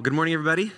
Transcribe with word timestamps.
Good 0.00 0.12
morning, 0.12 0.32
everybody. 0.32 0.70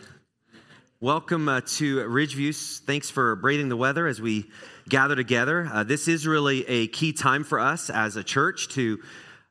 Welcome 0.99 1.47
uh, 1.47 1.61
to 1.77 1.99
Ridgeview. 1.99 2.79
Thanks 2.87 3.11
for 3.11 3.37
braving 3.37 3.69
the 3.69 3.77
weather 3.77 4.07
as 4.07 4.19
we 4.19 4.47
gather 4.89 5.15
together. 5.15 5.69
Uh, 5.71 5.85
this 5.85 6.09
is 6.09 6.27
really 6.27 6.67
a 6.67 6.87
key 6.87 7.13
time 7.13 7.45
for 7.45 7.61
us 7.61 7.91
as 7.91 8.17
a 8.17 8.25
church 8.25 8.71
to 8.71 8.99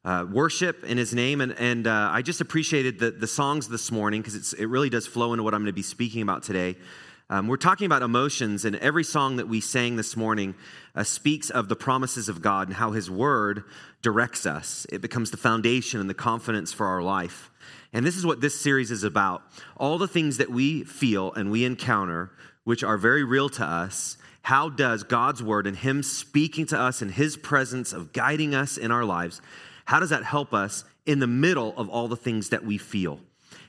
uh, 0.04 0.26
worship 0.28 0.84
in 0.86 0.98
His 0.98 1.14
name, 1.14 1.40
and, 1.40 1.52
and 1.60 1.86
uh, 1.86 2.10
I 2.12 2.24
just 2.24 2.42
appreciated 2.42 2.98
the, 2.98 3.12
the 3.12 3.28
songs 3.28 3.68
this 3.68 3.92
morning 3.92 4.24
because 4.24 4.54
it 4.54 4.66
really 4.66 4.90
does 4.90 5.06
flow 5.06 5.34
into 5.34 5.44
what 5.44 5.54
I'm 5.54 5.62
going 5.62 5.68
to 5.68 5.74
be 5.74 5.84
speaking 5.84 6.24
about 6.24 6.42
today. 6.42 6.76
Um, 7.30 7.48
we're 7.48 7.58
talking 7.58 7.86
about 7.86 8.02
emotions, 8.02 8.66
and 8.66 8.76
every 8.78 9.04
song 9.04 9.36
that 9.36 9.48
we 9.48 9.62
sang 9.62 9.98
this 9.98 10.18
morning 10.18 10.56
uh, 10.96 11.04
speaks 11.04 11.52
of 11.52 11.70
the 11.70 11.76
promises 11.76 12.28
of 12.28 12.42
God 12.42 12.70
and 12.70 12.78
how 12.78 12.94
His 12.94 13.12
Word 13.12 13.66
directs 14.02 14.48
us. 14.48 14.88
It 14.92 15.02
becomes 15.02 15.30
the 15.30 15.38
foundation 15.38 16.00
and 16.00 16.10
the 16.10 16.16
confidence 16.16 16.74
for 16.74 16.88
our 16.88 17.04
life. 17.04 17.52
And 17.94 18.06
this 18.06 18.16
is 18.16 18.26
what 18.26 18.42
this 18.42 18.60
series 18.60 18.92
is 18.92 19.04
about. 19.04 19.42
All 19.78 19.98
the 19.98 20.08
things 20.08 20.38
that 20.38 20.50
we 20.50 20.84
feel 20.84 21.34
and 21.34 21.50
we 21.52 21.66
encounter, 21.66 22.32
which 22.64 22.84
are 22.84 22.98
very 22.98 23.24
real 23.24 23.50
to 23.50 23.66
us, 23.66 24.18
how 24.44 24.70
does 24.70 25.04
God's 25.04 25.44
word 25.44 25.68
and 25.68 25.76
Him 25.76 26.04
speaking 26.04 26.66
to 26.68 26.80
us 26.80 27.02
in 27.02 27.10
His 27.10 27.36
presence 27.38 27.94
of 27.94 28.14
guiding 28.14 28.54
us 28.54 28.78
in 28.78 28.92
our 28.92 29.06
lives, 29.06 29.42
how 29.86 30.00
does 30.00 30.12
that 30.12 30.24
help 30.24 30.54
us 30.54 30.84
in 31.06 31.20
the 31.20 31.28
middle 31.28 31.74
of 31.78 31.90
all 31.90 32.08
the 32.08 32.16
things 32.16 32.50
that 32.50 32.64
we 32.64 32.78
feel? 32.78 33.20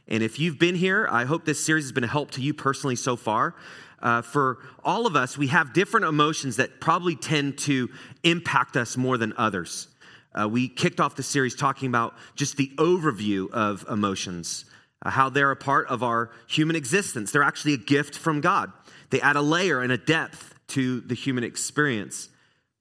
And 0.06 0.22
if 0.22 0.38
you've 0.38 0.58
been 0.58 0.74
here, 0.74 1.08
I 1.10 1.24
hope 1.24 1.44
this 1.44 1.64
series 1.64 1.84
has 1.84 1.92
been 1.92 2.04
a 2.04 2.08
help 2.08 2.32
to 2.32 2.42
you 2.42 2.52
personally 2.52 2.96
so 2.96 3.16
far. 3.16 3.54
Uh, 4.02 4.22
for 4.22 4.58
all 4.84 5.06
of 5.06 5.14
us, 5.14 5.38
we 5.38 5.48
have 5.48 5.72
different 5.72 6.06
emotions 6.06 6.56
that 6.56 6.80
probably 6.80 7.14
tend 7.14 7.58
to 7.58 7.88
impact 8.24 8.76
us 8.76 8.96
more 8.96 9.18
than 9.18 9.32
others. 9.36 9.88
Uh, 10.32 10.48
we 10.48 10.68
kicked 10.68 11.00
off 11.00 11.16
the 11.16 11.22
series 11.22 11.54
talking 11.54 11.88
about 11.88 12.14
just 12.36 12.56
the 12.56 12.70
overview 12.76 13.50
of 13.50 13.84
emotions, 13.90 14.64
uh, 15.04 15.10
how 15.10 15.28
they're 15.28 15.50
a 15.50 15.56
part 15.56 15.88
of 15.88 16.02
our 16.02 16.30
human 16.46 16.76
existence. 16.76 17.32
They're 17.32 17.42
actually 17.42 17.74
a 17.74 17.78
gift 17.78 18.16
from 18.16 18.40
God, 18.40 18.72
they 19.10 19.20
add 19.20 19.36
a 19.36 19.42
layer 19.42 19.80
and 19.80 19.92
a 19.92 19.98
depth 19.98 20.54
to 20.68 21.00
the 21.00 21.14
human 21.14 21.44
experience. 21.44 22.28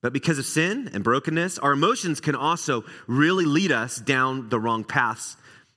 But 0.02 0.14
because 0.14 0.40
of 0.40 0.46
sin 0.46 0.90
and 0.94 1.04
brokenness, 1.04 1.60
our 1.60 1.74
emotions 1.74 2.22
can 2.22 2.34
also 2.34 2.86
really 3.08 3.46
lead 3.46 3.72
us 3.72 3.98
down 3.98 4.48
the 4.48 4.58
wrong 4.58 4.86
paths 4.86 5.36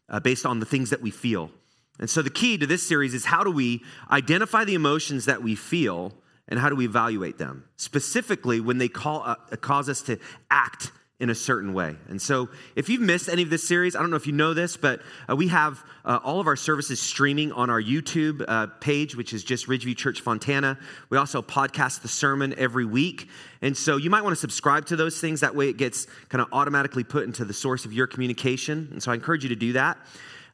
uh, 0.09 0.21
based 0.21 0.47
on 0.47 0.61
the 0.61 0.67
things 0.67 0.91
that 0.91 1.03
we 1.03 1.11
feel. 1.11 1.51
And 1.99 2.09
so, 2.09 2.23
the 2.23 2.31
key 2.31 2.57
to 2.59 2.67
this 2.67 2.87
series 2.87 3.15
is 3.15 3.25
how 3.25 3.43
do 3.43 3.51
we 3.51 3.83
identify 4.11 4.65
the 4.65 4.75
emotions 4.75 5.25
that 5.25 5.43
we 5.43 5.55
feel 5.55 6.13
and 6.49 6.59
how 6.59 6.69
do 6.69 6.77
we 6.77 6.85
evaluate 6.85 7.39
them? 7.39 7.65
Specifically, 7.77 8.61
when 8.61 8.79
they 8.79 8.89
call, 8.89 9.23
uh, 9.25 9.37
cause 9.61 9.89
us 9.89 10.03
to 10.03 10.19
act 10.51 10.93
in 11.23 11.31
a 11.31 11.35
certain 11.37 11.73
way. 11.73 11.95
And 12.09 12.21
so, 12.21 12.49
if 12.75 12.89
you've 12.89 13.01
missed 13.01 13.29
any 13.29 13.43
of 13.43 13.49
this 13.49 13.67
series, 13.67 13.95
I 13.95 14.01
don't 14.01 14.11
know 14.11 14.17
if 14.17 14.27
you 14.27 14.33
know 14.33 14.55
this, 14.55 14.77
but 14.77 15.01
uh, 15.31 15.37
we 15.37 15.47
have 15.49 15.85
uh, 16.05 16.19
all 16.25 16.41
of 16.41 16.49
our 16.49 16.57
services 16.57 17.01
streaming 17.01 17.53
on 17.53 17.71
our 17.71 17.81
YouTube 17.81 18.45
uh, 18.49 18.67
page, 18.81 19.15
which 19.15 19.33
is 19.33 19.45
just 19.45 19.69
Ridgeview 19.69 19.97
Church 19.97 20.21
Fontana. 20.21 20.77
We 21.11 21.19
also 21.19 21.41
podcast 21.41 22.03
the 22.03 22.09
sermon 22.09 22.55
every 22.59 22.85
week. 22.85 23.29
And 23.63 23.77
so, 23.77 23.99
you 23.99 24.11
might 24.11 24.23
want 24.23 24.33
to 24.33 24.41
subscribe 24.41 24.87
to 24.87 24.97
those 24.97 25.21
things. 25.21 25.41
That 25.43 25.55
way, 25.55 25.69
it 25.69 25.77
gets 25.77 26.09
kind 26.29 26.43
of 26.43 26.49
automatically 26.53 27.05
put 27.05 27.23
into 27.23 27.45
the 27.45 27.55
source 27.55 27.85
of 27.85 27.93
your 27.93 28.09
communication. 28.09 28.89
And 28.91 29.01
so, 29.01 29.13
I 29.13 29.15
encourage 29.15 29.45
you 29.45 29.51
to 29.51 29.57
do 29.57 29.75
that. 29.75 29.99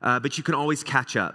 Uh, 0.03 0.21
but 0.21 0.37
you 0.37 0.45
can 0.45 0.55
always 0.55 0.85
catch 0.85 1.17
up. 1.17 1.35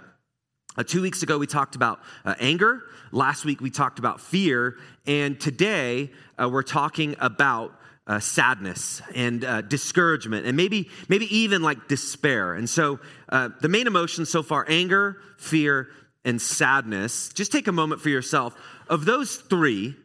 Uh, 0.76 0.84
two 0.84 1.02
weeks 1.02 1.24
ago, 1.24 1.38
we 1.38 1.48
talked 1.48 1.74
about 1.74 1.98
uh, 2.24 2.36
anger. 2.38 2.84
Last 3.10 3.44
week, 3.44 3.60
we 3.60 3.70
talked 3.70 3.98
about 3.98 4.20
fear. 4.20 4.76
And 5.08 5.40
today, 5.40 6.12
uh, 6.40 6.48
we're 6.48 6.62
talking 6.62 7.16
about 7.18 7.72
uh, 8.06 8.20
sadness 8.20 9.00
and 9.14 9.44
uh, 9.44 9.62
discouragement 9.62 10.46
and 10.46 10.56
maybe 10.56 10.90
maybe 11.08 11.34
even 11.34 11.62
like 11.62 11.88
despair. 11.88 12.54
And 12.54 12.68
so 12.68 13.00
uh, 13.28 13.50
the 13.60 13.68
main 13.68 13.86
emotions 13.86 14.28
so 14.28 14.42
far 14.42 14.66
anger 14.68 15.18
fear 15.38 15.88
and 16.24 16.40
sadness 16.40 17.30
just 17.30 17.52
take 17.52 17.66
a 17.66 17.72
moment 17.72 18.00
for 18.00 18.10
yourself. 18.10 18.54
Of 18.88 19.04
those 19.04 19.36
three 19.36 19.96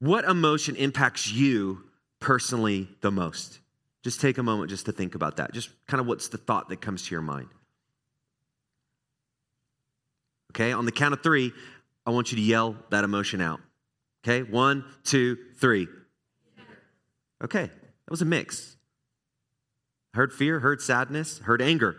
what 0.00 0.24
emotion 0.24 0.76
impacts 0.76 1.30
you 1.30 1.82
personally 2.20 2.88
the 3.00 3.10
most? 3.10 3.58
Just 4.04 4.20
take 4.20 4.38
a 4.38 4.44
moment 4.44 4.70
just 4.70 4.86
to 4.86 4.92
think 4.92 5.16
about 5.16 5.38
that. 5.38 5.52
Just 5.52 5.70
kind 5.88 6.00
of 6.00 6.06
what's 6.06 6.28
the 6.28 6.38
thought 6.38 6.68
that 6.68 6.80
comes 6.80 7.04
to 7.06 7.10
your 7.10 7.22
mind? 7.22 7.48
Okay 10.52 10.72
on 10.72 10.84
the 10.84 10.92
count 10.92 11.12
of 11.14 11.22
three 11.22 11.52
i 12.06 12.10
want 12.10 12.32
you 12.32 12.36
to 12.36 12.42
yell 12.42 12.76
that 12.90 13.02
emotion 13.02 13.40
out. 13.40 13.60
Okay 14.24 14.48
one 14.48 14.84
two 15.02 15.36
three 15.56 15.88
Okay, 17.42 17.64
that 17.64 18.10
was 18.10 18.22
a 18.22 18.26
mix. 18.26 18.76
Heard 20.14 20.32
fear, 20.32 20.60
heard 20.60 20.80
sadness, 20.80 21.38
heard 21.38 21.62
anger. 21.62 21.96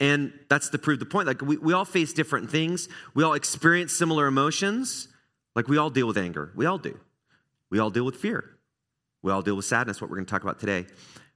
And 0.00 0.32
that's 0.48 0.70
to 0.70 0.78
prove 0.78 0.98
the 0.98 1.06
point. 1.06 1.26
Like 1.26 1.42
we, 1.42 1.56
we 1.56 1.72
all 1.72 1.84
face 1.84 2.12
different 2.12 2.50
things. 2.50 2.88
We 3.14 3.22
all 3.22 3.34
experience 3.34 3.92
similar 3.92 4.26
emotions. 4.26 5.08
Like 5.54 5.68
we 5.68 5.78
all 5.78 5.90
deal 5.90 6.06
with 6.06 6.18
anger. 6.18 6.50
We 6.54 6.66
all 6.66 6.78
do. 6.78 6.98
We 7.70 7.78
all 7.78 7.90
deal 7.90 8.04
with 8.04 8.16
fear. 8.16 8.50
We 9.22 9.32
all 9.32 9.42
deal 9.42 9.56
with 9.56 9.64
sadness, 9.64 10.00
what 10.00 10.10
we're 10.10 10.16
going 10.16 10.26
to 10.26 10.30
talk 10.30 10.42
about 10.42 10.58
today. 10.58 10.86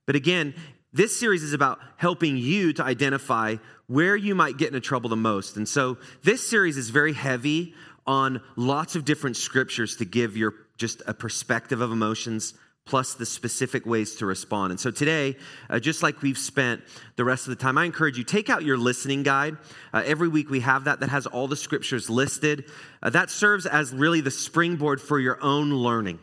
But 0.06 0.16
again, 0.16 0.54
this 0.92 1.18
series 1.18 1.42
is 1.42 1.52
about 1.52 1.78
helping 1.96 2.36
you 2.36 2.72
to 2.74 2.84
identify 2.84 3.56
where 3.86 4.16
you 4.16 4.34
might 4.34 4.56
get 4.56 4.68
into 4.68 4.80
trouble 4.80 5.10
the 5.10 5.16
most. 5.16 5.56
And 5.56 5.68
so 5.68 5.98
this 6.22 6.48
series 6.48 6.76
is 6.76 6.90
very 6.90 7.12
heavy 7.12 7.74
on 8.06 8.40
lots 8.56 8.96
of 8.96 9.04
different 9.04 9.36
scriptures 9.36 9.96
to 9.96 10.04
give 10.04 10.36
your 10.36 10.54
just 10.76 11.02
a 11.06 11.14
perspective 11.14 11.80
of 11.80 11.92
emotions 11.92 12.54
plus 12.88 13.14
the 13.14 13.26
specific 13.26 13.84
ways 13.84 14.14
to 14.16 14.26
respond. 14.26 14.70
And 14.70 14.80
so 14.80 14.90
today, 14.90 15.36
uh, 15.68 15.78
just 15.78 16.02
like 16.02 16.22
we've 16.22 16.38
spent 16.38 16.82
the 17.16 17.24
rest 17.24 17.46
of 17.46 17.50
the 17.50 17.62
time, 17.62 17.76
I 17.76 17.84
encourage 17.84 18.16
you 18.16 18.24
take 18.24 18.48
out 18.48 18.62
your 18.64 18.78
listening 18.78 19.22
guide. 19.22 19.58
Uh, 19.92 20.02
every 20.06 20.28
week 20.28 20.48
we 20.48 20.60
have 20.60 20.84
that 20.84 21.00
that 21.00 21.10
has 21.10 21.26
all 21.26 21.46
the 21.46 21.56
scriptures 21.56 22.08
listed. 22.08 22.64
Uh, 23.02 23.10
that 23.10 23.28
serves 23.30 23.66
as 23.66 23.92
really 23.92 24.22
the 24.22 24.30
springboard 24.30 25.00
for 25.00 25.20
your 25.20 25.38
own 25.42 25.70
learning. 25.70 26.18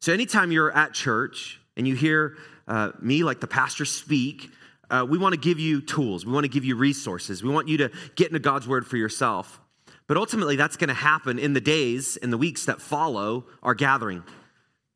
So 0.00 0.12
anytime 0.12 0.50
you're 0.50 0.74
at 0.74 0.94
church 0.94 1.60
and 1.76 1.86
you 1.86 1.94
hear 1.94 2.38
uh, 2.66 2.92
me, 3.00 3.22
like 3.22 3.40
the 3.40 3.46
pastor, 3.46 3.84
speak. 3.84 4.50
Uh, 4.90 5.06
we 5.08 5.18
want 5.18 5.34
to 5.34 5.40
give 5.40 5.60
you 5.60 5.82
tools. 5.82 6.24
We 6.24 6.32
want 6.32 6.44
to 6.44 6.48
give 6.48 6.64
you 6.64 6.74
resources. 6.76 7.42
We 7.42 7.50
want 7.50 7.68
you 7.68 7.76
to 7.78 7.90
get 8.14 8.28
into 8.28 8.38
God's 8.38 8.66
word 8.66 8.86
for 8.86 8.96
yourself. 8.96 9.60
But 10.06 10.16
ultimately, 10.16 10.56
that's 10.56 10.78
going 10.78 10.88
to 10.88 10.94
happen 10.94 11.38
in 11.38 11.52
the 11.52 11.60
days 11.60 12.16
and 12.16 12.32
the 12.32 12.38
weeks 12.38 12.64
that 12.64 12.80
follow 12.80 13.44
our 13.62 13.74
gathering. 13.74 14.22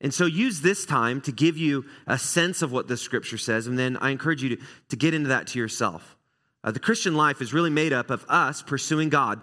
And 0.03 0.13
so 0.13 0.27
use 0.27 0.61
this 0.61 0.85
time 0.85 1.21
to 1.23 1.33
give 1.33 1.57
you 1.57 1.87
a 2.09 2.19
sense 2.19 2.61
of 2.61 2.73
what 2.73 2.89
the 2.89 2.97
scripture 2.97 3.39
says, 3.39 3.69
and 3.69 3.79
then 3.79 3.97
I 3.99 4.11
encourage 4.11 4.43
you 4.43 4.57
to, 4.57 4.63
to 4.89 4.97
get 4.97 5.15
into 5.15 5.29
that 5.29 5.47
to 5.49 5.59
yourself. 5.59 6.17
Uh, 6.65 6.73
the 6.73 6.81
Christian 6.81 7.15
life 7.15 7.41
is 7.41 7.55
really 7.55 7.71
made 7.71 7.93
up 7.93 8.11
of 8.11 8.27
us 8.29 8.63
pursuing 8.63 9.09
God 9.09 9.41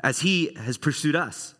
as 0.00 0.20
He 0.20 0.54
has 0.54 0.78
pursued 0.78 1.16
us. 1.16 1.54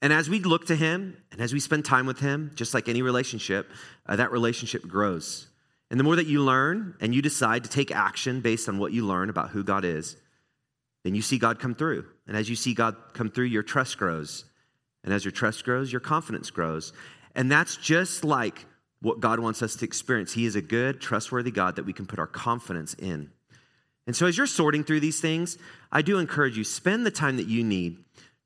And 0.00 0.12
as 0.12 0.30
we 0.30 0.40
look 0.40 0.66
to 0.66 0.76
Him 0.76 1.16
and 1.32 1.40
as 1.40 1.52
we 1.52 1.60
spend 1.60 1.84
time 1.84 2.06
with 2.06 2.20
Him, 2.20 2.52
just 2.54 2.72
like 2.72 2.88
any 2.88 3.02
relationship, 3.02 3.68
uh, 4.06 4.16
that 4.16 4.32
relationship 4.32 4.82
grows. 4.82 5.48
And 5.90 5.98
the 5.98 6.04
more 6.04 6.16
that 6.16 6.26
you 6.26 6.42
learn 6.42 6.94
and 7.00 7.14
you 7.14 7.20
decide 7.20 7.64
to 7.64 7.70
take 7.70 7.90
action 7.90 8.40
based 8.40 8.68
on 8.68 8.78
what 8.78 8.92
you 8.92 9.04
learn 9.04 9.28
about 9.28 9.50
who 9.50 9.62
God 9.62 9.84
is, 9.84 10.16
then 11.04 11.14
you 11.14 11.22
see 11.22 11.38
God 11.38 11.58
come 11.58 11.74
through. 11.74 12.06
And 12.26 12.36
as 12.36 12.48
you 12.48 12.56
see 12.56 12.74
God 12.74 12.96
come 13.12 13.28
through, 13.28 13.46
your 13.46 13.64
trust 13.64 13.98
grows. 13.98 14.44
And 15.04 15.12
as 15.12 15.24
your 15.24 15.32
trust 15.32 15.64
grows, 15.64 15.92
your 15.92 16.00
confidence 16.00 16.50
grows. 16.50 16.92
And 17.34 17.50
that's 17.50 17.76
just 17.76 18.24
like 18.24 18.66
what 19.00 19.20
God 19.20 19.40
wants 19.40 19.62
us 19.62 19.76
to 19.76 19.84
experience. 19.84 20.32
He 20.32 20.46
is 20.46 20.56
a 20.56 20.62
good, 20.62 21.00
trustworthy 21.00 21.50
God 21.50 21.76
that 21.76 21.84
we 21.84 21.92
can 21.92 22.06
put 22.06 22.18
our 22.18 22.26
confidence 22.26 22.94
in. 22.94 23.30
And 24.06 24.16
so, 24.16 24.26
as 24.26 24.36
you're 24.36 24.46
sorting 24.46 24.84
through 24.84 25.00
these 25.00 25.20
things, 25.20 25.58
I 25.90 26.02
do 26.02 26.18
encourage 26.18 26.56
you 26.56 26.64
spend 26.64 27.06
the 27.06 27.10
time 27.10 27.36
that 27.36 27.46
you 27.46 27.62
need 27.62 27.98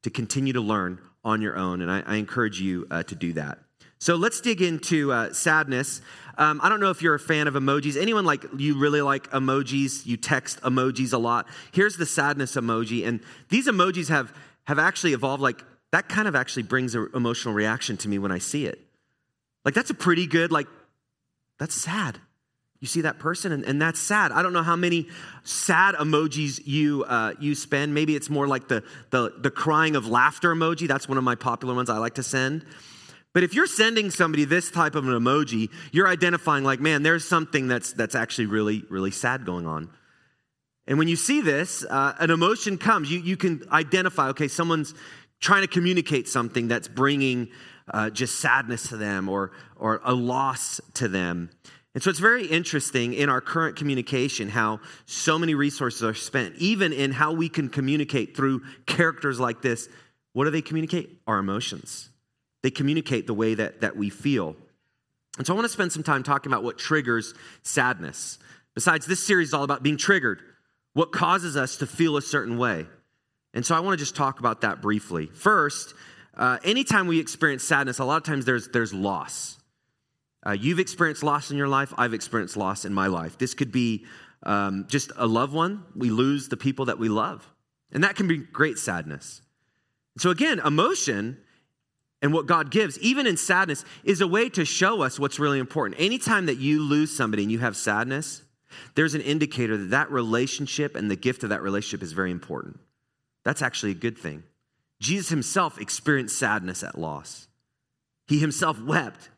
to 0.03 0.11
continue 0.11 0.53
to 0.53 0.61
learn 0.61 0.99
on 1.25 1.41
your 1.41 1.57
own. 1.57 1.81
And 1.83 1.91
I, 1.91 2.03
I 2.07 2.17
encourage 2.17 2.61
you 2.61 2.87
uh, 2.91 3.03
to 3.05 3.15
do 3.15 3.33
that. 3.35 3.59
So 3.99 4.17
let's 4.17 4.41
dig 4.41 4.61
into 4.61 5.11
uh, 5.11 5.33
sadness. 5.33 6.03
Um, 6.37 6.61
I 6.63 6.69
don't 6.69 6.81
know 6.81 6.91
if 6.91 7.01
you're 7.01 7.15
a 7.15 7.21
fan 7.21 7.49
of 7.49 7.55
emojis. 7.55 8.01
Anyone 8.01 8.27
like 8.27 8.45
you 8.59 8.79
really 8.79 9.01
like 9.01 9.31
emojis? 9.31 10.05
You 10.05 10.19
text 10.19 10.61
emojis 10.61 11.15
a 11.15 11.19
lot. 11.19 11.47
Here's 11.73 11.97
the 11.97 12.05
sadness 12.05 12.57
emoji, 12.57 13.07
and 13.07 13.21
these 13.49 13.67
emojis 13.67 14.09
have 14.09 14.35
have 14.65 14.79
actually 14.79 15.15
evolved 15.15 15.43
like 15.43 15.65
that 15.97 16.11
kind 16.11 16.29
of 16.29 16.37
actually 16.37 16.65
brings 16.65 16.95
an 16.95 17.09
emotional 17.15 17.55
reaction 17.55 17.97
to 17.97 18.07
me 18.07 18.19
when 18.19 18.31
I 18.31 18.37
see 18.37 18.67
it. 18.67 18.79
Like, 19.65 19.73
that's 19.73 19.89
a 19.89 19.95
pretty 19.95 20.27
good, 20.27 20.53
like, 20.53 20.67
that's 21.59 21.75
sad. 21.75 22.19
You 22.81 22.87
see 22.87 23.01
that 23.01 23.19
person, 23.19 23.51
and, 23.51 23.65
and 23.65 23.81
that's 23.81 23.99
sad. 23.99 24.31
I 24.31 24.43
don't 24.43 24.53
know 24.53 24.63
how 24.63 24.77
many 24.77 25.09
sad 25.43 25.95
emojis 25.95 26.61
you 26.67 27.05
uh, 27.05 27.33
you 27.41 27.55
spend. 27.55 27.95
Maybe 27.95 28.15
it's 28.15 28.29
more 28.29 28.47
like 28.47 28.69
the, 28.69 28.85
the 29.09 29.33
the 29.39 29.51
crying 29.51 29.97
of 29.97 30.07
laughter 30.07 30.55
emoji. 30.55 30.87
That's 30.87 31.09
one 31.09 31.17
of 31.17 31.25
my 31.25 31.35
popular 31.35 31.75
ones 31.75 31.89
I 31.89 31.97
like 31.97 32.17
to 32.17 32.23
send. 32.23 32.67
But 33.33 33.45
if 33.45 33.55
you're 33.55 33.67
sending 33.67 34.11
somebody 34.11 34.45
this 34.45 34.71
type 34.71 34.95
of 34.95 35.09
an 35.09 35.15
emoji, 35.15 35.71
you're 35.93 36.07
identifying 36.07 36.65
like, 36.65 36.81
man, 36.81 37.03
there's 37.03 37.27
something 37.27 37.67
that's 37.69 37.95
that's 37.95 38.15
actually 38.15 38.47
really 38.47 38.85
really 38.91 39.11
sad 39.11 39.47
going 39.47 39.67
on. 39.67 39.89
And 40.87 40.99
when 40.99 41.09
you 41.09 41.17
see 41.17 41.41
this, 41.41 41.85
uh, 41.89 42.15
an 42.19 42.31
emotion 42.31 42.77
comes. 42.77 43.11
You 43.11 43.21
you 43.21 43.39
can 43.39 43.63
identify. 43.73 44.29
Okay, 44.29 44.49
someone's 44.49 44.93
trying 45.41 45.63
to 45.63 45.69
communicate 45.69 46.29
something 46.29 46.69
that's 46.69 46.89
bringing 46.89 47.49
uh, 47.93 48.11
just 48.11 48.41
sadness 48.41 48.89
to 48.89 48.97
them 48.97 49.29
or, 49.29 49.53
or 49.77 50.01
a 50.05 50.15
loss 50.15 50.81
to 50.95 51.09
them. 51.09 51.51
And 51.95 52.03
so 52.03 52.11
it's 52.11 52.19
very 52.19 52.47
interesting 52.47 53.15
in 53.15 53.31
our 53.31 53.41
current 53.41 53.77
communication 53.77 54.51
how 54.51 54.81
so 55.07 55.39
many 55.39 55.55
resources 55.55 56.03
are 56.03 56.15
spent, 56.15 56.57
even 56.57 56.93
in 56.93 57.11
how 57.11 57.33
we 57.33 57.49
can 57.49 57.71
communicate 57.71 58.37
through 58.37 58.63
characters 58.87 59.41
like 59.41 59.63
this. 59.63 59.89
What 60.35 60.45
do 60.45 60.51
they 60.51 60.63
communicate? 60.63 61.23
Our 61.27 61.39
emotions. 61.39 62.11
They 62.63 62.71
communicate 62.71 63.27
the 63.27 63.35
way 63.35 63.55
that, 63.55 63.81
that 63.81 63.97
we 63.97 64.11
feel. 64.11 64.57
And 65.39 65.47
so 65.47 65.55
I 65.55 65.57
want 65.57 65.67
to 65.67 65.73
spend 65.73 65.93
some 65.93 66.03
time 66.03 66.23
talking 66.23 66.53
about 66.53 66.65
what 66.65 66.77
triggers 66.77 67.33
sadness. 67.63 68.39
Besides, 68.75 69.07
this 69.07 69.25
series 69.25 69.49
is 69.49 69.55
all 69.55 69.65
about 69.65 69.83
being 69.83 69.97
triggered, 69.97 70.41
what 70.93 71.13
causes 71.13 71.57
us 71.57 71.77
to 71.79 71.87
feel 71.87 72.19
a 72.19 72.23
certain 72.23 72.59
way. 72.59 72.87
And 73.57 73.65
so 73.65 73.75
I 73.75 73.81
want 73.81 73.99
to 73.99 74.05
just 74.05 74.15
talk 74.15 74.39
about 74.39 74.61
that 74.61 74.83
briefly. 74.83 75.27
First, 75.27 75.95
uh, 76.37 76.59
anytime 76.63 77.07
we 77.07 77.19
experience 77.19 77.65
sadness, 77.65 77.99
a 77.99 78.05
lot 78.05 78.19
of 78.19 78.23
times 78.23 78.45
there's, 78.45 78.69
there's 78.69 78.93
loss. 78.93 79.59
Uh, 80.47 80.53
you've 80.53 80.79
experienced 80.79 81.23
loss 81.23 81.51
in 81.51 81.57
your 81.57 81.67
life, 81.67 81.95
I've 81.97 82.13
experienced 82.13 82.59
loss 82.59 82.85
in 82.85 82.93
my 82.93 83.07
life. 83.07 83.39
This 83.39 83.55
could 83.55 83.73
be 83.73 84.05
um, 84.43 84.85
just 84.89 85.11
a 85.17 85.27
loved 85.27 85.55
one. 85.55 85.85
We 85.97 86.11
lose 86.11 86.51
the 86.51 86.59
people 86.59 86.85
that 86.85 86.99
we 86.99 87.09
love, 87.09 87.51
and 87.91 88.05
that 88.05 88.15
can 88.15 88.29
be 88.29 88.37
great 88.37 88.77
sadness. 88.77 89.41
So, 90.19 90.29
again, 90.29 90.61
emotion 90.61 91.39
and 92.21 92.35
what 92.35 92.45
God 92.45 92.71
gives, 92.71 92.99
even 92.99 93.27
in 93.27 93.39
sadness, 93.39 93.87
is 94.05 94.21
a 94.21 94.29
way 94.29 94.51
to 94.51 94.67
show 94.67 95.01
us 95.01 95.19
what's 95.19 95.39
really 95.39 95.59
important. 95.59 95.99
Anytime 95.99 96.45
that 96.47 96.59
you 96.59 96.83
lose 96.83 97.17
somebody 97.17 97.43
and 97.43 97.51
you 97.51 97.61
have 97.61 97.75
sadness, 97.75 98.43
there's 98.95 99.15
an 99.15 99.23
indicator 99.23 99.79
that 99.79 99.91
that 99.91 100.11
relationship 100.11 100.95
and 100.95 101.11
the 101.11 101.17
gift 101.17 101.43
of 101.43 101.49
that 101.49 101.63
relationship 101.63 102.03
is 102.03 102.13
very 102.13 102.31
important. 102.31 102.79
That's 103.47 103.63
actually 103.63 103.93
a 103.93 103.95
good 103.95 104.19
thing. 104.19 104.43
Jesus 104.99 105.29
himself 105.29 105.81
experienced 105.81 106.37
sadness 106.37 106.83
at 106.83 106.99
loss. 106.99 107.47
He 108.27 108.41
himself 108.41 108.83
wept. 108.83 109.31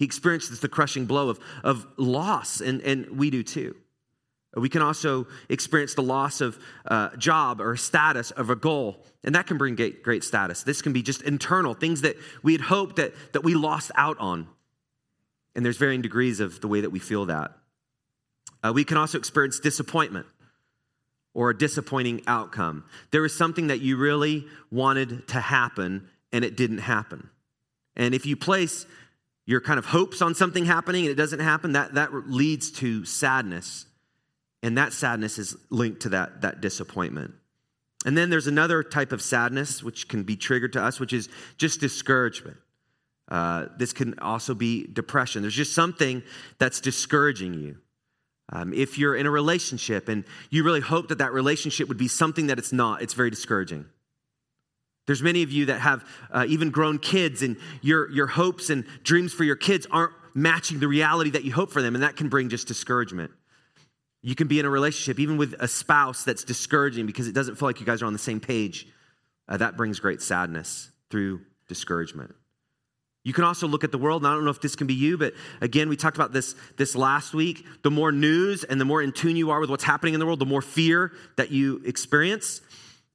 He 0.00 0.04
experienced 0.04 0.60
the 0.60 0.68
crushing 0.68 1.06
blow 1.06 1.28
of, 1.28 1.38
of 1.62 1.86
loss, 1.96 2.60
and, 2.60 2.80
and 2.80 3.16
we 3.16 3.30
do 3.30 3.44
too. 3.44 3.76
We 4.56 4.68
can 4.68 4.82
also 4.82 5.28
experience 5.48 5.94
the 5.94 6.02
loss 6.02 6.40
of 6.40 6.58
a 6.86 6.92
uh, 6.92 7.16
job 7.16 7.60
or 7.60 7.76
status 7.76 8.32
of 8.32 8.50
a 8.50 8.56
goal, 8.56 9.04
and 9.22 9.36
that 9.36 9.46
can 9.46 9.58
bring 9.58 9.76
great, 9.76 10.02
great 10.02 10.24
status. 10.24 10.64
This 10.64 10.82
can 10.82 10.92
be 10.92 11.00
just 11.00 11.22
internal, 11.22 11.72
things 11.72 12.00
that 12.00 12.16
we 12.42 12.50
had 12.54 12.62
hoped 12.62 12.96
that, 12.96 13.14
that 13.32 13.44
we 13.44 13.54
lost 13.54 13.92
out 13.94 14.18
on. 14.18 14.48
And 15.54 15.64
there's 15.64 15.76
varying 15.76 16.02
degrees 16.02 16.40
of 16.40 16.60
the 16.60 16.66
way 16.66 16.80
that 16.80 16.90
we 16.90 16.98
feel 16.98 17.26
that. 17.26 17.52
Uh, 18.64 18.72
we 18.74 18.82
can 18.82 18.96
also 18.96 19.18
experience 19.18 19.60
disappointment 19.60 20.26
or 21.34 21.50
a 21.50 21.56
disappointing 21.56 22.22
outcome. 22.26 22.84
There 23.10 23.22
was 23.22 23.36
something 23.36 23.68
that 23.68 23.80
you 23.80 23.96
really 23.96 24.46
wanted 24.70 25.28
to 25.28 25.40
happen, 25.40 26.08
and 26.32 26.44
it 26.44 26.56
didn't 26.56 26.78
happen. 26.78 27.30
And 27.96 28.14
if 28.14 28.26
you 28.26 28.36
place 28.36 28.86
your 29.46 29.60
kind 29.60 29.78
of 29.78 29.86
hopes 29.86 30.22
on 30.22 30.34
something 30.34 30.64
happening 30.64 31.04
and 31.04 31.12
it 31.12 31.16
doesn't 31.16 31.40
happen, 31.40 31.72
that, 31.72 31.94
that 31.94 32.12
leads 32.28 32.70
to 32.70 33.04
sadness 33.04 33.86
and 34.62 34.78
that 34.78 34.92
sadness 34.92 35.38
is 35.38 35.56
linked 35.70 36.02
to 36.02 36.10
that, 36.10 36.42
that 36.42 36.60
disappointment. 36.60 37.34
And 38.04 38.16
then 38.16 38.30
there's 38.30 38.46
another 38.46 38.82
type 38.82 39.12
of 39.12 39.22
sadness 39.22 39.82
which 39.82 40.08
can 40.08 40.22
be 40.22 40.36
triggered 40.36 40.72
to 40.74 40.82
us, 40.82 41.00
which 41.00 41.12
is 41.12 41.28
just 41.56 41.80
discouragement. 41.80 42.56
Uh, 43.28 43.66
this 43.76 43.92
can 43.92 44.18
also 44.18 44.54
be 44.54 44.86
depression. 44.86 45.42
There's 45.42 45.54
just 45.54 45.74
something 45.74 46.22
that's 46.58 46.80
discouraging 46.80 47.54
you. 47.54 47.78
Um, 48.54 48.74
if 48.74 48.98
you're 48.98 49.16
in 49.16 49.24
a 49.24 49.30
relationship 49.30 50.10
and 50.10 50.24
you 50.50 50.62
really 50.62 50.80
hope 50.80 51.08
that 51.08 51.18
that 51.18 51.32
relationship 51.32 51.88
would 51.88 51.96
be 51.96 52.06
something 52.08 52.48
that 52.48 52.58
it's 52.58 52.72
not, 52.72 53.00
it's 53.00 53.14
very 53.14 53.30
discouraging. 53.30 53.86
There's 55.06 55.22
many 55.22 55.42
of 55.42 55.50
you 55.50 55.66
that 55.66 55.80
have 55.80 56.04
uh, 56.30 56.44
even 56.48 56.70
grown 56.70 56.98
kids, 56.98 57.42
and 57.42 57.56
your, 57.80 58.10
your 58.10 58.26
hopes 58.26 58.70
and 58.70 58.84
dreams 59.02 59.32
for 59.32 59.42
your 59.42 59.56
kids 59.56 59.86
aren't 59.90 60.12
matching 60.34 60.80
the 60.80 60.86
reality 60.86 61.30
that 61.30 61.44
you 61.44 61.52
hope 61.52 61.72
for 61.72 61.82
them, 61.82 61.94
and 61.94 62.04
that 62.04 62.16
can 62.16 62.28
bring 62.28 62.50
just 62.50 62.68
discouragement. 62.68 63.32
You 64.20 64.36
can 64.36 64.46
be 64.46 64.60
in 64.60 64.66
a 64.66 64.70
relationship, 64.70 65.18
even 65.18 65.38
with 65.38 65.54
a 65.58 65.66
spouse, 65.66 66.22
that's 66.22 66.44
discouraging 66.44 67.06
because 67.06 67.26
it 67.26 67.32
doesn't 67.32 67.56
feel 67.56 67.68
like 67.68 67.80
you 67.80 67.86
guys 67.86 68.02
are 68.02 68.06
on 68.06 68.12
the 68.12 68.18
same 68.18 68.38
page. 68.38 68.86
Uh, 69.48 69.56
that 69.56 69.76
brings 69.76 69.98
great 69.98 70.22
sadness 70.22 70.90
through 71.10 71.40
discouragement. 71.68 72.34
You 73.24 73.32
can 73.32 73.44
also 73.44 73.68
look 73.68 73.84
at 73.84 73.92
the 73.92 73.98
world, 73.98 74.22
and 74.22 74.28
I 74.28 74.34
don't 74.34 74.44
know 74.44 74.50
if 74.50 74.60
this 74.60 74.74
can 74.74 74.88
be 74.88 74.94
you, 74.94 75.16
but 75.16 75.34
again, 75.60 75.88
we 75.88 75.96
talked 75.96 76.16
about 76.16 76.32
this 76.32 76.56
this 76.76 76.96
last 76.96 77.34
week. 77.34 77.64
The 77.82 77.90
more 77.90 78.10
news 78.10 78.64
and 78.64 78.80
the 78.80 78.84
more 78.84 79.00
in 79.00 79.12
tune 79.12 79.36
you 79.36 79.50
are 79.50 79.60
with 79.60 79.70
what's 79.70 79.84
happening 79.84 80.14
in 80.14 80.20
the 80.20 80.26
world, 80.26 80.40
the 80.40 80.46
more 80.46 80.62
fear 80.62 81.12
that 81.36 81.52
you 81.52 81.80
experience. 81.84 82.60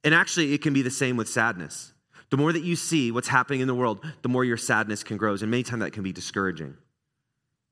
And 0.04 0.14
actually, 0.14 0.54
it 0.54 0.62
can 0.62 0.72
be 0.72 0.80
the 0.80 0.90
same 0.90 1.16
with 1.16 1.28
sadness. 1.28 1.92
The 2.30 2.36
more 2.36 2.52
that 2.52 2.62
you 2.62 2.76
see 2.76 3.10
what's 3.10 3.28
happening 3.28 3.60
in 3.60 3.68
the 3.68 3.74
world, 3.74 4.04
the 4.22 4.28
more 4.28 4.44
your 4.44 4.56
sadness 4.56 5.02
can 5.02 5.16
grow. 5.16 5.32
And 5.32 5.50
many 5.50 5.62
times 5.62 5.82
that 5.82 5.92
can 5.92 6.02
be 6.02 6.12
discouraging. 6.12 6.74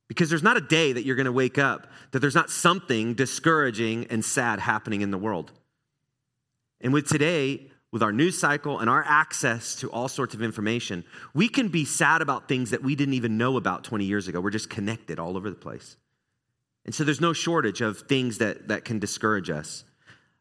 Because 0.09 0.29
there's 0.29 0.43
not 0.43 0.56
a 0.56 0.61
day 0.61 0.93
that 0.93 1.05
you're 1.05 1.17
going 1.17 1.27
to 1.27 1.33
wake 1.33 1.59
up 1.59 1.88
that 2.12 2.21
there's 2.21 2.35
not 2.35 2.50
something 2.50 3.15
discouraging 3.15 4.06
and 4.09 4.25
sad 4.25 4.61
happening 4.61 5.00
in 5.00 5.11
the 5.11 5.19
world. 5.19 5.53
And 6.81 6.93
with 6.93 7.09
today, 7.09 7.71
with 7.97 8.03
our 8.03 8.13
news 8.13 8.39
cycle 8.39 8.79
and 8.81 8.91
our 8.91 9.03
access 9.07 9.75
to 9.77 9.91
all 9.91 10.07
sorts 10.07 10.35
of 10.35 10.43
information, 10.43 11.03
we 11.33 11.49
can 11.49 11.69
be 11.69 11.87
sad 11.87 12.21
about 12.21 12.47
things 12.47 12.69
that 12.69 12.83
we 12.83 12.95
didn't 12.95 13.15
even 13.15 13.39
know 13.39 13.57
about 13.57 13.85
20 13.85 14.05
years 14.05 14.29
ago. 14.29 14.39
We're 14.39 14.51
just 14.51 14.69
connected 14.69 15.19
all 15.19 15.35
over 15.35 15.49
the 15.49 15.57
place. 15.57 15.97
And 16.85 16.95
so 16.95 17.05
there's 17.05 17.23
no 17.23 17.33
shortage 17.33 17.81
of 17.81 18.01
things 18.01 18.37
that, 18.37 18.69
that 18.69 18.85
can 18.85 18.99
discourage 18.99 19.49
us. 19.49 19.83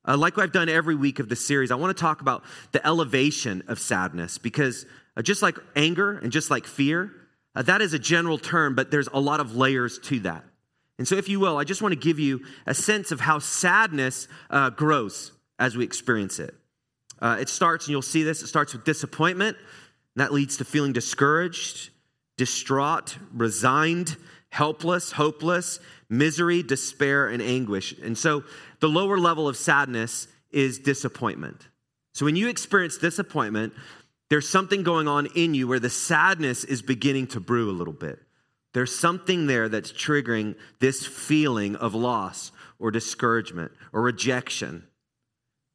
Uh, 0.05 0.17
like 0.17 0.37
I've 0.37 0.51
done 0.51 0.67
every 0.67 0.95
week 0.95 1.19
of 1.19 1.29
this 1.29 1.47
series, 1.47 1.71
I 1.71 1.75
want 1.75 1.95
to 1.95 2.01
talk 2.01 2.19
about 2.19 2.43
the 2.73 2.85
elevation 2.85 3.63
of 3.69 3.79
sadness 3.79 4.37
because 4.37 4.85
uh, 5.15 5.21
just 5.21 5.41
like 5.41 5.57
anger 5.77 6.17
and 6.17 6.33
just 6.33 6.51
like 6.51 6.65
fear, 6.65 7.09
uh, 7.55 7.61
that 7.61 7.81
is 7.81 7.93
a 7.93 7.99
general 7.99 8.37
term, 8.37 8.75
but 8.75 8.91
there's 8.91 9.07
a 9.13 9.19
lot 9.21 9.39
of 9.39 9.55
layers 9.55 9.97
to 9.99 10.19
that. 10.19 10.43
And 10.97 11.07
so, 11.07 11.15
if 11.15 11.29
you 11.29 11.39
will, 11.39 11.57
I 11.57 11.63
just 11.63 11.81
want 11.81 11.93
to 11.93 11.99
give 11.99 12.19
you 12.19 12.41
a 12.65 12.73
sense 12.73 13.13
of 13.13 13.21
how 13.21 13.39
sadness 13.39 14.27
uh, 14.49 14.71
grows 14.71 15.31
as 15.57 15.77
we 15.77 15.85
experience 15.85 16.37
it. 16.37 16.53
Uh, 17.19 17.37
it 17.39 17.49
starts, 17.49 17.85
and 17.85 17.91
you'll 17.91 18.01
see 18.01 18.23
this, 18.23 18.41
it 18.41 18.47
starts 18.47 18.73
with 18.73 18.83
disappointment. 18.83 19.57
that 20.17 20.31
leads 20.31 20.57
to 20.57 20.65
feeling 20.65 20.93
discouraged, 20.93 21.89
distraught, 22.37 23.17
resigned, 23.33 24.15
helpless, 24.49 25.11
hopeless, 25.11 25.79
misery, 26.09 26.63
despair, 26.63 27.27
and 27.27 27.41
anguish. 27.41 27.93
And 28.01 28.17
so, 28.17 28.43
the 28.79 28.87
lower 28.87 29.17
level 29.17 29.47
of 29.47 29.57
sadness 29.57 30.27
is 30.51 30.79
disappointment. 30.79 31.67
So, 32.13 32.25
when 32.25 32.37
you 32.37 32.47
experience 32.47 32.97
disappointment, 32.97 33.73
there's 34.29 34.47
something 34.47 34.83
going 34.83 35.07
on 35.07 35.27
in 35.35 35.53
you 35.53 35.67
where 35.67 35.79
the 35.79 35.89
sadness 35.89 36.63
is 36.63 36.81
beginning 36.81 37.27
to 37.27 37.39
brew 37.39 37.69
a 37.69 37.73
little 37.73 37.93
bit. 37.93 38.19
There's 38.73 38.97
something 38.97 39.47
there 39.47 39.69
that's 39.69 39.91
triggering 39.91 40.55
this 40.79 41.05
feeling 41.05 41.75
of 41.75 41.93
loss 41.93 42.51
or 42.79 42.91
discouragement 42.91 43.71
or 43.93 44.01
rejection. 44.01 44.87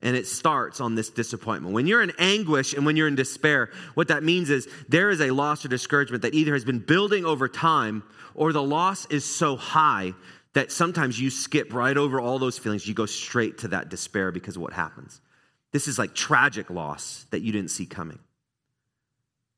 And 0.03 0.17
it 0.17 0.27
starts 0.27 0.81
on 0.81 0.95
this 0.95 1.11
disappointment. 1.11 1.75
When 1.75 1.87
you're 1.87 2.03
in 2.03 2.13
anguish 2.19 2.73
and 2.73 2.87
when 2.87 2.97
you're 2.97 3.09
in 3.09 3.17
despair, 3.17 3.71
what 3.95 4.09
that 4.09 4.23
means 4.23 4.49
is 4.49 4.67
there 4.89 5.11
is 5.11 5.21
a 5.21 5.31
loss 5.31 5.65
or 5.65 5.69
discouragement 5.69 6.23
that 6.23 6.35
either 6.35 6.55
has 6.55 6.65
been 6.65 6.79
building 6.79 7.27
over 7.27 7.49
time 7.49 8.03
or 8.35 8.53
the 8.53 8.63
loss 8.63 9.07
is 9.07 9.25
so 9.25 9.57
high 9.57 10.15
that 10.55 10.73
sometimes 10.73 11.21
you 11.21 11.31
skip 11.31 11.75
right 11.75 11.97
over 11.97 12.21
all 12.21 12.39
those 12.39 12.59
feelings. 12.59 12.89
You 12.89 12.95
go 12.95 13.07
straight 13.07 13.59
to 13.59 13.69
that 13.69 13.89
despair 13.89 14.33
because 14.33 14.57
of 14.57 14.63
what 14.63 14.73
happens. 14.73 15.21
This 15.73 15.87
is 15.87 15.99
like 15.99 16.15
tragic 16.15 16.71
loss 16.71 17.27
that 17.31 17.43
you 17.43 17.53
didn't 17.53 17.71
see 17.71 17.87
coming. 17.87 18.19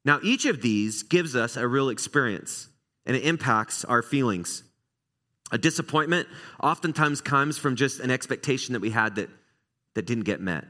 Now, 0.05 0.19
each 0.23 0.45
of 0.47 0.61
these 0.61 1.05
gives 1.05 1.37
us 1.37 1.57
a 1.57 1.67
real 1.67 1.89
experience 1.89 2.69
and 3.07 3.17
it 3.17 3.25
impacts 3.25 3.85
our 3.85 4.03
feelings. 4.03 4.65
A 5.51 5.59
disappointment 5.59 6.29
oftentimes 6.63 7.21
comes 7.21 7.59
from 7.59 7.77
just 7.77 8.01
an 8.01 8.11
expectation 8.11 8.73
that 8.73 8.81
we 8.81 8.91
had 8.91 9.17
that, 9.17 9.29
that 9.95 10.07
didn't 10.07 10.25
get 10.25 10.41
met. 10.41 10.65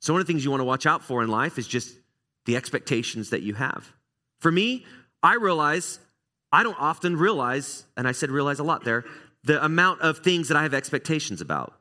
So, 0.00 0.12
one 0.12 0.20
of 0.20 0.26
the 0.26 0.32
things 0.32 0.44
you 0.44 0.50
want 0.50 0.60
to 0.60 0.66
watch 0.66 0.86
out 0.86 1.02
for 1.02 1.22
in 1.22 1.28
life 1.28 1.58
is 1.58 1.66
just 1.66 1.94
the 2.44 2.56
expectations 2.56 3.30
that 3.30 3.42
you 3.42 3.54
have. 3.54 3.92
For 4.38 4.52
me, 4.52 4.84
I 5.22 5.34
realize, 5.34 5.98
I 6.52 6.62
don't 6.62 6.78
often 6.78 7.16
realize, 7.16 7.84
and 7.96 8.06
I 8.06 8.12
said 8.12 8.30
realize 8.30 8.58
a 8.58 8.64
lot 8.64 8.84
there, 8.84 9.04
the 9.42 9.64
amount 9.64 10.02
of 10.02 10.18
things 10.18 10.48
that 10.48 10.56
I 10.56 10.62
have 10.62 10.74
expectations 10.74 11.40
about. 11.40 11.74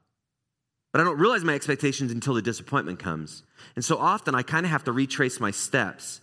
But 0.92 1.02
I 1.02 1.04
don't 1.04 1.20
realize 1.20 1.44
my 1.44 1.54
expectations 1.54 2.12
until 2.12 2.34
the 2.34 2.42
disappointment 2.42 3.00
comes. 3.00 3.44
And 3.76 3.84
so 3.84 3.98
often 3.98 4.34
I 4.34 4.44
kind 4.44 4.66
of 4.66 4.72
have 4.72 4.86
to 4.86 4.92
retrace 4.92 5.40
my 5.40 5.52
steps 5.52 6.22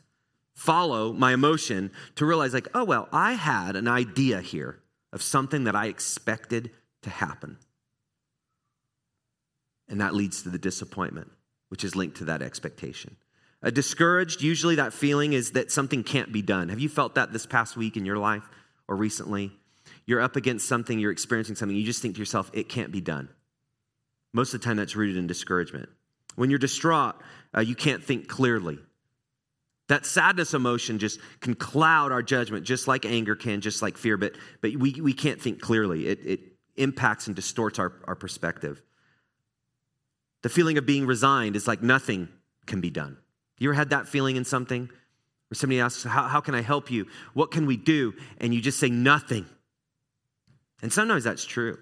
follow 0.55 1.13
my 1.13 1.33
emotion 1.33 1.91
to 2.17 2.27
realize, 2.27 2.55
like, 2.55 2.69
oh, 2.75 2.85
well, 2.85 3.09
I 3.13 3.33
had 3.33 3.77
an 3.77 3.89
idea 3.89 4.41
here 4.41 4.79
of 5.13 5.23
something 5.23 5.65
that 5.65 5.77
I 5.77 5.87
expected 5.87 6.71
to 7.03 7.11
happen. 7.11 7.59
And 9.93 10.01
that 10.01 10.15
leads 10.15 10.43
to 10.43 10.49
the 10.49 10.59
disappointment, 10.59 11.31
which 11.69 11.85
is 11.85 11.95
linked 11.95 12.17
to 12.17 12.25
that 12.25 12.43
expectation. 12.43 13.17
A 13.63 13.71
discouraged, 13.71 14.43
usually 14.43 14.75
that 14.77 14.93
feeling 14.93 15.35
is 15.35 15.53
that 15.53 15.71
something 15.71 16.03
can't 16.03 16.33
be 16.33 16.43
done. 16.43 16.71
Have 16.71 16.81
you 16.81 16.89
felt 16.89 17.15
that 17.15 17.33
this 17.33 17.47
past 17.47 17.77
week 17.77 17.97
in 17.97 18.05
your 18.05 18.17
life 18.19 18.43
or 18.89 18.97
recently? 18.97 19.53
You're 20.07 20.23
up 20.23 20.35
against 20.35 20.67
something, 20.67 20.99
you're 20.99 21.13
experiencing 21.13 21.57
something, 21.57 21.77
you 21.77 21.85
just 21.85 22.03
think 22.03 22.15
to 22.15 22.19
yourself, 22.19 22.51
it 22.55 22.69
can't 22.69 22.91
be 22.91 23.01
done. 23.01 23.29
Most 24.33 24.55
of 24.55 24.61
the 24.61 24.65
time, 24.65 24.79
that's 24.79 24.97
rooted 24.97 25.17
in 25.17 25.27
discouragement. 25.27 25.91
When 26.35 26.49
you're 26.49 26.59
distraught, 26.59 27.17
uh, 27.55 27.61
you 27.61 27.75
can't 27.75 28.03
think 28.03 28.27
clearly 28.27 28.79
That 29.89 30.07
sadness 30.07 30.55
emotion 30.55 30.99
just 30.99 31.21
can 31.41 31.55
cloud 31.55 32.13
our 32.13 32.23
judgment, 32.23 32.65
just 32.65 32.89
like 32.89 33.05
anger 33.05 33.35
can, 33.35 33.61
just 33.61 33.83
like 33.83 33.99
fear, 33.99 34.17
but, 34.17 34.33
but 34.63 34.75
we, 34.77 34.93
we 35.01 35.13
can't 35.13 35.39
think 35.39 35.61
clearly. 35.61 36.07
It, 36.07 36.21
it 36.25 36.41
impacts 36.77 37.27
and 37.27 37.37
distorts 37.37 37.79
our, 37.79 37.93
our 38.07 38.15
perspective. 38.15 38.81
The 40.43 40.49
feeling 40.49 40.79
of 40.79 40.87
being 40.87 41.07
resigned 41.07 41.57
is 41.57 41.67
like 41.67 41.83
nothing 41.83 42.29
can 42.67 42.81
be 42.81 42.91
done. 42.91 43.17
You 43.59 43.69
ever 43.69 43.75
had 43.75 43.91
that 43.91 44.09
feeling 44.09 44.37
in 44.37 44.45
something 44.45 44.87
where 44.87 45.55
somebody 45.55 45.81
asks, 45.81 46.03
how, 46.03 46.25
how 46.25 46.41
can 46.41 46.55
I 46.55 46.63
help 46.63 46.91
you? 46.91 47.07
What 47.35 47.51
can 47.51 47.67
we 47.67 47.77
do? 47.77 48.15
And 48.39 48.53
you 48.53 48.61
just 48.61 48.81
say 48.81 48.89
nothing. 48.89 49.47
And 50.83 50.93
sometimes 50.93 51.25
that's 51.25 51.45
true. 51.45 51.79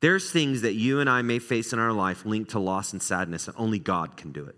There's 0.00 0.30
things 0.30 0.62
that 0.62 0.74
you 0.74 1.00
and 1.00 1.08
I 1.08 1.22
may 1.22 1.38
face 1.38 1.72
in 1.72 1.78
our 1.78 1.92
life 1.92 2.24
linked 2.24 2.50
to 2.52 2.58
loss 2.58 2.92
and 2.92 3.02
sadness, 3.02 3.48
and 3.48 3.56
only 3.58 3.78
God 3.78 4.16
can 4.16 4.32
do 4.32 4.44
it. 4.44 4.56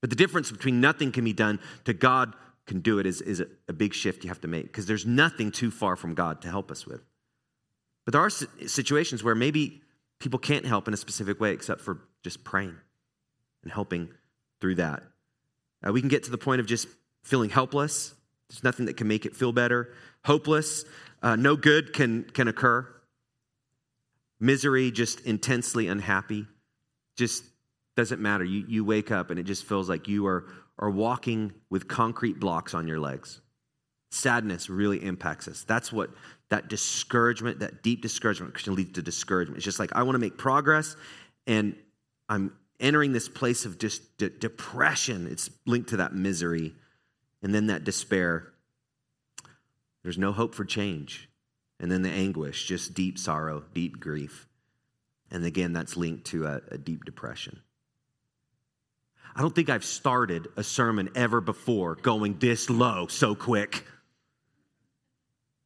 But 0.00 0.10
the 0.10 0.16
difference 0.16 0.50
between 0.50 0.80
nothing 0.80 1.12
can 1.12 1.24
be 1.24 1.32
done 1.32 1.60
to 1.84 1.92
God 1.92 2.34
can 2.66 2.80
do 2.80 2.98
it 2.98 3.06
is, 3.06 3.20
is 3.20 3.42
a 3.68 3.72
big 3.72 3.94
shift 3.94 4.22
you 4.22 4.28
have 4.28 4.40
to 4.42 4.48
make 4.48 4.66
because 4.66 4.86
there's 4.86 5.06
nothing 5.06 5.50
too 5.50 5.70
far 5.70 5.96
from 5.96 6.14
God 6.14 6.42
to 6.42 6.48
help 6.48 6.70
us 6.70 6.86
with. 6.86 7.00
But 8.04 8.12
there 8.12 8.20
are 8.20 8.30
situations 8.30 9.24
where 9.24 9.34
maybe 9.34 9.82
people 10.18 10.38
can't 10.38 10.66
help 10.66 10.88
in 10.88 10.94
a 10.94 10.96
specific 10.96 11.40
way 11.40 11.52
except 11.52 11.80
for 11.80 12.00
just 12.22 12.44
praying 12.44 12.76
and 13.62 13.72
helping 13.72 14.08
through 14.60 14.76
that. 14.76 15.02
Uh, 15.86 15.92
we 15.92 16.00
can 16.00 16.08
get 16.08 16.24
to 16.24 16.30
the 16.30 16.38
point 16.38 16.60
of 16.60 16.66
just 16.66 16.88
feeling 17.22 17.50
helpless. 17.50 18.14
There's 18.48 18.64
nothing 18.64 18.86
that 18.86 18.96
can 18.96 19.08
make 19.08 19.26
it 19.26 19.36
feel 19.36 19.52
better. 19.52 19.92
Hopeless. 20.24 20.84
Uh, 21.22 21.36
no 21.36 21.56
good 21.56 21.92
can, 21.92 22.24
can 22.24 22.48
occur. 22.48 22.88
Misery, 24.40 24.90
just 24.90 25.20
intensely 25.20 25.88
unhappy. 25.88 26.46
Just 27.16 27.44
doesn't 27.96 28.20
matter. 28.20 28.44
You, 28.44 28.64
you 28.68 28.84
wake 28.84 29.10
up 29.10 29.30
and 29.30 29.38
it 29.38 29.44
just 29.44 29.64
feels 29.64 29.88
like 29.88 30.08
you 30.08 30.26
are, 30.26 30.46
are 30.78 30.90
walking 30.90 31.52
with 31.70 31.88
concrete 31.88 32.38
blocks 32.38 32.74
on 32.74 32.86
your 32.86 33.00
legs. 33.00 33.40
Sadness 34.10 34.70
really 34.70 35.02
impacts 35.04 35.48
us. 35.48 35.64
That's 35.64 35.92
what 35.92 36.10
that 36.48 36.68
discouragement, 36.68 37.60
that 37.60 37.82
deep 37.82 38.00
discouragement 38.00 38.54
can 38.54 38.74
lead 38.74 38.94
to 38.94 39.02
discouragement. 39.02 39.58
It's 39.58 39.64
just 39.64 39.78
like, 39.78 39.94
I 39.94 40.02
want 40.02 40.14
to 40.14 40.20
make 40.20 40.38
progress 40.38 40.96
and 41.46 41.76
I'm 42.28 42.52
entering 42.80 43.12
this 43.12 43.28
place 43.28 43.64
of 43.64 43.78
just 43.78 44.16
de- 44.18 44.30
depression. 44.30 45.26
It's 45.26 45.50
linked 45.66 45.90
to 45.90 45.98
that 45.98 46.14
misery 46.14 46.74
and 47.42 47.54
then 47.54 47.66
that 47.66 47.84
despair. 47.84 48.52
There's 50.02 50.18
no 50.18 50.32
hope 50.32 50.54
for 50.54 50.64
change. 50.64 51.28
And 51.80 51.90
then 51.90 52.02
the 52.02 52.10
anguish, 52.10 52.66
just 52.66 52.94
deep 52.94 53.18
sorrow, 53.18 53.64
deep 53.74 54.00
grief. 54.00 54.48
And 55.30 55.44
again, 55.44 55.72
that's 55.72 55.96
linked 55.96 56.26
to 56.28 56.46
a, 56.46 56.60
a 56.70 56.78
deep 56.78 57.04
depression. 57.04 57.60
I 59.36 59.42
don't 59.42 59.54
think 59.54 59.68
I've 59.68 59.84
started 59.84 60.48
a 60.56 60.64
sermon 60.64 61.10
ever 61.14 61.40
before 61.40 61.94
going 61.94 62.38
this 62.38 62.70
low 62.70 63.06
so 63.06 63.34
quick. 63.34 63.84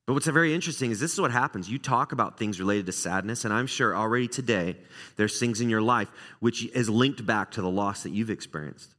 But 0.06 0.14
what's 0.14 0.26
very 0.26 0.52
interesting 0.52 0.90
is 0.90 0.98
this 0.98 1.12
is 1.12 1.20
what 1.20 1.30
happens. 1.30 1.70
You 1.70 1.78
talk 1.78 2.12
about 2.12 2.38
things 2.38 2.58
related 2.58 2.86
to 2.86 2.92
sadness, 2.92 3.44
and 3.44 3.54
I'm 3.54 3.68
sure 3.68 3.96
already 3.96 4.26
today 4.26 4.76
there's 5.16 5.38
things 5.38 5.60
in 5.60 5.70
your 5.70 5.82
life 5.82 6.10
which 6.40 6.66
is 6.74 6.90
linked 6.90 7.24
back 7.24 7.52
to 7.52 7.62
the 7.62 7.70
loss 7.70 8.02
that 8.02 8.10
you've 8.10 8.30
experienced, 8.30 8.94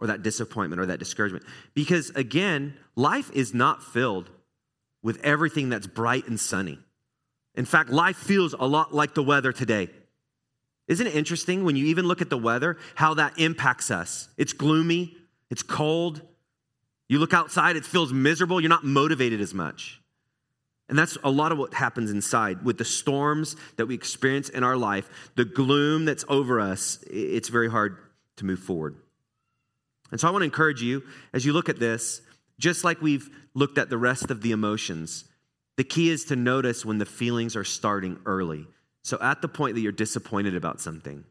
or 0.00 0.08
that 0.08 0.22
disappointment, 0.22 0.80
or 0.80 0.86
that 0.86 0.98
discouragement. 0.98 1.44
Because 1.74 2.10
again, 2.10 2.74
life 2.96 3.30
is 3.32 3.54
not 3.54 3.84
filled 3.84 4.30
with 5.00 5.20
everything 5.22 5.68
that's 5.68 5.86
bright 5.86 6.26
and 6.26 6.40
sunny. 6.40 6.78
In 7.54 7.64
fact, 7.64 7.90
life 7.90 8.16
feels 8.16 8.52
a 8.52 8.66
lot 8.66 8.92
like 8.92 9.14
the 9.14 9.22
weather 9.22 9.52
today. 9.52 9.90
Isn't 10.88 11.06
it 11.06 11.14
interesting 11.14 11.64
when 11.64 11.76
you 11.76 11.86
even 11.86 12.06
look 12.06 12.20
at 12.20 12.30
the 12.30 12.38
weather, 12.38 12.78
how 12.96 13.14
that 13.14 13.38
impacts 13.38 13.92
us? 13.92 14.28
It's 14.36 14.52
gloomy, 14.52 15.16
it's 15.50 15.62
cold. 15.62 16.20
You 17.08 17.20
look 17.20 17.32
outside, 17.32 17.76
it 17.76 17.84
feels 17.84 18.12
miserable. 18.12 18.60
You're 18.60 18.70
not 18.70 18.84
motivated 18.84 19.40
as 19.40 19.54
much. 19.54 20.01
And 20.92 20.98
that's 20.98 21.16
a 21.24 21.30
lot 21.30 21.52
of 21.52 21.58
what 21.58 21.72
happens 21.72 22.10
inside 22.10 22.66
with 22.66 22.76
the 22.76 22.84
storms 22.84 23.56
that 23.76 23.86
we 23.86 23.94
experience 23.94 24.50
in 24.50 24.62
our 24.62 24.76
life, 24.76 25.08
the 25.36 25.46
gloom 25.46 26.04
that's 26.04 26.22
over 26.28 26.60
us. 26.60 27.02
It's 27.10 27.48
very 27.48 27.70
hard 27.70 27.96
to 28.36 28.44
move 28.44 28.58
forward. 28.58 28.96
And 30.10 30.20
so 30.20 30.28
I 30.28 30.32
want 30.32 30.42
to 30.42 30.44
encourage 30.44 30.82
you 30.82 31.02
as 31.32 31.46
you 31.46 31.54
look 31.54 31.70
at 31.70 31.78
this, 31.78 32.20
just 32.58 32.84
like 32.84 33.00
we've 33.00 33.30
looked 33.54 33.78
at 33.78 33.88
the 33.88 33.96
rest 33.96 34.30
of 34.30 34.42
the 34.42 34.50
emotions, 34.52 35.24
the 35.78 35.84
key 35.84 36.10
is 36.10 36.26
to 36.26 36.36
notice 36.36 36.84
when 36.84 36.98
the 36.98 37.06
feelings 37.06 37.56
are 37.56 37.64
starting 37.64 38.18
early. 38.26 38.66
So, 39.02 39.16
at 39.18 39.40
the 39.40 39.48
point 39.48 39.76
that 39.76 39.80
you're 39.80 39.92
disappointed 39.92 40.54
about 40.54 40.78
something 40.78 41.24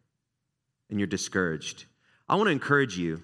and 0.90 1.00
you're 1.00 1.06
discouraged, 1.06 1.86
I 2.28 2.34
want 2.34 2.48
to 2.48 2.52
encourage 2.52 2.98
you 2.98 3.22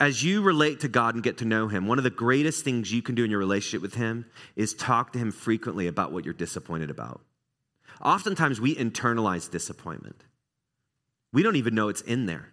as 0.00 0.22
you 0.22 0.42
relate 0.42 0.80
to 0.80 0.88
God 0.88 1.14
and 1.14 1.24
get 1.24 1.38
to 1.38 1.44
know 1.44 1.68
Him, 1.68 1.86
one 1.86 1.98
of 1.98 2.04
the 2.04 2.10
greatest 2.10 2.64
things 2.64 2.92
you 2.92 3.02
can 3.02 3.14
do 3.14 3.24
in 3.24 3.30
your 3.30 3.40
relationship 3.40 3.82
with 3.82 3.94
Him 3.94 4.26
is 4.56 4.74
talk 4.74 5.12
to 5.12 5.18
Him 5.18 5.32
frequently 5.32 5.86
about 5.86 6.12
what 6.12 6.24
you're 6.24 6.34
disappointed 6.34 6.90
about. 6.90 7.20
Oftentimes, 8.02 8.60
we 8.60 8.74
internalize 8.76 9.50
disappointment, 9.50 10.24
we 11.32 11.42
don't 11.42 11.56
even 11.56 11.74
know 11.74 11.88
it's 11.88 12.00
in 12.02 12.26
there. 12.26 12.52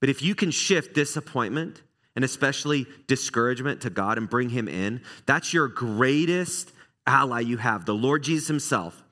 But 0.00 0.08
if 0.08 0.20
you 0.20 0.34
can 0.34 0.50
shift 0.50 0.94
disappointment 0.94 1.82
and 2.16 2.24
especially 2.24 2.86
discouragement 3.06 3.80
to 3.82 3.90
God 3.90 4.18
and 4.18 4.28
bring 4.28 4.50
Him 4.50 4.68
in, 4.68 5.02
that's 5.26 5.52
your 5.52 5.68
greatest 5.68 6.72
ally 7.06 7.40
you 7.40 7.56
have 7.56 7.84
the 7.84 7.94
Lord 7.94 8.22
Jesus 8.22 8.48
Himself 8.48 9.02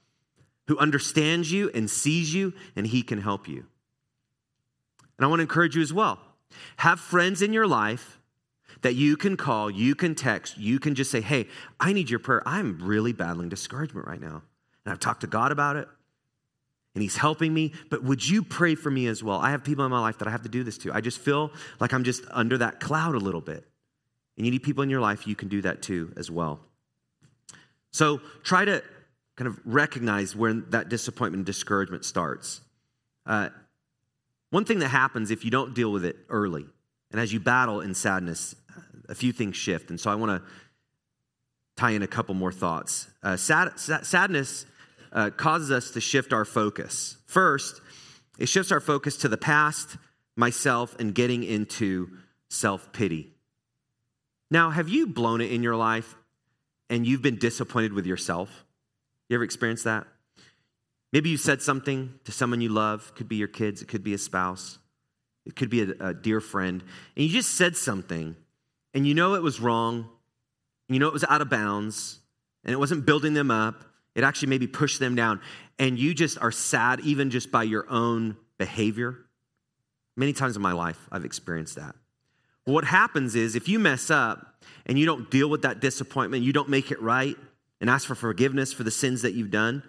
who 0.70 0.78
understands 0.78 1.50
you 1.50 1.68
and 1.74 1.90
sees 1.90 2.32
you, 2.32 2.52
and 2.76 2.86
he 2.86 3.02
can 3.02 3.20
help 3.20 3.48
you. 3.48 3.66
And 5.18 5.24
I 5.24 5.26
want 5.26 5.40
to 5.40 5.42
encourage 5.42 5.74
you 5.74 5.82
as 5.82 5.92
well. 5.92 6.20
Have 6.78 7.00
friends 7.00 7.42
in 7.42 7.52
your 7.52 7.66
life 7.66 8.18
that 8.82 8.94
you 8.94 9.16
can 9.16 9.36
call, 9.36 9.70
you 9.70 9.94
can 9.94 10.14
text, 10.14 10.56
you 10.56 10.78
can 10.78 10.94
just 10.94 11.10
say, 11.10 11.20
Hey, 11.20 11.46
I 11.78 11.92
need 11.92 12.08
your 12.08 12.18
prayer. 12.18 12.42
I'm 12.46 12.78
really 12.80 13.12
battling 13.12 13.48
discouragement 13.48 14.06
right 14.06 14.20
now. 14.20 14.42
And 14.84 14.92
I've 14.92 15.00
talked 15.00 15.20
to 15.20 15.26
God 15.26 15.52
about 15.52 15.76
it, 15.76 15.88
and 16.94 17.02
He's 17.02 17.16
helping 17.16 17.52
me. 17.52 17.72
But 17.90 18.02
would 18.02 18.26
you 18.26 18.42
pray 18.42 18.74
for 18.74 18.90
me 18.90 19.06
as 19.06 19.22
well? 19.22 19.38
I 19.38 19.50
have 19.50 19.62
people 19.62 19.84
in 19.84 19.90
my 19.90 20.00
life 20.00 20.18
that 20.18 20.28
I 20.28 20.30
have 20.30 20.42
to 20.42 20.48
do 20.48 20.64
this 20.64 20.78
to. 20.78 20.92
I 20.92 21.00
just 21.00 21.18
feel 21.18 21.52
like 21.78 21.92
I'm 21.92 22.04
just 22.04 22.24
under 22.30 22.56
that 22.58 22.80
cloud 22.80 23.14
a 23.14 23.18
little 23.18 23.42
bit. 23.42 23.66
And 24.36 24.46
you 24.46 24.50
need 24.50 24.62
people 24.62 24.82
in 24.82 24.88
your 24.88 25.00
life, 25.00 25.26
you 25.26 25.36
can 25.36 25.48
do 25.48 25.60
that 25.62 25.82
too 25.82 26.12
as 26.16 26.30
well. 26.30 26.60
So 27.90 28.20
try 28.42 28.64
to 28.64 28.82
kind 29.36 29.48
of 29.48 29.60
recognize 29.64 30.34
when 30.34 30.64
that 30.70 30.88
disappointment 30.88 31.40
and 31.40 31.46
discouragement 31.46 32.04
starts. 32.04 32.60
Uh, 33.26 33.50
one 34.50 34.64
thing 34.64 34.80
that 34.80 34.88
happens 34.88 35.30
if 35.30 35.44
you 35.44 35.50
don't 35.50 35.74
deal 35.74 35.92
with 35.92 36.04
it 36.04 36.16
early, 36.28 36.66
and 37.10 37.20
as 37.20 37.32
you 37.32 37.40
battle 37.40 37.80
in 37.80 37.94
sadness, 37.94 38.54
a 39.08 39.14
few 39.14 39.32
things 39.32 39.56
shift. 39.56 39.90
And 39.90 39.98
so 39.98 40.10
I 40.10 40.14
want 40.14 40.42
to 40.42 40.48
tie 41.76 41.90
in 41.90 42.02
a 42.02 42.06
couple 42.06 42.34
more 42.34 42.52
thoughts. 42.52 43.08
Uh, 43.22 43.36
sad, 43.36 43.78
sadness 43.78 44.66
uh, 45.12 45.30
causes 45.30 45.70
us 45.70 45.90
to 45.92 46.00
shift 46.00 46.32
our 46.32 46.44
focus. 46.44 47.16
First, 47.26 47.80
it 48.38 48.48
shifts 48.48 48.72
our 48.72 48.80
focus 48.80 49.16
to 49.18 49.28
the 49.28 49.36
past, 49.36 49.96
myself, 50.36 50.96
and 50.98 51.14
getting 51.14 51.42
into 51.42 52.08
self 52.48 52.92
pity. 52.92 53.32
Now, 54.50 54.70
have 54.70 54.88
you 54.88 55.06
blown 55.06 55.40
it 55.40 55.52
in 55.52 55.62
your 55.62 55.76
life 55.76 56.16
and 56.88 57.06
you've 57.06 57.22
been 57.22 57.38
disappointed 57.38 57.92
with 57.92 58.06
yourself? 58.06 58.64
You 59.28 59.36
ever 59.36 59.44
experienced 59.44 59.84
that? 59.84 60.06
Maybe 61.12 61.30
you 61.30 61.36
said 61.36 61.60
something 61.60 62.14
to 62.24 62.32
someone 62.32 62.60
you 62.60 62.68
love, 62.68 63.12
could 63.14 63.28
be 63.28 63.36
your 63.36 63.48
kids, 63.48 63.82
it 63.82 63.88
could 63.88 64.04
be 64.04 64.14
a 64.14 64.18
spouse, 64.18 64.78
it 65.44 65.56
could 65.56 65.70
be 65.70 65.82
a, 65.82 66.08
a 66.08 66.14
dear 66.14 66.40
friend, 66.40 66.82
and 67.16 67.24
you 67.24 67.30
just 67.30 67.54
said 67.54 67.76
something 67.76 68.36
and 68.94 69.06
you 69.06 69.14
know 69.14 69.34
it 69.34 69.42
was 69.42 69.60
wrong, 69.60 70.08
you 70.88 70.98
know 70.98 71.06
it 71.06 71.12
was 71.12 71.24
out 71.24 71.40
of 71.40 71.50
bounds, 71.50 72.20
and 72.64 72.72
it 72.72 72.76
wasn't 72.76 73.06
building 73.06 73.34
them 73.34 73.50
up. 73.50 73.84
It 74.14 74.24
actually 74.24 74.48
maybe 74.48 74.66
pushed 74.66 74.98
them 74.98 75.14
down, 75.14 75.40
and 75.78 75.98
you 75.98 76.14
just 76.14 76.38
are 76.38 76.50
sad 76.50 77.00
even 77.00 77.30
just 77.30 77.52
by 77.52 77.62
your 77.62 77.88
own 77.88 78.36
behavior. 78.58 79.16
Many 80.16 80.32
times 80.32 80.56
in 80.56 80.62
my 80.62 80.72
life, 80.72 81.08
I've 81.10 81.24
experienced 81.24 81.76
that. 81.76 81.94
what 82.64 82.84
happens 82.84 83.34
is 83.34 83.54
if 83.54 83.68
you 83.68 83.78
mess 83.78 84.10
up 84.10 84.62
and 84.86 84.98
you 84.98 85.06
don't 85.06 85.30
deal 85.30 85.48
with 85.48 85.62
that 85.62 85.80
disappointment, 85.80 86.44
you 86.44 86.52
don't 86.52 86.68
make 86.68 86.90
it 86.90 87.00
right, 87.00 87.36
and 87.80 87.88
ask 87.88 88.06
for 88.06 88.14
forgiveness 88.14 88.72
for 88.72 88.82
the 88.82 88.90
sins 88.90 89.22
that 89.22 89.32
you've 89.32 89.50
done, 89.50 89.82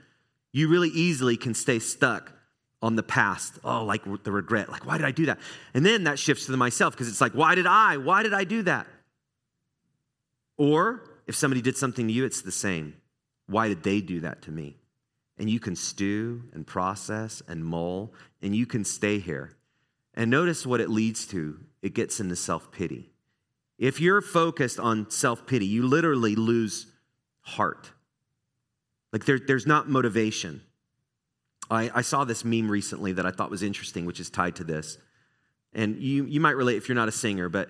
you 0.52 0.68
really 0.68 0.90
easily 0.90 1.38
can 1.38 1.54
stay 1.54 1.80
stuck 1.80 2.32
on 2.82 2.96
the 2.96 3.04
past. 3.04 3.60
Oh, 3.64 3.84
like 3.84 4.04
the 4.24 4.32
regret. 4.32 4.70
Like, 4.70 4.86
why 4.86 4.98
did 4.98 5.06
I 5.06 5.12
do 5.12 5.28
that? 5.28 5.40
And 5.74 5.86
then 5.86 6.06
that 6.06 6.20
shifts 6.20 6.46
to 6.46 6.52
the 6.52 6.58
myself 6.58 6.94
because 6.94 7.08
it's 7.08 7.22
like, 7.22 7.34
why 7.34 7.56
did 7.56 7.68
I? 7.68 7.98
Why 7.98 8.24
did 8.24 8.34
I 8.34 8.44
do 8.44 8.64
that? 8.64 8.88
Or 10.58 11.04
if 11.28 11.36
somebody 11.36 11.62
did 11.62 11.78
something 11.78 12.08
to 12.08 12.14
you, 12.14 12.26
it's 12.26 12.42
the 12.42 12.52
same. 12.52 12.96
Why 13.48 13.68
did 13.68 13.84
they 13.84 14.02
do 14.02 14.22
that 14.22 14.42
to 14.44 14.52
me? 14.52 14.78
And 15.38 15.50
you 15.50 15.60
can 15.60 15.76
stew 15.76 16.44
and 16.54 16.68
process 16.68 17.42
and 17.48 17.66
mull, 17.66 18.14
and 18.42 18.56
you 18.56 18.66
can 18.66 18.84
stay 18.84 19.20
here. 19.20 19.52
And 20.14 20.30
notice 20.30 20.66
what 20.66 20.82
it 20.82 20.90
leads 20.90 21.26
to 21.28 21.60
it 21.82 21.94
gets 21.94 22.20
into 22.20 22.36
self 22.36 22.72
pity. 22.72 23.12
If 23.78 24.00
you're 24.00 24.22
focused 24.22 24.80
on 24.80 25.10
self 25.10 25.48
pity, 25.48 25.66
you 25.66 25.88
literally 25.88 26.36
lose 26.36 26.88
heart. 27.42 27.92
Like 29.12 29.26
there, 29.26 29.40
there's 29.40 29.68
not 29.68 29.90
motivation. 29.90 30.62
I, 31.70 31.90
I 31.94 32.02
saw 32.02 32.26
this 32.26 32.44
meme 32.44 32.70
recently 32.70 33.14
that 33.14 33.26
I 33.26 33.32
thought 33.32 33.50
was 33.50 33.64
interesting, 33.64 34.06
which 34.06 34.20
is 34.20 34.30
tied 34.30 34.56
to 34.58 34.64
this. 34.64 34.98
And 35.74 36.02
you, 36.02 36.26
you 36.26 36.40
might 36.40 36.56
relate 36.56 36.78
if 36.78 36.90
you're 36.90 36.96
not 36.96 37.08
a 37.08 37.14
singer, 37.14 37.50
but 37.50 37.70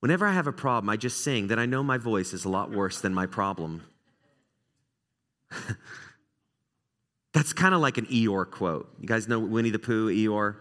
whenever 0.00 0.26
I 0.26 0.32
have 0.32 0.46
a 0.46 0.52
problem, 0.52 0.88
I 0.88 0.96
just 0.96 1.22
sing, 1.22 1.48
then 1.48 1.58
I 1.58 1.66
know 1.66 1.82
my 1.82 1.98
voice 1.98 2.32
is 2.32 2.44
a 2.44 2.48
lot 2.48 2.70
worse 2.70 3.00
than 3.00 3.12
my 3.12 3.26
problem. 3.26 3.82
That's 7.34 7.52
kind 7.52 7.74
of 7.74 7.80
like 7.80 7.98
an 7.98 8.06
Eeyore 8.06 8.50
quote. 8.50 8.94
You 9.00 9.06
guys 9.06 9.28
know 9.28 9.38
Winnie 9.38 9.70
the 9.70 9.78
Pooh, 9.78 10.08
Eeyore? 10.08 10.56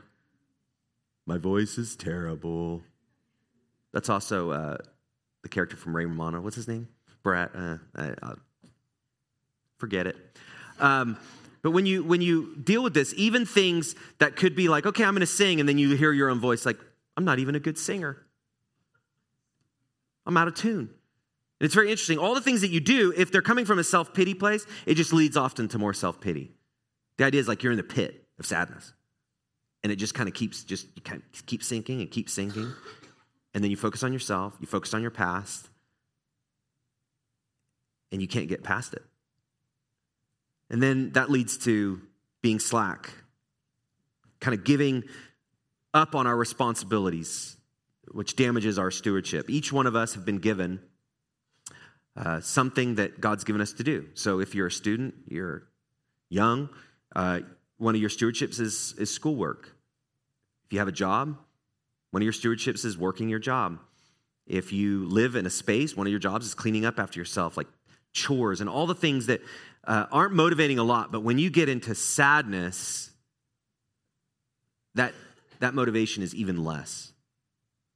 My 1.25 1.37
voice 1.37 1.77
is 1.77 1.95
terrible. 1.95 2.81
That's 3.93 4.09
also 4.09 4.51
uh, 4.51 4.77
the 5.43 5.49
character 5.49 5.77
from 5.77 5.95
Ray 5.95 6.05
Romano. 6.05 6.41
What's 6.41 6.55
his 6.55 6.67
name? 6.67 6.87
Brad. 7.23 7.49
Uh, 7.53 7.77
uh, 7.95 8.35
forget 9.81 10.07
it. 10.07 10.15
Um, 10.79 11.17
but 11.61 11.71
when 11.71 11.85
you 11.85 12.03
when 12.03 12.21
you 12.21 12.55
deal 12.55 12.81
with 12.81 12.93
this, 12.93 13.13
even 13.17 13.45
things 13.45 13.95
that 14.19 14.35
could 14.35 14.55
be 14.55 14.69
like, 14.69 14.85
okay, 14.85 15.03
I'm 15.03 15.13
going 15.13 15.19
to 15.19 15.27
sing, 15.27 15.59
and 15.59 15.67
then 15.67 15.77
you 15.77 15.95
hear 15.95 16.13
your 16.13 16.29
own 16.29 16.39
voice, 16.39 16.65
like, 16.65 16.79
I'm 17.17 17.25
not 17.25 17.39
even 17.39 17.55
a 17.55 17.59
good 17.59 17.77
singer. 17.77 18.17
I'm 20.25 20.37
out 20.37 20.47
of 20.47 20.55
tune. 20.55 20.89
And 21.59 21.65
it's 21.65 21.75
very 21.75 21.91
interesting. 21.91 22.17
All 22.17 22.33
the 22.33 22.41
things 22.41 22.61
that 22.61 22.69
you 22.69 22.79
do, 22.79 23.13
if 23.15 23.31
they're 23.31 23.41
coming 23.41 23.65
from 23.65 23.79
a 23.79 23.83
self 23.83 24.13
pity 24.13 24.33
place, 24.33 24.65
it 24.85 24.95
just 24.95 25.13
leads 25.13 25.35
often 25.35 25.67
to 25.69 25.77
more 25.77 25.93
self 25.93 26.21
pity. 26.21 26.51
The 27.17 27.25
idea 27.25 27.41
is 27.41 27.47
like 27.47 27.63
you're 27.63 27.73
in 27.73 27.77
the 27.77 27.83
pit 27.83 28.25
of 28.39 28.45
sadness, 28.45 28.93
and 29.83 29.91
it 29.91 29.97
just 29.97 30.13
kind 30.13 30.29
of 30.29 30.33
keeps 30.33 30.63
just 30.63 30.87
you 30.95 31.01
kind 31.01 31.21
of 31.21 31.45
keep 31.45 31.63
sinking 31.63 32.01
and 32.01 32.09
keep 32.09 32.29
sinking, 32.29 32.71
and 33.53 33.63
then 33.63 33.69
you 33.69 33.77
focus 33.77 34.03
on 34.03 34.13
yourself, 34.13 34.57
you 34.59 34.67
focus 34.67 34.93
on 34.95 35.01
your 35.01 35.11
past, 35.11 35.69
and 38.11 38.21
you 38.21 38.27
can't 38.27 38.47
get 38.47 38.63
past 38.63 38.93
it. 38.93 39.03
And 40.71 40.81
then 40.81 41.11
that 41.11 41.29
leads 41.29 41.57
to 41.59 42.01
being 42.41 42.57
slack, 42.59 43.11
kind 44.39 44.57
of 44.57 44.63
giving 44.63 45.03
up 45.93 46.15
on 46.15 46.25
our 46.25 46.35
responsibilities, 46.35 47.57
which 48.09 48.37
damages 48.37 48.79
our 48.79 48.89
stewardship. 48.89 49.49
Each 49.49 49.71
one 49.73 49.85
of 49.85 49.97
us 49.97 50.13
have 50.15 50.25
been 50.25 50.39
given 50.39 50.79
uh, 52.15 52.39
something 52.39 52.95
that 52.95 53.19
God's 53.19 53.43
given 53.43 53.61
us 53.61 53.73
to 53.73 53.83
do. 53.83 54.07
So 54.13 54.39
if 54.39 54.55
you're 54.55 54.67
a 54.67 54.71
student, 54.71 55.13
you're 55.27 55.67
young, 56.29 56.69
uh, 57.15 57.41
one 57.77 57.93
of 57.93 57.99
your 57.99 58.09
stewardships 58.09 58.59
is, 58.61 58.95
is 58.97 59.13
schoolwork. 59.13 59.75
If 60.65 60.73
you 60.73 60.79
have 60.79 60.87
a 60.87 60.93
job, 60.93 61.37
one 62.11 62.21
of 62.21 62.23
your 62.23 62.33
stewardships 62.33 62.85
is 62.85 62.97
working 62.97 63.27
your 63.27 63.39
job. 63.39 63.79
If 64.47 64.71
you 64.71 65.05
live 65.05 65.35
in 65.35 65.45
a 65.45 65.49
space, 65.49 65.97
one 65.97 66.07
of 66.07 66.11
your 66.11 66.19
jobs 66.19 66.45
is 66.45 66.53
cleaning 66.53 66.85
up 66.85 66.97
after 66.97 67.19
yourself, 67.19 67.57
like 67.57 67.67
chores 68.13 68.61
and 68.61 68.69
all 68.69 68.87
the 68.87 68.95
things 68.95 69.25
that 69.27 69.41
uh, 69.85 70.05
aren't 70.11 70.33
motivating 70.33 70.79
a 70.79 70.83
lot, 70.83 71.11
but 71.11 71.21
when 71.21 71.37
you 71.37 71.49
get 71.49 71.69
into 71.69 71.95
sadness, 71.95 73.11
that, 74.95 75.13
that 75.59 75.73
motivation 75.73 76.23
is 76.23 76.35
even 76.35 76.63
less. 76.63 77.11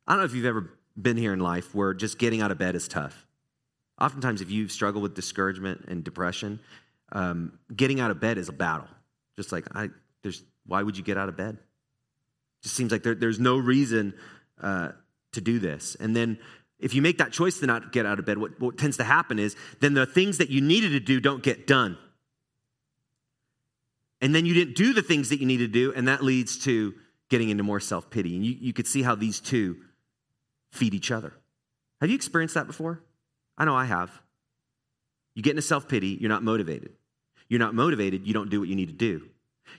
I 0.07 0.13
don't 0.13 0.19
know 0.19 0.25
if 0.25 0.33
you've 0.33 0.45
ever 0.45 0.71
been 0.99 1.17
here 1.17 1.33
in 1.33 1.39
life 1.39 1.75
where 1.75 1.93
just 1.93 2.17
getting 2.17 2.41
out 2.41 2.51
of 2.51 2.57
bed 2.57 2.75
is 2.75 2.87
tough. 2.87 3.25
Oftentimes, 3.99 4.41
if 4.41 4.51
you've 4.51 4.71
struggled 4.71 5.03
with 5.03 5.13
discouragement 5.13 5.85
and 5.87 6.03
depression, 6.03 6.59
um, 7.11 7.59
getting 7.75 7.99
out 7.99 8.11
of 8.11 8.19
bed 8.19 8.37
is 8.37 8.49
a 8.49 8.53
battle. 8.53 8.87
Just 9.35 9.51
like, 9.51 9.65
I, 9.75 9.89
there's, 10.21 10.43
why 10.65 10.83
would 10.83 10.97
you 10.97 11.03
get 11.03 11.17
out 11.17 11.29
of 11.29 11.37
bed? 11.37 11.55
It 11.55 12.63
just 12.63 12.75
seems 12.75 12.91
like 12.91 13.03
there, 13.03 13.15
there's 13.15 13.39
no 13.39 13.57
reason 13.57 14.13
uh, 14.61 14.89
to 15.33 15.41
do 15.41 15.59
this. 15.59 15.95
And 15.99 16.15
then 16.15 16.39
if 16.79 16.93
you 16.93 17.01
make 17.01 17.17
that 17.19 17.31
choice 17.31 17.59
to 17.59 17.65
not 17.65 17.91
get 17.91 18.05
out 18.05 18.19
of 18.19 18.25
bed, 18.25 18.37
what, 18.37 18.59
what 18.59 18.77
tends 18.77 18.97
to 18.97 19.03
happen 19.03 19.39
is 19.39 19.55
then 19.79 19.93
the 19.93 20.05
things 20.05 20.37
that 20.39 20.49
you 20.49 20.61
needed 20.61 20.89
to 20.89 20.99
do 20.99 21.19
don't 21.19 21.41
get 21.41 21.67
done. 21.67 21.97
And 24.21 24.33
then 24.33 24.45
you 24.45 24.53
didn't 24.53 24.75
do 24.75 24.93
the 24.93 25.01
things 25.01 25.29
that 25.29 25.39
you 25.39 25.45
needed 25.45 25.71
to 25.71 25.79
do, 25.79 25.93
and 25.93 26.07
that 26.07 26.23
leads 26.23 26.57
to 26.59 26.93
getting 27.29 27.49
into 27.49 27.63
more 27.63 27.79
self 27.79 28.09
pity. 28.09 28.35
And 28.35 28.45
you, 28.45 28.55
you 28.59 28.73
could 28.73 28.87
see 28.87 29.03
how 29.03 29.15
these 29.15 29.39
two 29.39 29.77
feed 30.71 30.93
each 30.93 31.11
other. 31.11 31.33
Have 32.01 32.09
you 32.09 32.15
experienced 32.15 32.55
that 32.55 32.67
before? 32.67 33.03
I 33.57 33.65
know 33.65 33.75
I 33.75 33.85
have. 33.85 34.11
You 35.33 35.43
get 35.43 35.51
into 35.51 35.61
self 35.61 35.87
pity, 35.87 36.17
you're 36.19 36.29
not 36.29 36.43
motivated. 36.43 36.93
You're 37.47 37.59
not 37.59 37.75
motivated, 37.75 38.25
you 38.25 38.33
don't 38.33 38.49
do 38.49 38.59
what 38.59 38.69
you 38.69 38.75
need 38.75 38.87
to 38.87 38.93
do. 38.93 39.29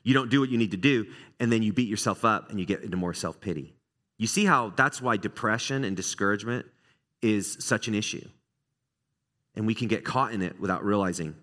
You 0.02 0.14
don't 0.14 0.30
do 0.30 0.40
what 0.40 0.50
you 0.50 0.58
need 0.58 0.70
to 0.72 0.76
do, 0.76 1.06
and 1.40 1.50
then 1.50 1.62
you 1.62 1.72
beat 1.72 1.88
yourself 1.88 2.24
up 2.24 2.50
and 2.50 2.58
you 2.58 2.66
get 2.66 2.82
into 2.82 2.96
more 2.96 3.14
self 3.14 3.40
pity. 3.40 3.74
You 4.18 4.26
see 4.26 4.44
how 4.44 4.70
that's 4.70 5.02
why 5.02 5.16
depression 5.16 5.84
and 5.84 5.96
discouragement 5.96 6.66
is 7.32 7.56
such 7.60 7.88
an 7.88 7.94
issue. 7.94 8.26
And 9.54 9.66
we 9.66 9.74
can 9.74 9.88
get 9.88 10.04
caught 10.04 10.32
in 10.32 10.42
it 10.42 10.60
without 10.60 10.84
realizing. 10.84 11.34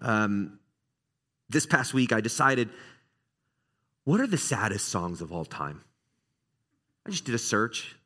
Um, 0.00 0.58
this 1.48 1.66
past 1.66 1.94
week, 1.94 2.12
I 2.12 2.20
decided 2.20 2.68
what 4.04 4.20
are 4.20 4.26
the 4.26 4.38
saddest 4.38 4.88
songs 4.88 5.20
of 5.20 5.32
all 5.32 5.44
time? 5.44 5.82
I 7.06 7.10
just 7.10 7.24
did 7.24 7.34
a 7.34 7.38
search 7.38 7.96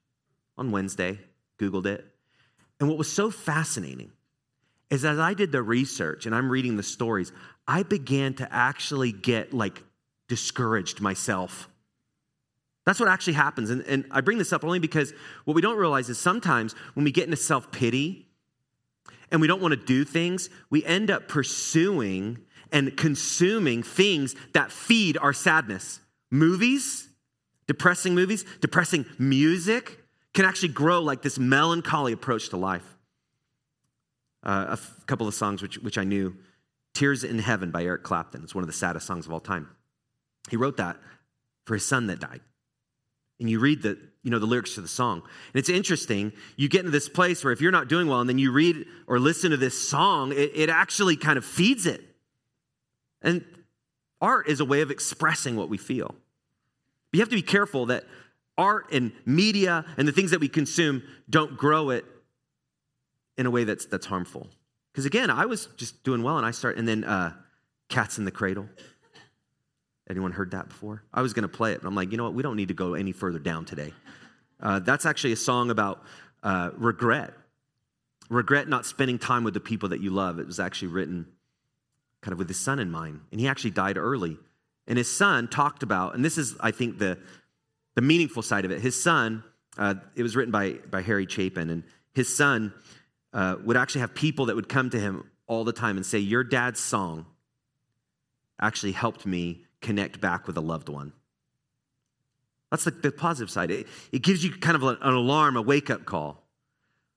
on 0.59 0.71
Wednesday, 0.71 1.19
Googled 1.59 1.87
it. 1.87 2.05
And 2.81 2.89
what 2.89 2.99
was 2.99 3.11
so 3.11 3.31
fascinating 3.31 4.13
is 4.91 5.05
as 5.05 5.19
I 5.19 5.35
did 5.35 5.53
the 5.53 5.63
research 5.63 6.27
and 6.27 6.35
I'm 6.35 6.51
reading 6.51 6.77
the 6.77 6.83
stories, 6.83 7.33
I 7.67 7.83
began 7.83 8.35
to 8.35 8.53
actually 8.53 9.13
get 9.13 9.53
like 9.53 9.83
discouraged 10.29 11.01
myself. 11.01 11.69
That's 12.87 13.01
what 13.01 13.09
actually 13.09 13.33
happens. 13.33 13.68
And, 13.70 13.83
and 13.83 14.07
I 14.12 14.20
bring 14.20 14.38
this 14.38 14.53
up 14.53 14.64
only 14.64 14.79
because 14.79 15.12
what 15.44 15.55
we 15.55 15.61
don't 15.61 15.77
realize 15.77 16.09
is 16.09 16.18
sometimes 16.18 16.72
when 16.94 17.05
we 17.05 17.11
get 17.11 17.25
into 17.25 17.37
self 17.37 17.70
pity 17.72 18.29
and 19.31 19.40
we 19.40 19.49
don't 19.49 19.61
want 19.61 19.72
to 19.72 19.85
do 19.85 20.05
things, 20.05 20.49
we 20.70 20.85
end 20.85 21.11
up 21.11 21.27
pursuing 21.27 22.38
and 22.70 22.96
consuming 22.96 23.83
things 23.83 24.37
that 24.55 24.70
feed 24.70 25.18
our 25.18 25.33
sadness. 25.33 26.01
Movies, 26.31 27.09
depressing 27.66 28.14
movies, 28.14 28.44
depressing 28.61 29.05
music 29.18 30.01
can 30.33 30.44
actually 30.44 30.68
grow 30.68 31.01
like 31.01 31.22
this 31.22 31.38
melancholy 31.38 32.12
approach 32.12 32.51
to 32.51 32.57
life. 32.57 32.99
Uh, 34.44 34.66
a 34.68 34.72
f- 34.72 34.96
couple 35.07 35.27
of 35.27 35.35
songs 35.35 35.61
which, 35.61 35.77
which 35.79 35.99
I 35.99 36.05
knew 36.05 36.37
Tears 36.94 37.25
in 37.25 37.40
Heaven 37.40 37.72
by 37.72 37.83
Eric 37.83 38.05
Clapton. 38.05 38.44
It's 38.44 38.55
one 38.55 38.62
of 38.62 38.68
the 38.68 38.72
saddest 38.72 39.07
songs 39.09 39.27
of 39.27 39.33
all 39.33 39.40
time. 39.40 39.68
He 40.51 40.57
wrote 40.57 40.77
that 40.77 40.99
for 41.64 41.75
his 41.75 41.85
son 41.85 42.07
that 42.07 42.20
died 42.20 42.42
and 43.40 43.51
you 43.51 43.59
read 43.59 43.83
the 43.83 43.99
you 44.22 44.31
know 44.31 44.38
the 44.38 44.46
lyrics 44.46 44.75
to 44.75 44.81
the 44.81 44.88
song. 44.88 45.22
And 45.22 45.59
it's 45.61 45.68
interesting 45.68 46.33
you 46.57 46.68
get 46.68 46.81
into 46.81 46.90
this 46.90 47.09
place 47.09 47.44
where 47.44 47.53
if 47.53 47.61
you're 47.61 47.72
not 47.72 47.88
doing 47.88 48.09
well 48.09 48.20
and 48.20 48.29
then 48.29 48.38
you 48.38 48.53
read 48.53 48.87
or 49.07 49.18
listen 49.18 49.51
to 49.51 49.57
this 49.57 49.88
song 49.88 50.33
it, 50.33 50.53
it 50.55 50.68
actually 50.68 51.16
kind 51.16 51.38
of 51.38 51.44
feeds 51.44 51.87
it. 51.87 52.03
And 53.22 53.44
art 54.20 54.49
is 54.49 54.61
a 54.61 54.64
way 54.64 54.81
of 54.81 54.90
expressing 54.90 55.57
what 55.57 55.68
we 55.68 55.79
feel. 55.79 56.09
But 56.09 57.18
you 57.18 57.20
have 57.20 57.29
to 57.29 57.37
be 57.37 57.42
careful 57.42 57.87
that 57.87 58.05
art 58.59 58.92
and 58.92 59.12
media 59.25 59.85
and 59.96 60.09
the 60.09 60.12
things 60.12 60.31
that 60.31 60.40
we 60.40 60.49
consume 60.49 61.03
don't 61.29 61.57
grow 61.57 61.90
it 61.90 62.05
in 63.37 63.46
a 63.46 63.51
way 63.51 63.64
that's 63.64 63.87
that's 63.87 64.07
harmful. 64.07 64.49
Because 64.92 65.07
again 65.07 65.31
i 65.31 65.46
was 65.46 65.66
just 65.77 66.03
doing 66.05 66.22
well 66.22 66.38
and 66.38 66.46
i 66.46 66.51
start 66.51 66.79
and 66.79 66.88
then 66.88 67.05
uh, 67.05 67.33
cats 67.88 68.18
in 68.18 68.25
the 68.25 68.31
cradle 68.31 68.68
Anyone 70.09 70.33
heard 70.33 70.53
that 70.53 70.69
before? 70.69 71.03
I 71.12 71.23
was 71.23 71.33
going 71.33 71.42
to 71.42 71.49
play 71.49 71.73
it, 71.73 71.83
but 71.83 71.88
I'm 71.88 71.95
like, 71.95 72.12
you 72.12 72.16
know 72.16 72.25
what? 72.25 72.35
We 72.35 72.42
don't 72.42 72.57
need 72.57 72.69
to 72.69 72.75
go 72.75 72.95
any 72.95 73.12
further 73.12 73.38
down 73.38 73.64
today. 73.64 73.92
Uh, 74.61 74.79
that's 74.79 75.05
actually 75.05 75.33
a 75.33 75.37
song 75.37 75.71
about 75.71 76.03
uh, 76.42 76.71
regret. 76.77 77.35
Regret 78.29 78.69
not 78.69 78.87
spending 78.87 79.19
time 79.19 79.45
with 79.45 79.55
the 79.55 79.61
people 79.61 79.88
that 79.90 80.01
you 80.01 80.11
love. 80.11 80.38
It 80.38 80.47
was 80.47 80.61
actually 80.61 80.88
written 80.88 81.27
kind 82.23 82.33
of 82.33 82.38
with 82.38 82.49
his 82.49 82.59
son 82.59 82.79
in 82.79 82.90
mind, 82.90 83.21
and 83.31 83.40
he 83.40 83.49
actually 83.49 83.71
died 83.71 83.97
early. 83.97 84.38
And 84.87 84.97
his 84.97 85.14
son 85.14 85.49
talked 85.49 85.83
about, 85.83 86.14
and 86.14 86.25
this 86.25 86.38
is, 86.38 86.57
I 86.61 86.71
think, 86.71 86.99
the, 86.99 87.19
the 87.97 88.01
meaningful 88.01 88.42
side 88.42 88.64
of 88.64 88.71
it. 88.71 88.81
His 88.81 89.01
son, 89.01 89.42
uh, 89.77 89.95
it 90.14 90.23
was 90.23 90.37
written 90.37 90.53
by, 90.53 90.75
by 90.90 91.03
Harry 91.03 91.27
Chapin, 91.27 91.71
and 91.71 91.83
his 92.14 92.35
son 92.35 92.73
uh, 93.33 93.57
would 93.64 93.77
actually 93.77 94.01
have 94.03 94.14
people 94.14 94.47
that 94.47 94.57
would 94.57 94.69
come 94.69 94.88
to 94.90 95.01
him 95.01 95.29
all 95.49 95.64
the 95.64 95.73
time 95.73 95.97
and 95.97 96.07
say, 96.07 96.19
Your 96.19 96.45
dad's 96.45 96.81
song 96.81 97.27
actually 98.61 98.92
helped 98.92 99.27
me 99.27 99.66
connect 99.81 100.21
back 100.21 100.47
with 100.47 100.57
a 100.57 100.61
loved 100.61 100.89
one. 100.89 101.12
That's 102.71 102.85
the, 102.85 102.91
the 102.91 103.12
positive 103.12 103.51
side. 103.51 103.71
It, 103.71 103.87
it, 104.12 104.23
gives 104.23 104.45
you 104.45 104.51
kind 104.53 104.77
of 104.77 104.83
an 104.83 104.99
alarm, 105.03 105.57
a 105.57 105.62
wake 105.62 105.89
up 105.91 106.05
call. 106.05 106.43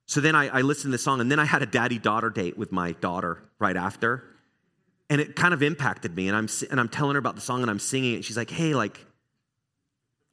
So 0.05 0.21
then 0.21 0.35
I, 0.35 0.47
I 0.47 0.61
listened 0.61 0.91
to 0.91 0.97
the 0.97 1.01
song, 1.01 1.21
and 1.21 1.31
then 1.31 1.39
I 1.39 1.45
had 1.45 1.61
a 1.61 1.65
daddy 1.65 1.99
daughter 1.99 2.29
date 2.29 2.57
with 2.57 2.71
my 2.71 2.93
daughter 2.93 3.43
right 3.59 3.75
after. 3.75 4.23
And 5.09 5.19
it 5.19 5.35
kind 5.35 5.53
of 5.53 5.63
impacted 5.63 6.15
me. 6.15 6.27
And 6.27 6.37
I'm, 6.37 6.47
and 6.69 6.79
I'm 6.79 6.89
telling 6.89 7.15
her 7.15 7.19
about 7.19 7.35
the 7.35 7.41
song, 7.41 7.61
and 7.61 7.69
I'm 7.69 7.79
singing 7.79 8.13
it. 8.13 8.15
And 8.17 8.25
she's 8.25 8.37
like, 8.37 8.49
hey, 8.49 8.73
like, 8.75 9.05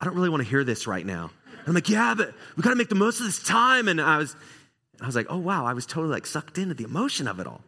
I 0.01 0.05
don't 0.05 0.15
really 0.15 0.29
want 0.29 0.43
to 0.43 0.49
hear 0.49 0.65
this 0.65 0.87
right 0.87 1.05
now. 1.05 1.31
And 1.59 1.69
I'm 1.69 1.75
like, 1.75 1.89
yeah, 1.89 2.15
but 2.15 2.35
we 2.57 2.63
got 2.63 2.71
to 2.71 2.77
make 2.77 2.91
the 2.91 2.95
most 2.95 3.21
of 3.21 3.27
this 3.27 3.43
time. 3.43 3.89
And 3.89 4.01
I 4.01 4.19
was, 4.19 4.37
I 5.01 5.07
was 5.07 5.17
like, 5.17 5.27
oh, 5.31 5.39
wow, 5.39 5.65
I 5.65 5.73
was 5.73 5.87
totally 5.87 6.13
like 6.13 6.27
sucked 6.27 6.59
into 6.59 6.75
the 6.75 6.85
emotion 6.85 7.27
of 7.27 7.41
it 7.41 7.47
all. 7.47 7.63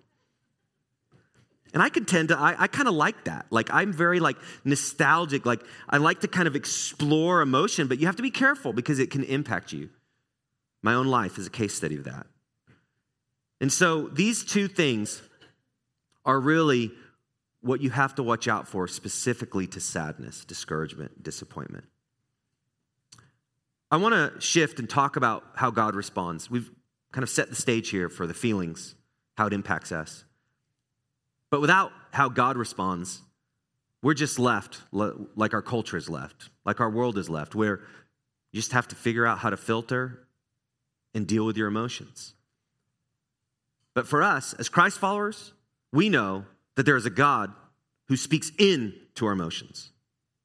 And 1.74 1.82
I 1.82 1.88
can 1.88 2.04
tend 2.04 2.28
to, 2.28 2.38
I, 2.38 2.54
I 2.58 2.66
kind 2.66 2.88
of 2.88 2.94
like 2.94 3.24
that. 3.24 3.46
Like, 3.50 3.68
I'm 3.72 3.92
very 3.92 4.20
like 4.20 4.36
nostalgic. 4.64 5.44
Like, 5.44 5.62
I 5.88 5.98
like 5.98 6.20
to 6.20 6.28
kind 6.28 6.48
of 6.48 6.56
explore 6.56 7.42
emotion, 7.42 7.88
but 7.88 7.98
you 7.98 8.06
have 8.06 8.16
to 8.16 8.22
be 8.22 8.30
careful 8.30 8.72
because 8.72 8.98
it 8.98 9.10
can 9.10 9.24
impact 9.24 9.72
you. 9.72 9.90
My 10.82 10.94
own 10.94 11.06
life 11.06 11.38
is 11.38 11.46
a 11.46 11.50
case 11.50 11.74
study 11.74 11.96
of 11.96 12.04
that. 12.04 12.26
And 13.60 13.72
so, 13.72 14.08
these 14.08 14.44
two 14.44 14.68
things 14.68 15.20
are 16.24 16.38
really 16.38 16.92
what 17.60 17.80
you 17.80 17.90
have 17.90 18.14
to 18.14 18.22
watch 18.22 18.46
out 18.46 18.68
for 18.68 18.86
specifically 18.86 19.66
to 19.66 19.80
sadness, 19.80 20.44
discouragement, 20.44 21.22
disappointment. 21.22 21.84
I 23.90 23.96
want 23.96 24.14
to 24.14 24.40
shift 24.40 24.78
and 24.78 24.88
talk 24.88 25.16
about 25.16 25.44
how 25.56 25.70
God 25.70 25.94
responds. 25.94 26.50
We've 26.50 26.70
kind 27.12 27.22
of 27.22 27.30
set 27.30 27.48
the 27.48 27.56
stage 27.56 27.88
here 27.88 28.08
for 28.08 28.26
the 28.26 28.34
feelings, 28.34 28.94
how 29.36 29.46
it 29.46 29.52
impacts 29.52 29.92
us. 29.92 30.24
But 31.50 31.60
without 31.60 31.92
how 32.12 32.28
God 32.28 32.56
responds, 32.56 33.22
we're 34.02 34.14
just 34.14 34.38
left 34.38 34.80
like 34.92 35.54
our 35.54 35.62
culture 35.62 35.96
is 35.96 36.08
left, 36.08 36.50
like 36.64 36.80
our 36.80 36.90
world 36.90 37.18
is 37.18 37.28
left, 37.28 37.54
where 37.54 37.80
you 38.52 38.60
just 38.60 38.72
have 38.72 38.88
to 38.88 38.96
figure 38.96 39.26
out 39.26 39.38
how 39.38 39.50
to 39.50 39.56
filter 39.56 40.26
and 41.14 41.26
deal 41.26 41.44
with 41.44 41.56
your 41.56 41.68
emotions. 41.68 42.34
But 43.94 44.06
for 44.06 44.22
us, 44.22 44.52
as 44.54 44.68
Christ 44.68 44.98
followers, 44.98 45.52
we 45.92 46.08
know 46.08 46.44
that 46.76 46.86
there 46.86 46.96
is 46.96 47.06
a 47.06 47.10
God 47.10 47.52
who 48.06 48.16
speaks 48.16 48.52
in 48.58 48.94
to 49.16 49.26
our 49.26 49.32
emotions, 49.32 49.90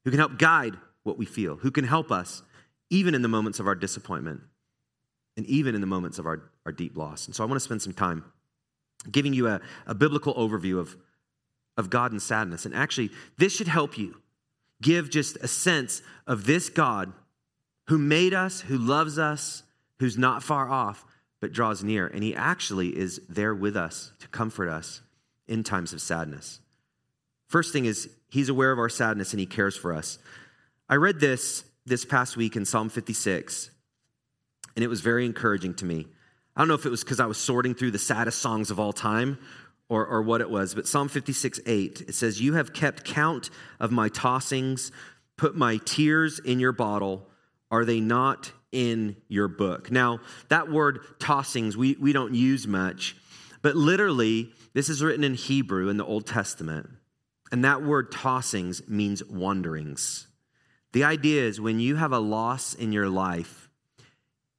who 0.04 0.10
can 0.10 0.18
help 0.18 0.38
guide 0.38 0.76
what 1.04 1.18
we 1.18 1.26
feel, 1.26 1.56
who 1.56 1.70
can 1.70 1.84
help 1.84 2.10
us 2.10 2.42
even 2.90 3.14
in 3.14 3.22
the 3.22 3.28
moments 3.28 3.60
of 3.60 3.66
our 3.66 3.74
disappointment 3.74 4.40
and 5.36 5.46
even 5.46 5.74
in 5.74 5.80
the 5.80 5.86
moments 5.86 6.18
of 6.18 6.26
our, 6.26 6.50
our 6.66 6.72
deep 6.72 6.96
loss. 6.96 7.26
And 7.26 7.34
so 7.34 7.44
I 7.44 7.46
want 7.46 7.56
to 7.56 7.64
spend 7.64 7.82
some 7.82 7.92
time 7.92 8.24
giving 9.10 9.32
you 9.32 9.48
a, 9.48 9.60
a 9.86 9.94
biblical 9.94 10.34
overview 10.34 10.78
of, 10.78 10.96
of 11.76 11.90
God 11.90 12.12
and 12.12 12.22
sadness. 12.22 12.66
And 12.66 12.74
actually, 12.74 13.10
this 13.38 13.54
should 13.54 13.68
help 13.68 13.98
you 13.98 14.16
give 14.82 15.10
just 15.10 15.36
a 15.36 15.48
sense 15.48 16.02
of 16.26 16.46
this 16.46 16.68
God 16.68 17.12
who 17.88 17.98
made 17.98 18.34
us, 18.34 18.60
who 18.62 18.78
loves 18.78 19.18
us, 19.18 19.62
who's 19.98 20.18
not 20.18 20.42
far 20.42 20.68
off, 20.68 21.04
but 21.40 21.52
draws 21.52 21.84
near. 21.84 22.06
And 22.06 22.22
he 22.22 22.34
actually 22.34 22.96
is 22.96 23.20
there 23.28 23.54
with 23.54 23.76
us 23.76 24.12
to 24.20 24.28
comfort 24.28 24.68
us 24.68 25.02
in 25.46 25.62
times 25.62 25.92
of 25.92 26.00
sadness. 26.00 26.60
First 27.48 27.72
thing 27.72 27.84
is, 27.84 28.08
he's 28.28 28.48
aware 28.48 28.72
of 28.72 28.78
our 28.78 28.88
sadness 28.88 29.32
and 29.32 29.40
he 29.40 29.46
cares 29.46 29.76
for 29.76 29.92
us. 29.92 30.18
I 30.88 30.96
read 30.96 31.20
this 31.20 31.64
this 31.86 32.04
past 32.04 32.36
week 32.36 32.56
in 32.56 32.64
Psalm 32.64 32.88
56, 32.88 33.70
and 34.74 34.82
it 34.82 34.88
was 34.88 35.02
very 35.02 35.26
encouraging 35.26 35.74
to 35.74 35.84
me. 35.84 36.06
I 36.56 36.60
don't 36.60 36.68
know 36.68 36.74
if 36.74 36.86
it 36.86 36.90
was 36.90 37.02
because 37.02 37.20
I 37.20 37.26
was 37.26 37.38
sorting 37.38 37.74
through 37.74 37.90
the 37.90 37.98
saddest 37.98 38.40
songs 38.40 38.70
of 38.70 38.78
all 38.78 38.92
time 38.92 39.38
or, 39.88 40.06
or 40.06 40.22
what 40.22 40.40
it 40.40 40.48
was, 40.48 40.74
but 40.74 40.86
Psalm 40.86 41.08
56 41.08 41.60
8, 41.66 42.04
it 42.08 42.14
says, 42.14 42.40
You 42.40 42.54
have 42.54 42.72
kept 42.72 43.04
count 43.04 43.50
of 43.80 43.90
my 43.90 44.08
tossings, 44.08 44.90
put 45.36 45.56
my 45.56 45.78
tears 45.84 46.38
in 46.38 46.60
your 46.60 46.72
bottle. 46.72 47.28
Are 47.70 47.84
they 47.84 48.00
not 48.00 48.52
in 48.70 49.16
your 49.28 49.48
book? 49.48 49.90
Now, 49.90 50.20
that 50.48 50.70
word 50.70 51.00
tossings, 51.18 51.74
we, 51.74 51.96
we 52.00 52.12
don't 52.12 52.34
use 52.34 52.66
much, 52.66 53.16
but 53.62 53.74
literally, 53.74 54.52
this 54.74 54.88
is 54.88 55.02
written 55.02 55.24
in 55.24 55.34
Hebrew 55.34 55.88
in 55.88 55.96
the 55.96 56.04
Old 56.04 56.26
Testament. 56.26 56.88
And 57.50 57.64
that 57.64 57.82
word 57.82 58.10
tossings 58.10 58.88
means 58.88 59.24
wanderings. 59.24 60.26
The 60.92 61.04
idea 61.04 61.42
is 61.42 61.60
when 61.60 61.80
you 61.80 61.96
have 61.96 62.12
a 62.12 62.18
loss 62.18 62.74
in 62.74 62.92
your 62.92 63.08
life, 63.08 63.68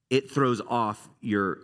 it 0.10 0.32
throws 0.32 0.62
off 0.62 1.10
your, 1.20 1.60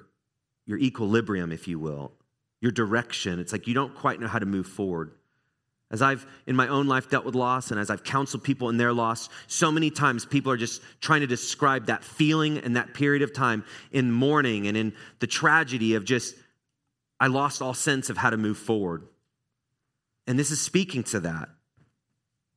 your 0.71 0.79
equilibrium, 0.79 1.51
if 1.51 1.67
you 1.67 1.77
will, 1.77 2.13
your 2.61 2.71
direction. 2.71 3.39
It's 3.39 3.51
like 3.51 3.67
you 3.67 3.73
don't 3.73 3.93
quite 3.93 4.21
know 4.21 4.27
how 4.27 4.39
to 4.39 4.45
move 4.45 4.65
forward. 4.65 5.11
As 5.91 6.01
I've 6.01 6.25
in 6.47 6.55
my 6.55 6.69
own 6.69 6.87
life 6.87 7.09
dealt 7.09 7.25
with 7.25 7.35
loss 7.35 7.71
and 7.71 7.79
as 7.79 7.89
I've 7.89 8.05
counseled 8.05 8.45
people 8.45 8.69
in 8.69 8.77
their 8.77 8.93
loss, 8.93 9.27
so 9.47 9.69
many 9.69 9.91
times 9.91 10.25
people 10.25 10.49
are 10.49 10.57
just 10.57 10.81
trying 11.01 11.19
to 11.19 11.27
describe 11.27 11.87
that 11.87 12.05
feeling 12.05 12.57
and 12.59 12.77
that 12.77 12.93
period 12.93 13.21
of 13.21 13.33
time 13.33 13.65
in 13.91 14.13
mourning 14.13 14.67
and 14.67 14.77
in 14.77 14.93
the 15.19 15.27
tragedy 15.27 15.95
of 15.95 16.05
just, 16.05 16.35
I 17.19 17.27
lost 17.27 17.61
all 17.61 17.73
sense 17.73 18.09
of 18.09 18.15
how 18.15 18.29
to 18.29 18.37
move 18.37 18.57
forward. 18.57 19.05
And 20.25 20.39
this 20.39 20.51
is 20.51 20.61
speaking 20.61 21.03
to 21.03 21.19
that. 21.19 21.49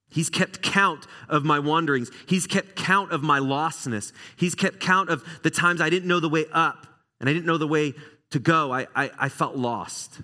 He's 0.09 0.31
kept 0.31 0.63
count 0.63 1.09
of 1.29 1.45
my 1.45 1.59
wanderings. 1.59 2.13
He's 2.29 2.47
kept 2.47 2.77
count 2.77 3.11
of 3.11 3.25
my 3.25 3.41
lostness. 3.41 4.13
He's 4.37 4.55
kept 4.55 4.79
count 4.79 5.11
of 5.11 5.25
the 5.43 5.51
times 5.51 5.81
I 5.81 5.91
didn't 5.91 6.07
know 6.07 6.21
the 6.21 6.29
way 6.29 6.45
up 6.53 6.87
and 7.21 7.29
I 7.29 7.33
didn't 7.33 7.47
know 7.47 7.59
the 7.59 7.69
way 7.69 7.95
to 8.31 8.39
go. 8.39 8.73
I, 8.73 8.87
I, 8.95 9.11
I 9.19 9.29
felt 9.29 9.57
lost. 9.57 10.21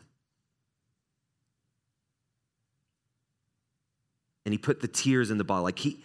And 4.44 4.52
he 4.52 4.58
put 4.58 4.80
the 4.80 4.88
tears 4.88 5.30
in 5.30 5.38
the 5.38 5.44
bottle. 5.44 5.64
Like 5.64 5.78
he, 5.78 6.02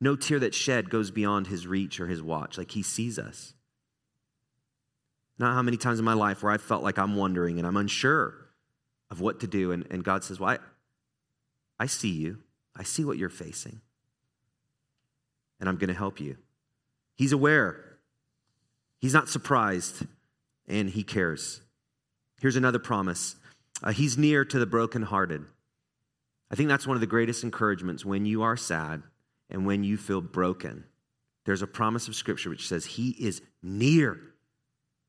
no 0.00 0.14
tear 0.14 0.38
that 0.38 0.54
shed 0.54 0.90
goes 0.90 1.10
beyond 1.10 1.48
his 1.48 1.66
reach 1.66 2.00
or 2.00 2.06
his 2.06 2.22
watch. 2.22 2.56
Like 2.56 2.70
he 2.70 2.82
sees 2.82 3.18
us. 3.18 3.54
Not 5.38 5.54
how 5.54 5.62
many 5.62 5.76
times 5.76 5.98
in 5.98 6.04
my 6.04 6.14
life 6.14 6.42
where 6.42 6.52
I 6.52 6.58
felt 6.58 6.82
like 6.82 6.98
I'm 6.98 7.16
wondering 7.16 7.58
and 7.58 7.66
I'm 7.66 7.76
unsure 7.76 8.34
of 9.10 9.20
what 9.20 9.40
to 9.40 9.46
do. 9.46 9.72
And, 9.72 9.86
and 9.90 10.04
God 10.04 10.24
says, 10.24 10.40
Well, 10.40 10.50
I, 10.50 10.58
I 11.80 11.86
see 11.86 12.10
you. 12.10 12.38
I 12.76 12.82
see 12.82 13.04
what 13.04 13.18
you're 13.18 13.28
facing. 13.28 13.80
And 15.60 15.68
I'm 15.68 15.76
going 15.76 15.88
to 15.88 15.94
help 15.94 16.20
you. 16.20 16.36
He's 17.16 17.32
aware. 17.32 17.98
He's 19.00 19.14
not 19.14 19.28
surprised. 19.28 20.06
And 20.68 20.90
he 20.90 21.02
cares. 21.02 21.62
Here's 22.40 22.56
another 22.56 22.78
promise 22.78 23.36
uh, 23.82 23.92
He's 23.92 24.16
near 24.16 24.44
to 24.44 24.58
the 24.58 24.66
brokenhearted. 24.66 25.44
I 26.50 26.54
think 26.54 26.68
that's 26.68 26.86
one 26.86 26.96
of 26.96 27.00
the 27.00 27.06
greatest 27.06 27.44
encouragements 27.44 28.04
when 28.04 28.24
you 28.24 28.42
are 28.42 28.56
sad 28.56 29.02
and 29.50 29.66
when 29.66 29.84
you 29.84 29.96
feel 29.96 30.20
broken. 30.20 30.84
There's 31.44 31.62
a 31.62 31.66
promise 31.66 32.08
of 32.08 32.14
Scripture 32.14 32.50
which 32.50 32.68
says, 32.68 32.84
He 32.84 33.10
is 33.10 33.42
near. 33.62 34.20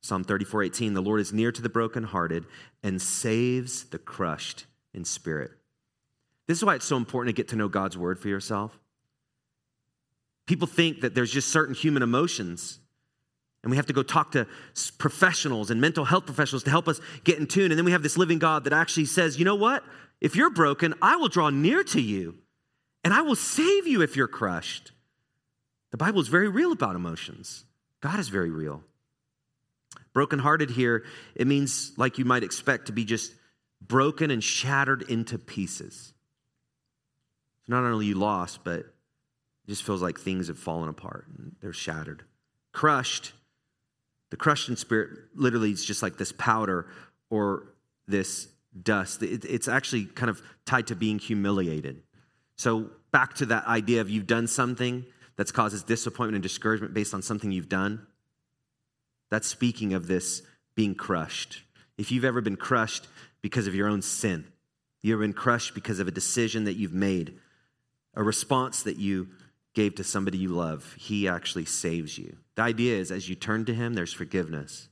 Psalm 0.01 0.23
34 0.23 0.63
18, 0.63 0.93
the 0.93 1.01
Lord 1.01 1.19
is 1.19 1.33
near 1.33 1.51
to 1.51 1.61
the 1.61 1.69
brokenhearted 1.69 2.45
and 2.81 3.01
saves 3.01 3.83
the 3.85 3.99
crushed 3.99 4.65
in 4.93 5.03
spirit. 5.03 5.51
This 6.47 6.57
is 6.57 6.65
why 6.65 6.75
it's 6.75 6.85
so 6.85 6.97
important 6.97 7.35
to 7.35 7.39
get 7.39 7.49
to 7.49 7.55
know 7.55 7.67
God's 7.67 7.97
word 7.97 8.19
for 8.19 8.29
yourself. 8.29 8.79
People 10.47 10.67
think 10.67 11.01
that 11.01 11.13
there's 11.13 11.31
just 11.31 11.49
certain 11.49 11.75
human 11.75 12.01
emotions, 12.01 12.79
and 13.63 13.69
we 13.69 13.77
have 13.77 13.87
to 13.87 13.93
go 13.93 14.03
talk 14.03 14.31
to 14.31 14.47
professionals 14.97 15.69
and 15.69 15.81
mental 15.81 16.05
health 16.05 16.25
professionals 16.25 16.63
to 16.63 16.69
help 16.69 16.87
us 16.87 16.99
get 17.23 17.39
in 17.39 17.47
tune. 17.47 17.71
And 17.71 17.77
then 17.77 17.85
we 17.85 17.91
have 17.91 18.03
this 18.03 18.17
living 18.17 18.39
God 18.39 18.63
that 18.63 18.73
actually 18.73 19.05
says, 19.05 19.37
you 19.37 19.45
know 19.45 19.55
what? 19.55 19.83
If 20.21 20.35
you're 20.35 20.49
broken, 20.49 20.93
I 21.01 21.15
will 21.17 21.27
draw 21.27 21.49
near 21.49 21.83
to 21.83 22.01
you, 22.01 22.35
and 23.03 23.13
I 23.13 23.21
will 23.21 23.35
save 23.35 23.87
you 23.87 24.01
if 24.01 24.15
you're 24.15 24.27
crushed. 24.27 24.91
The 25.91 25.97
Bible 25.97 26.21
is 26.21 26.27
very 26.27 26.49
real 26.49 26.71
about 26.71 26.95
emotions. 26.95 27.65
God 28.01 28.19
is 28.19 28.29
very 28.29 28.49
real. 28.49 28.83
Brokenhearted 30.13 30.71
here, 30.71 31.05
it 31.35 31.47
means, 31.47 31.93
like 31.97 32.17
you 32.17 32.25
might 32.25 32.43
expect, 32.43 32.87
to 32.87 32.91
be 32.91 33.05
just 33.05 33.33
broken 33.81 34.31
and 34.31 34.43
shattered 34.43 35.03
into 35.03 35.37
pieces 35.37 36.13
not 37.69 37.83
only 37.83 38.07
you 38.07 38.15
lost, 38.15 38.63
but 38.63 38.79
it 38.79 38.87
just 39.67 39.83
feels 39.83 40.01
like 40.01 40.19
things 40.19 40.47
have 40.47 40.57
fallen 40.57 40.89
apart 40.89 41.27
and 41.37 41.55
they're 41.61 41.71
shattered. 41.71 42.23
Crushed, 42.73 43.31
the 44.29 44.37
crushed 44.37 44.69
in 44.69 44.75
spirit 44.75 45.09
literally 45.35 45.71
is 45.71 45.83
just 45.83 46.03
like 46.03 46.17
this 46.17 46.31
powder 46.31 46.87
or 47.29 47.73
this 48.07 48.47
dust. 48.81 49.23
it's 49.23 49.67
actually 49.67 50.05
kind 50.05 50.29
of 50.29 50.41
tied 50.65 50.87
to 50.87 50.95
being 50.95 51.19
humiliated. 51.19 52.03
So, 52.55 52.89
back 53.11 53.33
to 53.35 53.45
that 53.47 53.65
idea 53.65 54.01
of 54.01 54.09
you've 54.09 54.27
done 54.27 54.45
something 54.45 55.05
that 55.37 55.51
causes 55.53 55.83
disappointment 55.83 56.35
and 56.35 56.43
discouragement 56.43 56.93
based 56.93 57.13
on 57.13 57.21
something 57.21 57.51
you've 57.51 57.69
done. 57.69 58.05
That's 59.31 59.47
speaking 59.47 59.93
of 59.93 60.07
this 60.07 60.41
being 60.75 60.95
crushed. 60.95 61.63
If 61.97 62.11
you've 62.11 62.25
ever 62.25 62.41
been 62.41 62.57
crushed 62.57 63.07
because 63.41 63.65
of 63.67 63.73
your 63.73 63.87
own 63.87 64.01
sin, 64.01 64.45
you've 65.01 65.21
been 65.21 65.33
crushed 65.33 65.73
because 65.73 65.99
of 65.99 66.07
a 66.07 66.11
decision 66.11 66.65
that 66.65 66.75
you've 66.75 66.93
made, 66.93 67.37
a 68.15 68.23
response 68.23 68.83
that 68.83 68.97
you 68.97 69.29
gave 69.73 69.95
to 69.95 70.03
somebody 70.03 70.37
you 70.37 70.49
love, 70.49 70.95
he 70.97 71.27
actually 71.27 71.65
saves 71.65 72.17
you. 72.17 72.37
The 72.55 72.63
idea 72.63 72.97
is 72.97 73.11
as 73.11 73.29
you 73.29 73.35
turn 73.35 73.65
to 73.65 73.73
him, 73.73 73.93
there's 73.93 74.13
forgiveness. 74.13 74.89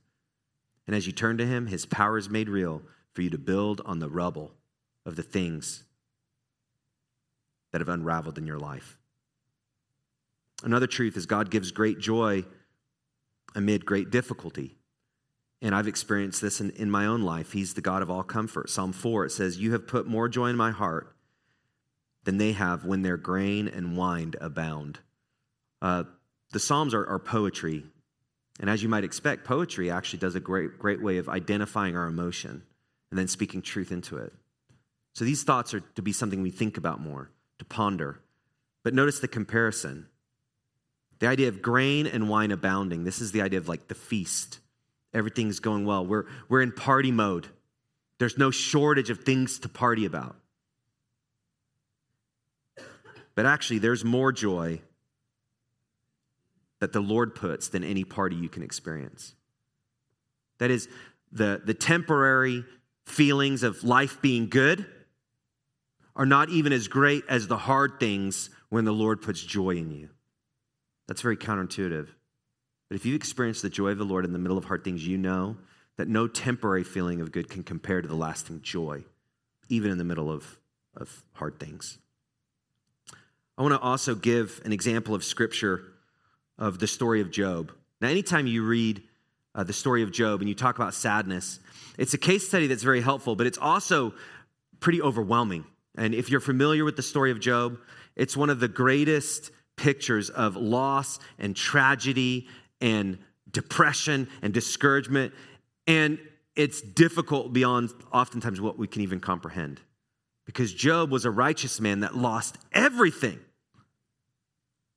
And 0.86 0.96
as 0.96 1.06
you 1.06 1.14
turn 1.14 1.38
to 1.38 1.46
him, 1.46 1.68
his 1.68 1.86
power 1.86 2.18
is 2.18 2.30
made 2.30 2.50
real 2.50 2.82
for 3.14 3.22
you 3.22 3.30
to 3.30 3.38
build 3.38 3.82
on 3.86 4.00
the 4.00 4.10
rubble 4.10 4.54
of 5.06 5.16
the 5.16 5.24
things 5.24 5.84
that 7.72 7.82
have 7.82 7.90
unraveled 7.90 8.38
in 8.38 8.48
your 8.48 8.60
life. 8.60 8.98
Another 10.64 10.88
truth 10.88 11.18
is 11.18 11.26
God 11.26 11.52
gives 11.52 11.72
great 11.72 12.00
joy 12.00 12.46
amid 13.56 13.86
great 13.86 14.10
difficulty. 14.10 14.78
And 15.62 15.74
I've 15.74 15.88
experienced 15.88 16.42
this 16.42 16.62
in, 16.62 16.70
in 16.72 16.92
my 16.92 17.06
own 17.06 17.22
life. 17.22 17.52
He's 17.52 17.74
the 17.74 17.82
God 17.82 18.02
of 18.02 18.12
all 18.12 18.24
comfort. 18.24 18.70
Psalm 18.70 18.94
4, 18.94 19.26
it 19.26 19.32
says, 19.32 19.58
You 19.58 19.72
have 19.74 19.88
put 19.88 20.06
more 20.06 20.30
joy 20.30 20.48
in 20.48 20.56
my 20.56 20.72
heart 20.72 21.17
than 22.28 22.38
they 22.38 22.52
have 22.52 22.84
when 22.84 23.04
their 23.04 23.16
grain 23.16 23.70
and 23.70 23.96
wine 23.96 24.34
abound. 24.42 25.00
Uh, 25.82 26.04
the 26.52 26.60
Psalms 26.60 26.94
are, 26.94 27.08
are 27.08 27.20
poetry. 27.20 27.86
And 28.60 28.70
as 28.70 28.84
you 28.84 28.90
might 28.90 29.06
expect, 29.06 29.46
poetry 29.46 29.90
actually 29.90 30.20
does 30.20 30.36
a 30.36 30.42
great, 30.42 30.78
great 30.78 31.02
way 31.02 31.20
of 31.20 31.30
identifying 31.30 31.96
our 31.96 32.06
emotion 32.06 32.64
and 33.10 33.18
then 33.18 33.30
speaking 33.30 33.62
truth 33.62 33.94
into 33.94 34.18
it. 34.18 34.34
So 35.14 35.24
these 35.24 35.44
thoughts 35.44 35.74
are 35.74 35.80
to 35.80 36.02
be 36.02 36.12
something 36.12 36.42
we 36.42 36.50
think 36.50 36.76
about 36.76 37.00
more, 37.00 37.32
to 37.60 37.66
ponder. 37.66 38.20
But 38.84 38.94
notice 38.94 39.20
the 39.20 39.30
comparison. 39.30 40.08
The 41.20 41.28
idea 41.28 41.48
of 41.48 41.62
grain 41.62 42.08
and 42.08 42.28
wine 42.28 42.52
abounding. 42.52 43.06
This 43.06 43.22
is 43.22 43.32
the 43.32 43.42
idea 43.42 43.60
of 43.60 43.70
like 43.70 43.88
the 43.88 43.96
feast. 43.96 44.60
Everything's 45.14 45.62
going 45.62 45.86
well. 45.86 46.06
We're, 46.06 46.26
we're 46.50 46.62
in 46.62 46.74
party 46.74 47.14
mode. 47.14 47.48
There's 48.20 48.38
no 48.38 48.52
shortage 48.52 49.10
of 49.10 49.24
things 49.24 49.60
to 49.60 49.70
party 49.70 50.04
about. 50.04 50.36
But 53.38 53.46
actually, 53.46 53.78
there's 53.78 54.04
more 54.04 54.32
joy 54.32 54.82
that 56.80 56.92
the 56.92 57.00
Lord 57.00 57.36
puts 57.36 57.68
than 57.68 57.84
any 57.84 58.04
party 58.04 58.36
you 58.36 58.50
can 58.50 58.64
experience. 58.64 59.36
That 60.58 60.72
is, 60.72 60.90
the, 61.32 61.62
the 61.64 61.76
temporary 61.76 62.66
feelings 63.06 63.62
of 63.62 63.84
life 63.84 64.24
being 64.24 64.50
good 64.50 64.88
are 66.16 66.26
not 66.26 66.50
even 66.50 66.74
as 66.74 66.88
great 66.88 67.26
as 67.30 67.48
the 67.48 67.58
hard 67.58 68.00
things 68.00 68.50
when 68.70 68.86
the 68.86 68.92
Lord 68.92 69.22
puts 69.22 69.44
joy 69.44 69.76
in 69.76 69.92
you. 69.92 70.10
That's 71.08 71.22
very 71.22 71.38
counterintuitive. 71.38 72.08
But 72.90 72.96
if 72.96 73.06
you 73.06 73.14
experience 73.14 73.62
the 73.62 73.70
joy 73.70 73.90
of 73.90 74.00
the 74.00 74.04
Lord 74.04 74.26
in 74.26 74.34
the 74.34 74.40
middle 74.40 74.58
of 74.58 74.66
hard 74.66 74.84
things, 74.84 75.06
you 75.06 75.16
know 75.16 75.58
that 75.98 76.08
no 76.08 76.28
temporary 76.28 76.84
feeling 76.84 77.22
of 77.22 77.32
good 77.32 77.50
can 77.52 77.62
compare 77.62 78.02
to 78.02 78.08
the 78.08 78.16
lasting 78.16 78.64
joy, 78.64 79.04
even 79.70 79.92
in 79.92 80.00
the 80.00 80.04
middle 80.04 80.32
of, 80.32 80.58
of 80.96 81.24
hard 81.34 81.60
things. 81.60 82.00
I 83.58 83.64
want 83.64 83.74
to 83.74 83.80
also 83.80 84.14
give 84.14 84.62
an 84.66 84.72
example 84.72 85.16
of 85.16 85.24
scripture 85.24 85.84
of 86.60 86.80
the 86.80 86.88
story 86.88 87.22
of 87.22 87.32
Job. 87.32 87.72
Now, 88.00 88.08
anytime 88.10 88.46
you 88.46 88.64
read 88.64 89.02
uh, 89.56 89.64
the 89.64 89.74
story 89.74 90.04
of 90.04 90.12
Job 90.12 90.42
and 90.42 90.50
you 90.50 90.54
talk 90.54 90.76
about 90.78 90.94
sadness, 90.94 91.60
it's 91.98 92.14
a 92.14 92.18
case 92.18 92.48
study 92.48 92.68
that's 92.68 92.84
very 92.84 93.02
helpful, 93.02 93.36
but 93.36 93.48
it's 93.48 93.58
also 93.58 94.14
pretty 94.80 95.02
overwhelming. 95.02 95.66
And 95.98 96.14
if 96.14 96.30
you're 96.30 96.40
familiar 96.40 96.86
with 96.86 96.96
the 96.96 97.02
story 97.02 97.32
of 97.32 97.40
Job, 97.40 97.80
it's 98.16 98.38
one 98.38 98.52
of 98.52 98.60
the 98.60 98.68
greatest 98.68 99.52
pictures 99.76 100.30
of 100.30 100.56
loss 100.56 101.20
and 101.40 101.56
tragedy 101.56 102.48
and 102.80 103.18
depression 103.52 104.28
and 104.44 104.54
discouragement. 104.54 105.34
And 105.88 106.20
it's 106.56 106.82
difficult 106.82 107.54
beyond 107.54 107.92
oftentimes 108.12 108.62
what 108.62 108.78
we 108.78 108.88
can 108.88 109.02
even 109.02 109.20
comprehend. 109.20 109.82
Because 110.46 110.74
Job 110.74 111.12
was 111.12 111.26
a 111.26 111.32
righteous 111.32 111.80
man 111.82 112.02
that 112.02 112.16
lost 112.16 112.58
everything. 112.72 113.40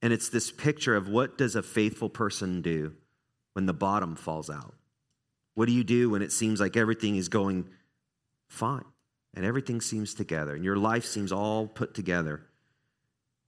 And 0.03 0.13
it's 0.13 0.29
this 0.29 0.51
picture 0.51 0.97
of 0.97 1.09
what 1.09 1.37
does 1.37 1.57
a 1.57 1.63
faithful 1.63 2.09
person 2.09 2.63
do 2.63 2.95
when 3.53 3.67
the 3.67 3.75
bottom 3.75 4.17
falls 4.17 4.49
out? 4.49 4.75
What 5.55 5.67
do 5.67 5.73
you 5.73 5.85
do 5.85 6.11
when 6.11 6.23
it 6.23 6.33
seems 6.33 6.61
like 6.61 6.77
everything 6.77 7.17
is 7.17 7.29
going 7.29 7.69
fine 8.49 8.85
and 9.35 9.45
everything 9.45 9.81
seems 9.81 10.15
together 10.15 10.55
and 10.55 10.65
your 10.65 10.77
life 10.77 11.05
seems 11.05 11.33
all 11.33 11.67
put 11.67 11.95
together? 11.95 12.43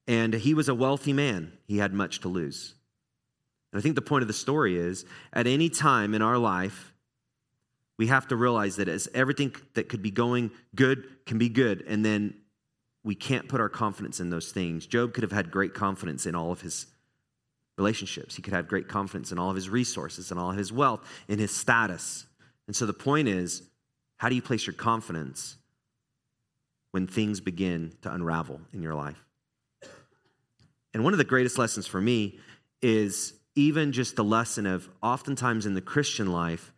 And 0.06 0.34
he 0.34 0.52
was 0.52 0.68
a 0.68 0.74
wealthy 0.74 1.12
man, 1.12 1.52
he 1.66 1.78
had 1.78 1.94
much 1.94 2.20
to 2.20 2.28
lose. 2.28 2.74
And 3.72 3.78
I 3.78 3.82
think 3.82 3.94
the 3.94 4.02
point 4.02 4.22
of 4.22 4.28
the 4.28 4.34
story 4.34 4.76
is 4.76 5.06
at 5.32 5.46
any 5.46 5.70
time 5.70 6.14
in 6.14 6.22
our 6.22 6.38
life, 6.38 6.92
we 7.96 8.08
have 8.08 8.28
to 8.28 8.36
realize 8.36 8.76
that 8.76 8.88
as 8.88 9.08
everything 9.14 9.54
that 9.74 9.88
could 9.88 10.02
be 10.02 10.10
going 10.10 10.50
good 10.74 11.04
can 11.24 11.38
be 11.38 11.48
good, 11.48 11.84
and 11.86 12.04
then 12.04 12.34
we 13.04 13.14
can't 13.14 13.48
put 13.48 13.60
our 13.60 13.68
confidence 13.68 14.20
in 14.20 14.30
those 14.30 14.52
things. 14.52 14.86
Job 14.86 15.12
could 15.12 15.22
have 15.22 15.32
had 15.32 15.50
great 15.50 15.74
confidence 15.74 16.26
in 16.26 16.34
all 16.34 16.52
of 16.52 16.60
his 16.60 16.86
relationships. 17.76 18.36
He 18.36 18.42
could 18.42 18.54
have 18.54 18.68
great 18.68 18.88
confidence 18.88 19.32
in 19.32 19.38
all 19.38 19.50
of 19.50 19.56
his 19.56 19.68
resources 19.68 20.30
and 20.30 20.38
all 20.38 20.50
of 20.50 20.56
his 20.56 20.72
wealth, 20.72 21.00
in 21.28 21.38
his 21.38 21.54
status. 21.54 22.26
And 22.66 22.76
so 22.76 22.86
the 22.86 22.92
point 22.92 23.28
is 23.28 23.62
how 24.18 24.28
do 24.28 24.36
you 24.36 24.42
place 24.42 24.66
your 24.66 24.74
confidence 24.74 25.56
when 26.92 27.06
things 27.06 27.40
begin 27.40 27.92
to 28.02 28.12
unravel 28.12 28.60
in 28.72 28.82
your 28.82 28.94
life? 28.94 29.24
And 30.94 31.02
one 31.02 31.14
of 31.14 31.18
the 31.18 31.24
greatest 31.24 31.58
lessons 31.58 31.86
for 31.86 32.00
me 32.00 32.38
is 32.82 33.34
even 33.54 33.92
just 33.92 34.14
the 34.14 34.24
lesson 34.24 34.66
of 34.66 34.88
oftentimes 35.02 35.66
in 35.66 35.74
the 35.74 35.80
Christian 35.80 36.30
life, 36.30 36.72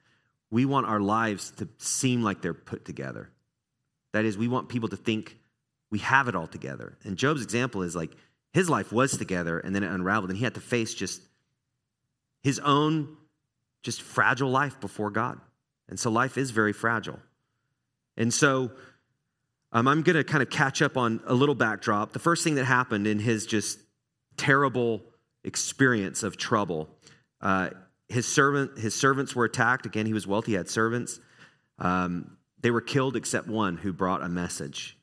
we 0.51 0.65
want 0.65 0.87
our 0.87 1.01
lives 1.01 1.51
to 1.53 1.69
seem 1.79 2.23
like 2.23 2.41
they're 2.41 2.55
put 2.55 2.85
together. 2.85 3.31
That 4.13 4.25
is, 4.25 4.39
we 4.39 4.49
want 4.49 4.69
people 4.69 4.89
to 4.89 4.97
think 4.97 5.37
we 5.95 6.01
have 6.01 6.27
it 6.27 6.35
all 6.35 6.49
together. 6.49 6.99
And 7.05 7.17
Job's 7.17 7.41
example 7.41 7.83
is 7.83 7.95
like 7.95 8.11
his 8.53 8.69
life 8.69 8.93
was 8.93 9.17
together 9.17 9.61
and 9.61 9.73
then 9.73 9.85
it 9.85 9.93
unraveled, 9.93 10.29
and 10.31 10.37
he 10.37 10.43
had 10.43 10.55
to 10.55 10.61
face 10.61 10.93
just 10.93 11.23
his 12.43 12.59
own 12.59 13.17
just 13.85 14.03
fragile 14.03 14.51
life 14.51 14.81
before 14.81 15.13
God. 15.13 15.39
And 15.89 15.97
so 15.97 16.11
life 16.11 16.37
is 16.37 16.51
very 16.51 16.73
fragile. 16.73 17.21
And 18.17 18.35
so 18.35 18.73
um, 19.71 19.87
I'm 19.87 20.03
going 20.03 20.17
to 20.17 20.25
kind 20.25 20.43
of 20.43 20.51
catch 20.51 20.83
up 20.83 20.97
on 20.97 21.21
a 21.27 21.35
little 21.35 21.55
backdrop. 21.55 22.13
The 22.13 22.19
first 22.19 22.43
thing 22.43 22.57
that 22.57 22.65
happened 22.65 23.07
in 23.07 23.21
his 23.21 23.47
just 23.47 23.79
terrible 24.37 25.01
experience 25.45 26.25
of 26.25 26.37
trouble, 26.37 26.89
uh, 27.41 27.71
his 28.09 28.27
servant, 28.27 28.81
his 28.81 28.97
servants 28.97 29.37
were 29.37 29.45
attacked. 29.45 29.87
Again, 29.87 30.07
he 30.07 30.13
was 30.13 30.27
wealthy; 30.27 30.53
he 30.53 30.57
had 30.57 30.69
servants. 30.69 31.21
Um, 31.79 32.37
they 32.59 32.73
were 32.73 32.81
killed 32.81 33.15
except 33.15 33.47
one 33.47 33.77
who 33.77 33.93
brought 33.93 34.23
a 34.25 34.29
message. 34.29 34.99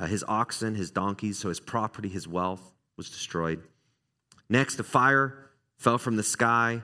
Uh, 0.00 0.06
his 0.06 0.24
oxen, 0.26 0.74
his 0.74 0.90
donkeys, 0.90 1.38
so 1.38 1.50
his 1.50 1.60
property, 1.60 2.08
his 2.08 2.26
wealth 2.26 2.72
was 2.96 3.10
destroyed. 3.10 3.62
Next, 4.48 4.80
a 4.80 4.82
fire 4.82 5.50
fell 5.78 5.98
from 5.98 6.16
the 6.16 6.22
sky, 6.22 6.82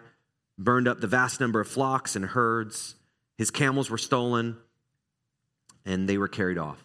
burned 0.59 0.87
up 0.87 1.01
the 1.01 1.07
vast 1.07 1.41
number 1.41 1.59
of 1.59 1.67
flocks 1.67 2.15
and 2.15 2.27
herds. 2.27 2.95
His 3.39 3.51
camels 3.51 3.89
were 3.89 3.97
stolen, 3.97 4.59
and 5.87 6.07
they 6.07 6.19
were 6.19 6.29
carried 6.29 6.59
off. 6.59 6.85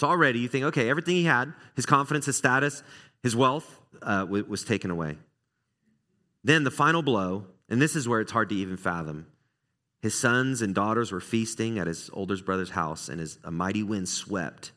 So 0.00 0.08
already 0.08 0.40
you 0.40 0.48
think, 0.48 0.64
okay, 0.64 0.90
everything 0.90 1.14
he 1.14 1.24
had, 1.24 1.52
his 1.76 1.86
confidence, 1.86 2.26
his 2.26 2.36
status, 2.36 2.82
his 3.22 3.36
wealth 3.36 3.80
uh, 4.02 4.26
was 4.28 4.64
taken 4.64 4.90
away. 4.90 5.16
Then 6.42 6.64
the 6.64 6.70
final 6.72 7.02
blow, 7.02 7.46
and 7.68 7.80
this 7.80 7.94
is 7.94 8.08
where 8.08 8.20
it's 8.20 8.32
hard 8.32 8.48
to 8.48 8.54
even 8.56 8.76
fathom. 8.76 9.28
His 10.00 10.18
sons 10.18 10.60
and 10.60 10.74
daughters 10.74 11.12
were 11.12 11.20
feasting 11.20 11.78
at 11.78 11.86
his 11.86 12.10
oldest 12.12 12.44
brother's 12.44 12.70
house, 12.70 13.08
and 13.08 13.20
as 13.20 13.38
a 13.44 13.50
mighty 13.52 13.84
wind 13.84 14.08
swept 14.08 14.72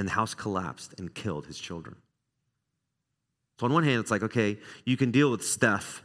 and 0.00 0.08
the 0.08 0.12
house 0.12 0.32
collapsed 0.32 0.94
and 0.98 1.14
killed 1.14 1.44
his 1.44 1.58
children. 1.58 1.94
So, 3.58 3.66
on 3.66 3.72
one 3.74 3.84
hand, 3.84 4.00
it's 4.00 4.10
like, 4.10 4.22
okay, 4.22 4.56
you 4.86 4.96
can 4.96 5.10
deal 5.10 5.30
with 5.30 5.44
stuff 5.44 6.02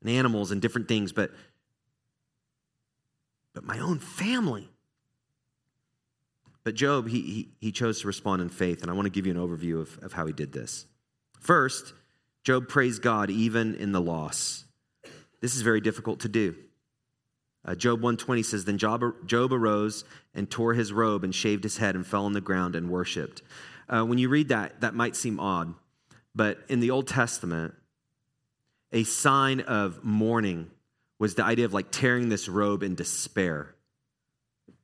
and 0.00 0.08
animals 0.08 0.50
and 0.50 0.62
different 0.62 0.88
things, 0.88 1.12
but, 1.12 1.30
but 3.52 3.64
my 3.64 3.78
own 3.80 3.98
family. 3.98 4.70
But 6.64 6.74
Job, 6.74 7.06
he, 7.06 7.20
he, 7.20 7.48
he 7.60 7.70
chose 7.70 8.00
to 8.00 8.06
respond 8.06 8.40
in 8.40 8.48
faith, 8.48 8.80
and 8.80 8.90
I 8.90 8.94
want 8.94 9.04
to 9.04 9.10
give 9.10 9.26
you 9.26 9.32
an 9.32 9.38
overview 9.38 9.78
of, 9.82 10.02
of 10.02 10.14
how 10.14 10.24
he 10.24 10.32
did 10.32 10.52
this. 10.52 10.86
First, 11.38 11.92
Job 12.44 12.66
praised 12.66 13.02
God 13.02 13.28
even 13.28 13.74
in 13.74 13.92
the 13.92 14.00
loss. 14.00 14.64
This 15.42 15.54
is 15.54 15.60
very 15.60 15.82
difficult 15.82 16.20
to 16.20 16.30
do. 16.30 16.56
Uh, 17.66 17.74
Job 17.74 18.00
120 18.00 18.42
says, 18.44 18.64
Then 18.64 18.78
Job, 18.78 19.02
Job 19.26 19.52
arose 19.52 20.04
and 20.34 20.48
tore 20.48 20.74
his 20.74 20.92
robe 20.92 21.24
and 21.24 21.34
shaved 21.34 21.64
his 21.64 21.78
head 21.78 21.96
and 21.96 22.06
fell 22.06 22.24
on 22.24 22.32
the 22.32 22.40
ground 22.40 22.76
and 22.76 22.88
worshiped. 22.88 23.42
Uh, 23.88 24.04
when 24.04 24.18
you 24.18 24.28
read 24.28 24.48
that, 24.48 24.80
that 24.80 24.94
might 24.94 25.16
seem 25.16 25.40
odd, 25.40 25.74
but 26.34 26.58
in 26.68 26.80
the 26.80 26.90
Old 26.90 27.08
Testament, 27.08 27.74
a 28.92 29.02
sign 29.02 29.60
of 29.60 30.04
mourning 30.04 30.70
was 31.18 31.34
the 31.34 31.44
idea 31.44 31.64
of 31.64 31.74
like 31.74 31.90
tearing 31.90 32.28
this 32.28 32.48
robe 32.48 32.82
in 32.82 32.94
despair. 32.94 33.74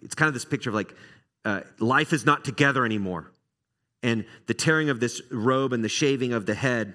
It's 0.02 0.14
kind 0.14 0.28
of 0.28 0.34
this 0.34 0.44
picture 0.44 0.70
of 0.70 0.74
like 0.74 0.94
uh, 1.44 1.60
life 1.78 2.12
is 2.12 2.26
not 2.26 2.44
together 2.44 2.84
anymore. 2.84 3.30
And 4.02 4.24
the 4.46 4.54
tearing 4.54 4.90
of 4.90 4.98
this 4.98 5.22
robe 5.30 5.72
and 5.72 5.84
the 5.84 5.88
shaving 5.88 6.32
of 6.32 6.46
the 6.46 6.54
head 6.54 6.94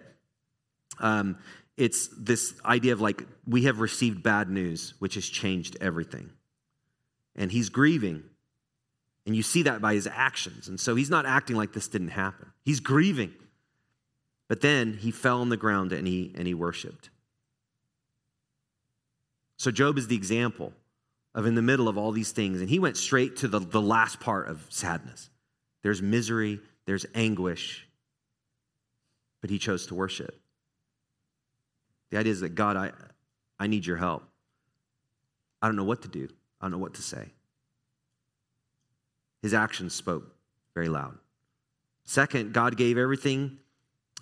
um, 1.00 1.38
it's 1.78 2.10
this 2.18 2.56
idea 2.66 2.94
of 2.94 3.02
like, 3.02 3.24
we 3.46 3.64
have 3.64 3.80
received 3.80 4.24
bad 4.24 4.50
news, 4.50 4.96
which 5.00 5.16
has 5.16 5.28
changed 5.28 5.78
everything. 5.80 6.32
And 7.36 7.52
he's 7.52 7.70
grieving. 7.70 8.24
And 9.28 9.36
you 9.36 9.44
see 9.44 9.64
that 9.64 9.80
by 9.80 9.94
his 9.94 10.08
actions. 10.08 10.68
And 10.68 10.80
so 10.80 10.96
he's 10.96 11.12
not 11.12 11.26
acting 11.26 11.56
like 11.56 11.74
this 11.74 11.88
didn't 11.88 12.10
happen. 12.10 12.52
He's 12.66 12.80
grieving. 12.80 13.32
But 14.48 14.62
then 14.62 14.94
he 14.94 15.12
fell 15.12 15.42
on 15.42 15.50
the 15.50 15.58
ground 15.58 15.94
and 15.94 16.08
he, 16.08 16.34
and 16.36 16.48
he 16.48 16.56
worshiped. 16.56 17.10
So 19.58 19.70
Job 19.70 19.98
is 19.98 20.08
the 20.08 20.16
example 20.16 20.74
of 21.36 21.46
in 21.46 21.54
the 21.54 21.62
middle 21.62 21.88
of 21.88 21.98
all 21.98 22.12
these 22.12 22.32
things. 22.32 22.60
And 22.60 22.70
he 22.70 22.80
went 22.80 22.98
straight 22.98 23.38
to 23.38 23.48
the, 23.48 23.60
the 23.60 23.82
last 23.82 24.20
part 24.20 24.48
of 24.48 24.66
sadness. 24.70 25.30
There's 25.84 26.02
misery, 26.02 26.60
there's 26.86 27.06
anguish, 27.14 27.88
but 29.42 29.52
he 29.52 29.60
chose 29.60 29.86
to 29.88 29.96
worship. 29.96 30.40
The 32.10 32.18
idea 32.18 32.32
is 32.32 32.42
that 32.42 32.56
God, 32.56 32.78
I, 32.78 32.92
I 33.60 33.68
need 33.68 33.86
your 33.86 33.98
help. 33.98 34.24
I 35.62 35.68
don't 35.68 35.76
know 35.76 35.84
what 35.84 36.02
to 36.04 36.08
do, 36.08 36.28
I 36.62 36.66
don't 36.66 36.72
know 36.72 36.78
what 36.78 36.94
to 36.96 37.02
say. 37.02 37.34
His 39.42 39.54
actions 39.54 39.94
spoke 39.94 40.36
very 40.74 40.90
loud. 40.90 41.18
Second, 42.04 42.54
God 42.54 42.78
gave 42.78 42.98
everything, 42.98 43.58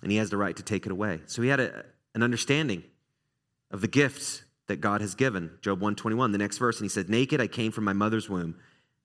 and 0.02 0.10
he 0.10 0.18
has 0.18 0.30
the 0.30 0.36
right 0.36 0.56
to 0.56 0.62
take 0.62 0.86
it 0.86 0.92
away. 0.92 1.20
So 1.26 1.42
he 1.42 1.48
had 1.48 1.60
a, 1.60 1.84
an 2.14 2.22
understanding 2.22 2.82
of 3.70 3.80
the 3.80 3.88
gifts 3.88 4.42
that 4.66 4.80
God 4.80 5.00
has 5.00 5.14
given. 5.14 5.58
Job 5.62 5.80
121, 5.80 6.32
the 6.32 6.38
next 6.38 6.58
verse, 6.58 6.78
and 6.78 6.84
he 6.84 6.88
said, 6.88 7.08
Naked 7.08 7.40
I 7.40 7.46
came 7.46 7.72
from 7.72 7.84
my 7.84 7.92
mother's 7.92 8.28
womb, 8.28 8.56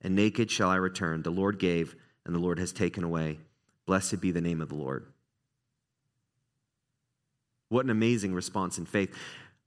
and 0.01 0.15
naked 0.15 0.49
shall 0.49 0.69
I 0.69 0.75
return. 0.75 1.21
The 1.21 1.29
Lord 1.29 1.59
gave, 1.59 1.95
and 2.25 2.33
the 2.33 2.39
Lord 2.39 2.59
has 2.59 2.71
taken 2.71 3.03
away. 3.03 3.39
Blessed 3.85 4.19
be 4.19 4.31
the 4.31 4.41
name 4.41 4.61
of 4.61 4.69
the 4.69 4.75
Lord. 4.75 5.05
What 7.71 7.85
an 7.85 7.89
amazing 7.89 8.33
response 8.33 8.77
in 8.77 8.85
faith. 8.85 9.15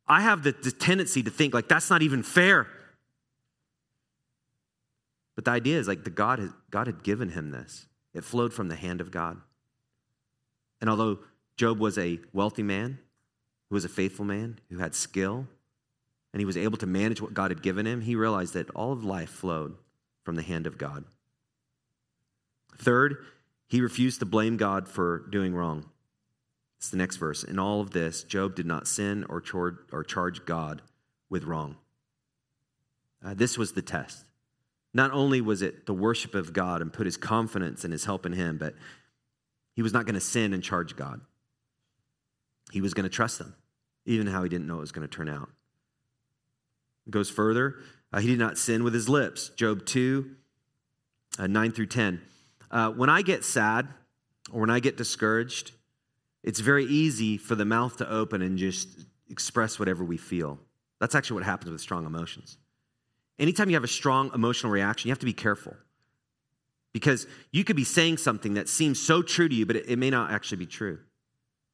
I 0.07 0.21
have 0.21 0.43
the, 0.43 0.53
the 0.53 0.71
tendency 0.71 1.23
to 1.23 1.31
think 1.31 1.55
like 1.55 1.69
that's 1.69 1.88
not 1.88 2.03
even 2.03 2.23
fair. 2.23 2.67
But 5.35 5.47
the 5.47 5.53
idea 5.53 5.79
is 5.79 5.88
like 5.88 6.05
the 6.05 6.11
God, 6.11 6.53
God 6.71 6.87
had 6.87 7.03
given 7.03 7.31
him 7.31 7.51
this. 7.51 7.87
It 8.12 8.23
flowed 8.23 8.53
from 8.53 8.69
the 8.69 8.77
hand 8.77 9.01
of 9.01 9.11
God. 9.11 9.40
And 10.83 10.90
although 10.90 11.21
Job 11.57 11.79
was 11.79 11.97
a 11.97 12.19
wealthy 12.35 12.62
man 12.62 12.99
who 13.71 13.75
was 13.75 13.87
a 13.87 13.88
faithful 13.88 14.27
man, 14.27 14.59
who 14.69 14.79
had 14.79 14.95
skill, 14.95 15.47
and 16.35 16.40
he 16.40 16.45
was 16.45 16.59
able 16.59 16.77
to 16.77 16.87
manage 16.87 17.23
what 17.23 17.33
God 17.33 17.51
had 17.51 17.62
given 17.62 17.87
him. 17.87 18.03
He 18.03 18.17
realized 18.17 18.53
that 18.53 18.69
all 18.71 18.93
of 18.93 19.03
life 19.03 19.31
flowed 19.31 19.77
from 20.25 20.35
the 20.35 20.43
hand 20.43 20.67
of 20.67 20.77
God. 20.77 21.05
Third, 22.77 23.25
he 23.67 23.81
refused 23.81 24.19
to 24.21 24.27
blame 24.27 24.59
God 24.59 24.88
for 24.88 25.27
doing 25.31 25.55
wrong. 25.55 25.87
It's 26.85 26.90
the 26.90 26.99
next 26.99 27.16
verse. 27.16 27.42
In 27.44 27.59
all 27.59 27.81
of 27.81 27.92
this, 27.92 28.25
Job 28.25 28.55
did 28.55 28.66
not 28.66 28.87
sin 28.87 29.25
or, 29.31 29.40
char- 29.40 29.79
or 29.90 30.05
charge 30.05 30.44
God 30.44 30.83
with 31.31 31.44
wrong. 31.44 31.77
Uh, 33.25 33.33
this 33.33 33.57
was 33.57 33.73
the 33.73 33.81
test. 33.81 34.27
Not 34.92 35.11
only 35.11 35.40
was 35.40 35.62
it 35.62 35.87
the 35.87 35.94
worship 35.94 36.35
of 36.35 36.53
God 36.53 36.83
and 36.83 36.92
put 36.92 37.07
his 37.07 37.16
confidence 37.16 37.85
and 37.85 37.92
his 37.92 38.05
help 38.05 38.27
in 38.27 38.35
him, 38.35 38.59
but 38.59 38.75
he 39.75 39.81
was 39.81 39.94
not 39.94 40.05
going 40.05 40.14
to 40.14 40.20
sin 40.20 40.53
and 40.53 40.62
charge 40.62 40.94
God. 40.94 41.23
He 42.70 42.83
was 42.83 42.92
going 42.92 43.05
to 43.05 43.09
trust 43.09 43.40
him, 43.40 43.55
even 44.05 44.27
how 44.27 44.42
he 44.42 44.51
didn't 44.51 44.66
know 44.66 44.77
it 44.77 44.81
was 44.81 44.92
going 44.92 45.09
to 45.09 45.16
turn 45.16 45.31
out. 45.31 45.49
It 47.07 47.12
goes 47.12 47.31
further. 47.31 47.77
Uh, 48.12 48.20
he 48.20 48.29
did 48.29 48.38
not 48.38 48.59
sin 48.59 48.85
with 48.85 48.92
his 48.92 49.09
lips. 49.09 49.49
Job 49.57 49.87
2, 49.87 50.33
uh, 51.38 51.47
9 51.47 51.73
through 51.73 51.87
10. 51.87 52.20
Uh, 52.70 52.90
when 52.90 53.09
I 53.09 53.23
get 53.23 53.42
sad 53.42 53.88
or 54.53 54.61
when 54.61 54.70
I 54.70 54.81
get 54.81 54.99
discouraged, 54.99 55.73
it's 56.44 56.61
very 56.61 56.85
easy 56.85 57.38
for 57.38 57.54
the 57.54 57.64
mouth 57.64 57.96
to 57.96 58.09
open 58.09 58.42
and 58.42 58.59
just 58.59 58.88
express 59.30 59.78
whatever 59.78 60.04
we 60.04 60.18
feel. 60.18 60.59
That's 61.00 61.14
actually 61.14 61.37
what 61.37 61.44
happens 61.44 61.72
with 61.72 61.80
strong 61.80 62.04
emotions. 62.04 62.59
Anytime 63.38 63.70
you 63.70 63.76
have 63.76 63.85
a 63.85 63.88
strong 63.88 64.30
emotional 64.35 64.70
reaction, 64.70 65.09
you 65.09 65.12
have 65.12 65.18
to 65.20 65.26
be 65.26 65.33
careful 65.33 65.74
because 66.92 67.26
you 67.50 67.64
could 67.64 67.76
be 67.76 67.85
saying 67.85 68.18
something 68.18 68.54
that 68.54 68.68
seems 68.68 69.00
so 69.00 69.22
true 69.22 69.48
to 69.48 69.54
you, 69.54 69.64
but 69.64 69.76
it, 69.76 69.88
it 69.88 69.98
may 69.98 70.11
not 70.11 70.30
actually 70.30 70.59
be 70.59 70.66
true. 70.66 70.98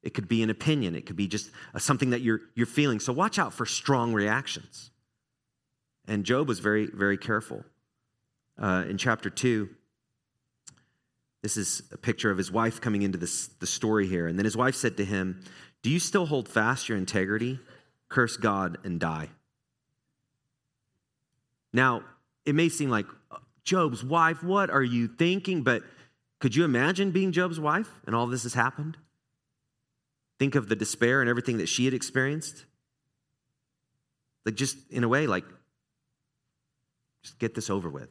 It 0.03 0.13
could 0.13 0.27
be 0.27 0.41
an 0.41 0.49
opinion, 0.49 0.95
it 0.95 1.05
could 1.05 1.17
be 1.17 1.27
just 1.27 1.51
a, 1.73 1.79
something 1.79 2.09
that 2.11 2.21
you're, 2.21 2.39
you're 2.55 2.65
feeling. 2.65 2.99
So 3.01 3.11
watch 3.11 3.37
out 3.37 3.53
for 3.53 3.65
strong 3.65 4.13
reactions. 4.13 4.89
And 6.07 6.23
Job 6.23 6.47
was 6.47 6.59
very, 6.59 6.87
very 6.87 7.17
careful. 7.17 7.63
Uh, 8.57 8.85
in 8.87 8.97
chapter 8.97 9.29
2, 9.29 9.69
this 11.41 11.57
is 11.57 11.81
a 11.91 11.97
picture 11.97 12.29
of 12.29 12.37
his 12.37 12.51
wife 12.51 12.79
coming 12.79 13.01
into 13.01 13.17
this, 13.17 13.47
the 13.59 13.67
story 13.67 14.07
here. 14.07 14.27
And 14.27 14.37
then 14.37 14.45
his 14.45 14.55
wife 14.55 14.75
said 14.75 14.97
to 14.97 15.05
him, 15.05 15.43
Do 15.81 15.89
you 15.89 15.99
still 15.99 16.27
hold 16.27 16.47
fast 16.47 16.87
your 16.87 16.97
integrity? 16.97 17.59
Curse 18.09 18.37
God 18.37 18.77
and 18.83 18.99
die. 18.99 19.29
Now, 21.73 22.03
it 22.45 22.53
may 22.53 22.69
seem 22.69 22.89
like 22.89 23.05
uh, 23.31 23.37
Job's 23.63 24.03
wife, 24.03 24.43
what 24.43 24.69
are 24.69 24.83
you 24.83 25.07
thinking? 25.07 25.63
But 25.63 25.83
could 26.39 26.55
you 26.55 26.63
imagine 26.65 27.11
being 27.11 27.31
Job's 27.31 27.59
wife 27.59 27.89
and 28.05 28.15
all 28.15 28.27
this 28.27 28.43
has 28.43 28.53
happened? 28.53 28.97
Think 30.37 30.55
of 30.55 30.69
the 30.69 30.75
despair 30.75 31.21
and 31.21 31.29
everything 31.29 31.57
that 31.59 31.69
she 31.69 31.85
had 31.85 31.93
experienced. 31.93 32.65
Like, 34.45 34.55
just 34.55 34.77
in 34.89 35.03
a 35.03 35.07
way, 35.07 35.27
like, 35.27 35.45
just 37.23 37.39
get 37.39 37.53
this 37.53 37.69
over 37.69 37.89
with. 37.89 38.09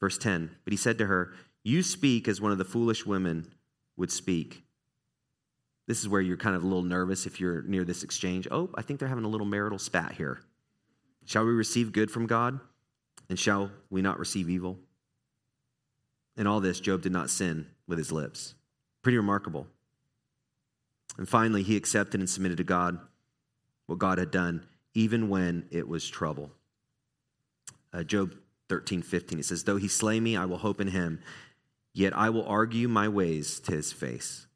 Verse 0.00 0.18
10 0.18 0.50
But 0.64 0.72
he 0.72 0.76
said 0.76 0.98
to 0.98 1.06
her, 1.06 1.34
You 1.64 1.82
speak 1.82 2.28
as 2.28 2.40
one 2.40 2.52
of 2.52 2.58
the 2.58 2.64
foolish 2.64 3.04
women 3.04 3.52
would 3.96 4.10
speak. 4.10 4.62
This 5.86 6.00
is 6.00 6.08
where 6.08 6.20
you're 6.20 6.36
kind 6.36 6.54
of 6.54 6.62
a 6.62 6.66
little 6.66 6.82
nervous 6.82 7.26
if 7.26 7.40
you're 7.40 7.62
near 7.62 7.84
this 7.84 8.02
exchange. 8.02 8.46
Oh, 8.50 8.70
I 8.74 8.82
think 8.82 9.00
they're 9.00 9.08
having 9.08 9.24
a 9.24 9.28
little 9.28 9.46
marital 9.46 9.78
spat 9.78 10.12
here. 10.12 10.40
Shall 11.24 11.44
we 11.44 11.52
receive 11.52 11.92
good 11.92 12.10
from 12.10 12.26
God? 12.26 12.60
And 13.28 13.38
shall 13.38 13.70
we 13.90 14.02
not 14.02 14.18
receive 14.18 14.48
evil? 14.48 14.78
In 16.36 16.46
all 16.46 16.60
this, 16.60 16.80
Job 16.80 17.02
did 17.02 17.12
not 17.12 17.30
sin 17.30 17.66
with 17.86 17.98
his 17.98 18.12
lips. 18.12 18.54
Pretty 19.02 19.18
remarkable. 19.18 19.66
And 21.16 21.28
finally, 21.28 21.62
he 21.62 21.76
accepted 21.76 22.20
and 22.20 22.30
submitted 22.30 22.58
to 22.58 22.64
God 22.64 22.98
what 23.86 23.98
God 23.98 24.18
had 24.18 24.30
done, 24.30 24.66
even 24.94 25.28
when 25.28 25.66
it 25.70 25.88
was 25.88 26.08
trouble. 26.08 26.50
Uh, 27.92 28.04
Job 28.04 28.34
13, 28.68 29.02
15, 29.02 29.38
he 29.38 29.42
says, 29.42 29.64
Though 29.64 29.78
he 29.78 29.88
slay 29.88 30.20
me, 30.20 30.36
I 30.36 30.44
will 30.44 30.58
hope 30.58 30.80
in 30.80 30.88
him, 30.88 31.20
yet 31.94 32.16
I 32.16 32.30
will 32.30 32.46
argue 32.46 32.88
my 32.88 33.08
ways 33.08 33.60
to 33.60 33.72
his 33.72 33.92
face. 33.92 34.46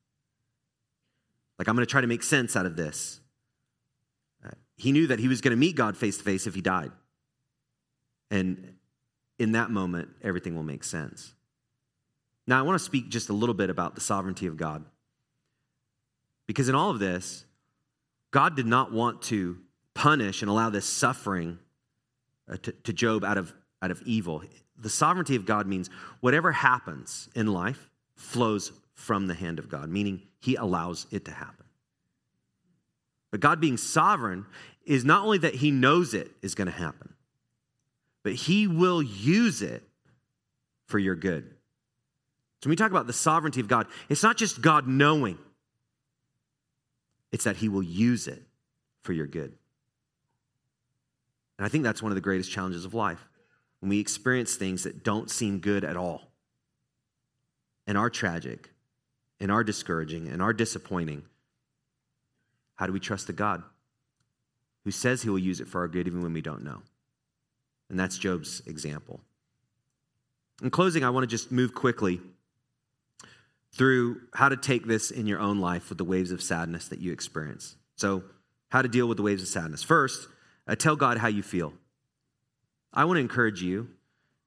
Like, 1.58 1.68
I'm 1.68 1.74
going 1.74 1.86
to 1.86 1.90
try 1.90 2.00
to 2.00 2.06
make 2.06 2.22
sense 2.22 2.56
out 2.56 2.66
of 2.66 2.76
this. 2.76 3.20
He 4.76 4.90
knew 4.90 5.06
that 5.06 5.20
he 5.20 5.28
was 5.28 5.40
going 5.40 5.52
to 5.52 5.56
meet 5.56 5.76
God 5.76 5.96
face 5.96 6.18
to 6.18 6.24
face 6.24 6.48
if 6.48 6.56
he 6.56 6.60
died. 6.60 6.90
And 8.32 8.74
in 9.38 9.52
that 9.52 9.70
moment, 9.70 10.08
everything 10.22 10.56
will 10.56 10.64
make 10.64 10.82
sense. 10.82 11.34
Now, 12.48 12.58
I 12.58 12.62
want 12.62 12.80
to 12.80 12.84
speak 12.84 13.08
just 13.08 13.28
a 13.28 13.32
little 13.32 13.54
bit 13.54 13.70
about 13.70 13.94
the 13.94 14.00
sovereignty 14.00 14.46
of 14.46 14.56
God. 14.56 14.84
Because 16.48 16.68
in 16.68 16.74
all 16.74 16.90
of 16.90 16.98
this, 16.98 17.44
God 18.32 18.56
did 18.56 18.66
not 18.66 18.92
want 18.92 19.22
to 19.22 19.58
punish 19.94 20.42
and 20.42 20.50
allow 20.50 20.68
this 20.70 20.86
suffering 20.86 21.60
uh, 22.50 22.56
to, 22.62 22.72
to 22.72 22.92
Job 22.92 23.22
out 23.22 23.38
of, 23.38 23.54
out 23.80 23.92
of 23.92 24.02
evil. 24.02 24.42
The 24.82 24.90
sovereignty 24.90 25.36
of 25.36 25.46
God 25.46 25.66
means 25.66 25.88
whatever 26.20 26.52
happens 26.52 27.28
in 27.34 27.46
life 27.46 27.88
flows 28.16 28.72
from 28.94 29.28
the 29.28 29.34
hand 29.34 29.58
of 29.58 29.68
God, 29.68 29.88
meaning 29.88 30.22
he 30.40 30.56
allows 30.56 31.06
it 31.10 31.24
to 31.26 31.30
happen. 31.30 31.64
But 33.30 33.40
God 33.40 33.60
being 33.60 33.76
sovereign 33.76 34.44
is 34.84 35.04
not 35.04 35.24
only 35.24 35.38
that 35.38 35.54
he 35.54 35.70
knows 35.70 36.14
it 36.14 36.30
is 36.42 36.54
going 36.54 36.66
to 36.66 36.72
happen, 36.72 37.14
but 38.24 38.34
he 38.34 38.66
will 38.66 39.02
use 39.02 39.62
it 39.62 39.82
for 40.86 40.98
your 40.98 41.14
good. 41.14 41.44
So 42.60 42.68
when 42.68 42.72
we 42.72 42.76
talk 42.76 42.90
about 42.90 43.06
the 43.06 43.12
sovereignty 43.12 43.60
of 43.60 43.68
God, 43.68 43.86
it's 44.08 44.22
not 44.22 44.36
just 44.36 44.60
God 44.60 44.86
knowing, 44.86 45.38
it's 47.30 47.44
that 47.44 47.56
he 47.56 47.68
will 47.68 47.82
use 47.82 48.26
it 48.26 48.42
for 49.02 49.12
your 49.12 49.26
good. 49.26 49.52
And 51.58 51.66
I 51.66 51.68
think 51.68 51.84
that's 51.84 52.02
one 52.02 52.10
of 52.12 52.16
the 52.16 52.20
greatest 52.20 52.50
challenges 52.50 52.84
of 52.84 52.94
life 52.94 53.24
when 53.82 53.88
we 53.88 53.98
experience 53.98 54.54
things 54.54 54.84
that 54.84 55.02
don't 55.02 55.28
seem 55.28 55.58
good 55.58 55.82
at 55.82 55.96
all 55.96 56.22
and 57.84 57.98
are 57.98 58.08
tragic 58.08 58.70
and 59.40 59.50
are 59.50 59.64
discouraging 59.64 60.28
and 60.28 60.40
are 60.40 60.52
disappointing. 60.52 61.24
How 62.76 62.86
do 62.86 62.92
we 62.92 63.00
trust 63.00 63.26
the 63.26 63.32
God 63.32 63.64
who 64.84 64.92
says 64.92 65.22
he 65.22 65.30
will 65.30 65.38
use 65.38 65.60
it 65.60 65.66
for 65.66 65.80
our 65.80 65.88
good 65.88 66.06
even 66.06 66.22
when 66.22 66.32
we 66.32 66.40
don't 66.40 66.62
know. 66.62 66.82
And 67.90 67.98
that's 67.98 68.18
Job's 68.18 68.62
example. 68.66 69.20
In 70.62 70.70
closing, 70.70 71.02
I 71.02 71.10
want 71.10 71.24
to 71.24 71.26
just 71.26 71.50
move 71.50 71.74
quickly 71.74 72.20
through 73.72 74.20
how 74.32 74.48
to 74.48 74.56
take 74.56 74.86
this 74.86 75.10
in 75.10 75.26
your 75.26 75.40
own 75.40 75.58
life 75.58 75.88
with 75.88 75.98
the 75.98 76.04
waves 76.04 76.30
of 76.30 76.40
sadness 76.40 76.86
that 76.86 77.00
you 77.00 77.12
experience. 77.12 77.74
So, 77.96 78.22
how 78.68 78.80
to 78.80 78.88
deal 78.88 79.08
with 79.08 79.16
the 79.16 79.24
waves 79.24 79.42
of 79.42 79.48
sadness. 79.48 79.82
First, 79.82 80.28
uh, 80.68 80.76
tell 80.76 80.94
God 80.94 81.18
how 81.18 81.28
you 81.28 81.42
feel. 81.42 81.74
I 82.92 83.04
want 83.04 83.16
to 83.16 83.20
encourage 83.20 83.62
you, 83.62 83.88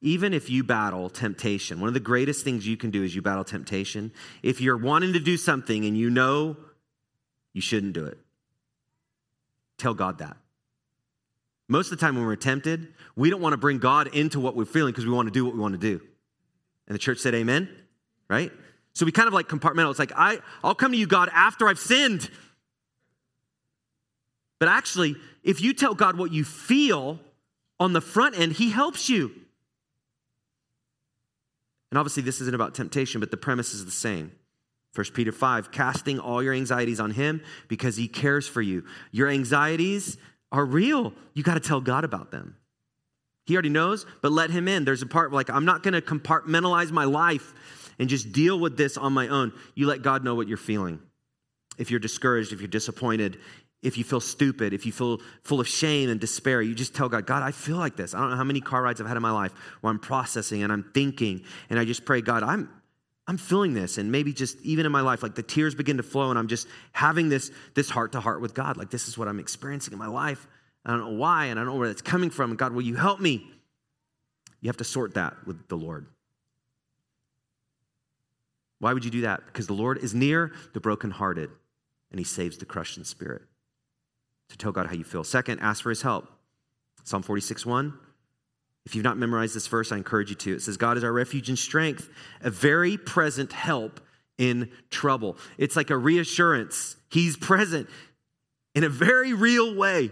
even 0.01 0.33
if 0.33 0.49
you 0.49 0.63
battle 0.63 1.09
temptation, 1.09 1.79
one 1.79 1.87
of 1.87 1.93
the 1.93 1.99
greatest 1.99 2.43
things 2.43 2.67
you 2.67 2.77
can 2.77 2.91
do 2.91 3.03
is 3.03 3.15
you 3.15 3.21
battle 3.21 3.43
temptation. 3.43 4.11
If 4.43 4.61
you're 4.61 4.77
wanting 4.77 5.13
to 5.13 5.19
do 5.19 5.37
something 5.37 5.85
and 5.85 5.97
you 5.97 6.09
know 6.09 6.57
you 7.53 7.61
shouldn't 7.61 7.93
do 7.93 8.05
it, 8.05 8.19
Tell 9.77 9.93
God 9.93 10.19
that. 10.19 10.37
Most 11.67 11.91
of 11.91 11.97
the 11.97 12.05
time 12.05 12.15
when 12.15 12.25
we're 12.25 12.35
tempted, 12.35 12.93
we 13.15 13.29
don't 13.29 13.41
want 13.41 13.53
to 13.53 13.57
bring 13.57 13.79
God 13.79 14.07
into 14.15 14.39
what 14.39 14.55
we're 14.55 14.65
feeling 14.65 14.91
because 14.91 15.05
we 15.05 15.11
want 15.11 15.27
to 15.27 15.31
do 15.31 15.45
what 15.45 15.53
we 15.53 15.59
want 15.59 15.73
to 15.73 15.79
do. 15.79 16.01
And 16.87 16.93
the 16.93 16.99
church 16.99 17.19
said, 17.19 17.33
Amen, 17.33 17.69
right? 18.29 18.51
So 18.93 19.05
we 19.05 19.11
kind 19.11 19.27
of 19.27 19.33
like 19.33 19.47
compartmental. 19.47 19.89
It's 19.89 19.99
like, 19.99 20.13
I, 20.15 20.39
I'll 20.63 20.75
come 20.75 20.91
to 20.91 20.97
you, 20.97 21.07
God, 21.07 21.29
after 21.33 21.67
I've 21.67 21.79
sinned. 21.79 22.29
But 24.59 24.69
actually, 24.69 25.15
if 25.43 25.59
you 25.59 25.73
tell 25.73 25.95
God 25.95 26.17
what 26.17 26.31
you 26.31 26.45
feel 26.45 27.19
on 27.79 27.93
the 27.93 28.01
front 28.01 28.37
end, 28.37 28.53
He 28.53 28.69
helps 28.69 29.09
you. 29.09 29.31
And 31.91 31.99
obviously, 31.99 32.23
this 32.23 32.41
isn't 32.41 32.55
about 32.55 32.75
temptation, 32.75 33.19
but 33.19 33.31
the 33.31 33.37
premise 33.37 33.73
is 33.73 33.85
the 33.85 33.91
same. 33.91 34.31
1 34.95 35.05
Peter 35.13 35.31
5, 35.31 35.71
casting 35.71 36.19
all 36.19 36.41
your 36.41 36.53
anxieties 36.53 36.99
on 36.99 37.11
him 37.11 37.41
because 37.67 37.97
he 37.97 38.07
cares 38.07 38.47
for 38.47 38.61
you. 38.61 38.85
Your 39.11 39.27
anxieties 39.27 40.17
are 40.51 40.65
real. 40.65 41.13
You 41.33 41.43
got 41.43 41.55
to 41.55 41.59
tell 41.59 41.81
God 41.81 42.05
about 42.05 42.31
them. 42.31 42.55
He 43.45 43.53
already 43.55 43.69
knows, 43.69 44.05
but 44.21 44.31
let 44.31 44.49
him 44.49 44.67
in. 44.67 44.85
There's 44.85 45.01
a 45.01 45.07
part 45.07 45.31
like, 45.31 45.49
I'm 45.49 45.65
not 45.65 45.83
going 45.83 45.93
to 45.93 46.01
compartmentalize 46.01 46.91
my 46.91 47.03
life 47.03 47.53
and 47.99 48.09
just 48.09 48.31
deal 48.31 48.57
with 48.57 48.77
this 48.77 48.97
on 48.97 49.13
my 49.13 49.27
own. 49.27 49.51
You 49.75 49.87
let 49.87 50.01
God 50.01 50.23
know 50.23 50.33
what 50.33 50.47
you're 50.47 50.57
feeling. 50.57 50.99
If 51.77 51.91
you're 51.91 51.99
discouraged, 51.99 52.53
if 52.53 52.61
you're 52.61 52.67
disappointed, 52.67 53.37
if 53.85 53.97
you 53.97 54.03
feel 54.03 54.19
stupid, 54.19 54.73
if 54.73 54.85
you 54.85 54.91
feel 54.91 55.19
full 55.43 55.59
of 55.59 55.67
shame 55.67 56.09
and 56.09 56.19
despair, 56.19 56.61
you 56.61 56.73
just 56.73 56.95
tell 56.95 57.07
God, 57.07 57.25
God, 57.25 57.43
I 57.43 57.51
feel 57.51 57.77
like 57.77 57.95
this. 57.95 58.13
I 58.13 58.19
don't 58.19 58.31
know 58.31 58.35
how 58.35 58.43
many 58.43 58.59
car 58.59 58.81
rides 58.81 58.99
I've 58.99 59.07
had 59.07 59.15
in 59.15 59.23
my 59.23 59.31
life 59.31 59.53
where 59.81 59.91
I'm 59.91 59.99
processing 59.99 60.63
and 60.63 60.73
I'm 60.73 60.83
thinking, 60.93 61.43
and 61.69 61.79
I 61.79 61.85
just 61.85 62.03
pray, 62.03 62.21
God, 62.21 62.43
I'm 62.43 62.69
I'm 63.27 63.37
feeling 63.37 63.73
this. 63.73 63.97
And 63.97 64.11
maybe 64.11 64.33
just 64.33 64.61
even 64.61 64.85
in 64.85 64.91
my 64.91 65.01
life, 65.01 65.23
like 65.23 65.35
the 65.35 65.43
tears 65.43 65.73
begin 65.73 65.97
to 65.97 66.03
flow 66.03 66.29
and 66.29 66.37
I'm 66.37 66.47
just 66.47 66.67
having 66.91 67.29
this, 67.29 67.51
this 67.73 67.89
heart 67.89 68.11
to 68.11 68.19
heart 68.19 68.39
with 68.39 68.53
God. 68.53 68.77
Like 68.77 68.91
this 68.91 69.07
is 69.07 69.17
what 69.17 69.27
I'm 69.27 69.39
experiencing 69.39 69.93
in 69.93 69.99
my 69.99 70.07
life. 70.07 70.47
I 70.85 70.91
don't 70.91 70.99
know 70.99 71.17
why 71.17 71.45
and 71.45 71.59
I 71.59 71.63
don't 71.63 71.73
know 71.73 71.79
where 71.79 71.87
that's 71.87 72.03
coming 72.03 72.29
from. 72.29 72.55
God, 72.55 72.73
will 72.73 72.83
you 72.83 72.95
help 72.95 73.19
me? 73.19 73.47
You 74.61 74.69
have 74.69 74.77
to 74.77 74.83
sort 74.83 75.15
that 75.15 75.33
with 75.47 75.67
the 75.69 75.75
Lord. 75.75 76.05
Why 78.79 78.93
would 78.93 79.05
you 79.05 79.11
do 79.11 79.21
that? 79.21 79.43
Because 79.47 79.65
the 79.65 79.73
Lord 79.73 80.03
is 80.03 80.13
near 80.13 80.51
the 80.73 80.79
brokenhearted 80.79 81.49
and 82.11 82.19
he 82.19 82.23
saves 82.23 82.57
the 82.57 82.65
crushed 82.65 82.97
in 82.97 83.05
spirit. 83.05 83.41
So 84.49 84.55
tell 84.57 84.71
God 84.71 84.87
how 84.87 84.93
you 84.93 85.03
feel. 85.03 85.23
Second, 85.23 85.59
ask 85.59 85.83
for 85.83 85.89
his 85.89 86.01
help. 86.01 86.27
Psalm 87.03 87.21
46 87.21 87.65
1. 87.65 87.93
If 88.85 88.93
you've 88.93 89.03
not 89.03 89.17
memorized 89.17 89.55
this 89.55 89.67
verse, 89.67 89.91
I 89.91 89.97
encourage 89.97 90.29
you 90.29 90.35
to. 90.35 90.55
It 90.55 90.61
says, 90.61 90.77
God 90.77 90.97
is 90.97 91.03
our 91.03 91.11
refuge 91.11 91.49
and 91.49 91.57
strength, 91.57 92.09
a 92.41 92.51
very 92.51 92.97
present 92.97 93.51
help 93.51 93.99
in 94.37 94.69
trouble. 94.91 95.37
It's 95.57 95.75
like 95.75 95.89
a 95.89 95.97
reassurance. 95.97 96.95
He's 97.09 97.35
present 97.35 97.89
in 98.75 98.83
a 98.83 98.89
very 98.89 99.33
real 99.33 99.75
way. 99.75 100.11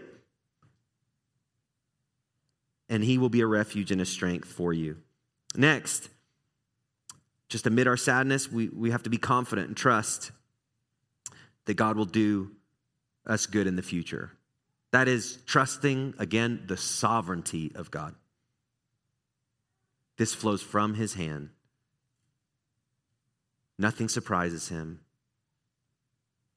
And 2.89 3.03
he 3.03 3.17
will 3.17 3.29
be 3.29 3.41
a 3.41 3.47
refuge 3.47 3.91
and 3.91 4.01
a 4.01 4.05
strength 4.05 4.47
for 4.47 4.73
you. 4.73 4.97
Next, 5.55 6.09
just 7.49 7.67
amid 7.67 7.87
our 7.87 7.97
sadness, 7.97 8.51
we, 8.51 8.69
we 8.69 8.91
have 8.91 9.03
to 9.03 9.09
be 9.09 9.17
confident 9.17 9.67
and 9.67 9.77
trust 9.77 10.31
that 11.65 11.75
God 11.75 11.95
will 11.97 12.05
do 12.05 12.51
us 13.25 13.45
good 13.45 13.67
in 13.67 13.75
the 13.75 13.81
future. 13.81 14.31
That 14.91 15.07
is 15.07 15.39
trusting, 15.45 16.15
again, 16.19 16.63
the 16.67 16.77
sovereignty 16.77 17.71
of 17.75 17.89
God. 17.89 18.15
This 20.17 20.35
flows 20.35 20.61
from 20.61 20.93
his 20.93 21.15
hand. 21.15 21.49
Nothing 23.79 24.07
surprises 24.07 24.69
him. 24.69 24.99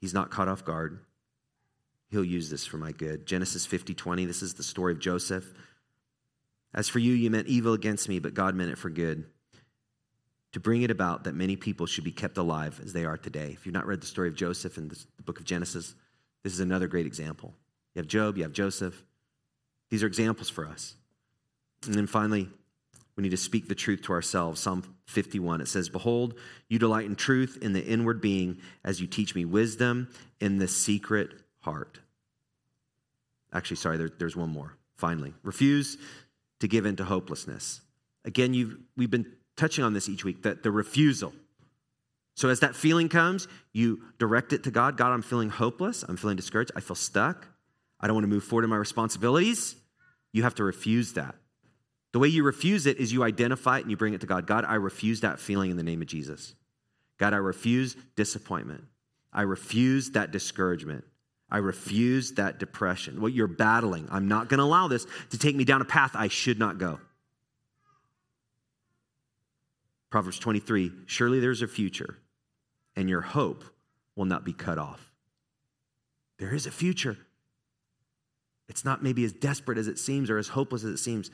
He's 0.00 0.12
not 0.12 0.30
caught 0.30 0.48
off 0.48 0.64
guard. 0.64 1.00
He'll 2.10 2.24
use 2.24 2.50
this 2.50 2.66
for 2.66 2.76
my 2.76 2.92
good. 2.92 3.26
Genesis 3.26 3.66
50 3.66 3.94
20, 3.94 4.26
this 4.26 4.42
is 4.42 4.54
the 4.54 4.62
story 4.62 4.92
of 4.92 5.00
Joseph. 5.00 5.44
As 6.74 6.88
for 6.88 6.98
you, 6.98 7.14
you 7.14 7.30
meant 7.30 7.48
evil 7.48 7.72
against 7.72 8.08
me, 8.08 8.18
but 8.18 8.34
God 8.34 8.54
meant 8.54 8.70
it 8.70 8.78
for 8.78 8.90
good, 8.90 9.24
to 10.52 10.60
bring 10.60 10.82
it 10.82 10.90
about 10.90 11.24
that 11.24 11.34
many 11.34 11.56
people 11.56 11.86
should 11.86 12.04
be 12.04 12.12
kept 12.12 12.36
alive 12.36 12.80
as 12.84 12.92
they 12.92 13.04
are 13.06 13.16
today. 13.16 13.52
If 13.54 13.64
you've 13.64 13.74
not 13.74 13.86
read 13.86 14.02
the 14.02 14.06
story 14.06 14.28
of 14.28 14.36
Joseph 14.36 14.76
in 14.76 14.88
the 14.88 15.22
book 15.24 15.40
of 15.40 15.46
Genesis, 15.46 15.94
this 16.46 16.52
is 16.52 16.60
another 16.60 16.86
great 16.86 17.06
example. 17.06 17.54
You 17.92 17.98
have 17.98 18.06
Job, 18.06 18.36
you 18.36 18.44
have 18.44 18.52
Joseph. 18.52 19.02
These 19.90 20.04
are 20.04 20.06
examples 20.06 20.48
for 20.48 20.64
us. 20.64 20.94
And 21.86 21.92
then 21.92 22.06
finally, 22.06 22.48
we 23.16 23.24
need 23.24 23.30
to 23.30 23.36
speak 23.36 23.66
the 23.66 23.74
truth 23.74 24.02
to 24.02 24.12
ourselves. 24.12 24.60
Psalm 24.60 24.84
51, 25.06 25.60
it 25.60 25.66
says, 25.66 25.88
Behold, 25.88 26.38
you 26.68 26.78
delight 26.78 27.06
in 27.06 27.16
truth 27.16 27.58
in 27.60 27.72
the 27.72 27.84
inward 27.84 28.20
being 28.20 28.58
as 28.84 29.00
you 29.00 29.08
teach 29.08 29.34
me 29.34 29.44
wisdom 29.44 30.06
in 30.38 30.58
the 30.58 30.68
secret 30.68 31.30
heart. 31.62 31.98
Actually, 33.52 33.78
sorry, 33.78 33.96
there, 33.96 34.12
there's 34.16 34.36
one 34.36 34.50
more. 34.50 34.76
Finally, 34.94 35.34
refuse 35.42 35.98
to 36.60 36.68
give 36.68 36.86
in 36.86 36.94
to 36.94 37.04
hopelessness. 37.04 37.80
Again, 38.24 38.54
you've, 38.54 38.76
we've 38.96 39.10
been 39.10 39.32
touching 39.56 39.82
on 39.82 39.94
this 39.94 40.08
each 40.08 40.24
week 40.24 40.44
that 40.44 40.62
the 40.62 40.70
refusal 40.70 41.32
so 42.36 42.50
as 42.50 42.60
that 42.60 42.76
feeling 42.76 43.08
comes, 43.08 43.48
you 43.72 44.02
direct 44.18 44.52
it 44.52 44.64
to 44.64 44.70
God. 44.70 44.98
God, 44.98 45.10
I'm 45.10 45.22
feeling 45.22 45.48
hopeless. 45.48 46.04
I'm 46.06 46.18
feeling 46.18 46.36
discouraged. 46.36 46.70
I 46.76 46.80
feel 46.80 46.94
stuck. 46.94 47.48
I 47.98 48.06
don't 48.06 48.14
want 48.14 48.24
to 48.24 48.28
move 48.28 48.44
forward 48.44 48.64
in 48.64 48.70
my 48.70 48.76
responsibilities. 48.76 49.74
You 50.32 50.42
have 50.42 50.54
to 50.56 50.64
refuse 50.64 51.14
that. 51.14 51.34
The 52.12 52.18
way 52.18 52.28
you 52.28 52.44
refuse 52.44 52.84
it 52.84 52.98
is 52.98 53.10
you 53.10 53.24
identify 53.24 53.78
it 53.78 53.82
and 53.82 53.90
you 53.90 53.96
bring 53.96 54.12
it 54.12 54.20
to 54.20 54.26
God. 54.26 54.46
God, 54.46 54.66
I 54.66 54.74
refuse 54.74 55.22
that 55.22 55.40
feeling 55.40 55.70
in 55.70 55.78
the 55.78 55.82
name 55.82 56.02
of 56.02 56.08
Jesus. 56.08 56.54
God, 57.18 57.32
I 57.32 57.38
refuse 57.38 57.96
disappointment. 58.16 58.84
I 59.32 59.42
refuse 59.42 60.10
that 60.10 60.30
discouragement. 60.30 61.04
I 61.50 61.58
refuse 61.58 62.32
that 62.32 62.58
depression. 62.58 63.22
What 63.22 63.32
you're 63.32 63.46
battling, 63.46 64.08
I'm 64.10 64.28
not 64.28 64.50
going 64.50 64.58
to 64.58 64.64
allow 64.64 64.88
this 64.88 65.06
to 65.30 65.38
take 65.38 65.56
me 65.56 65.64
down 65.64 65.80
a 65.80 65.86
path 65.86 66.10
I 66.14 66.28
should 66.28 66.58
not 66.58 66.76
go. 66.76 67.00
Proverbs 70.10 70.38
23 70.38 70.92
Surely 71.06 71.40
there's 71.40 71.62
a 71.62 71.68
future 71.68 72.18
and 72.96 73.08
your 73.08 73.20
hope 73.20 73.64
will 74.14 74.24
not 74.24 74.44
be 74.44 74.52
cut 74.52 74.78
off. 74.78 75.12
There 76.38 76.54
is 76.54 76.66
a 76.66 76.70
future. 76.70 77.16
It's 78.68 78.84
not 78.84 79.02
maybe 79.02 79.24
as 79.24 79.32
desperate 79.32 79.78
as 79.78 79.86
it 79.86 79.98
seems 79.98 80.30
or 80.30 80.38
as 80.38 80.48
hopeless 80.48 80.84
as 80.84 80.90
it 80.90 80.98
seems. 80.98 81.30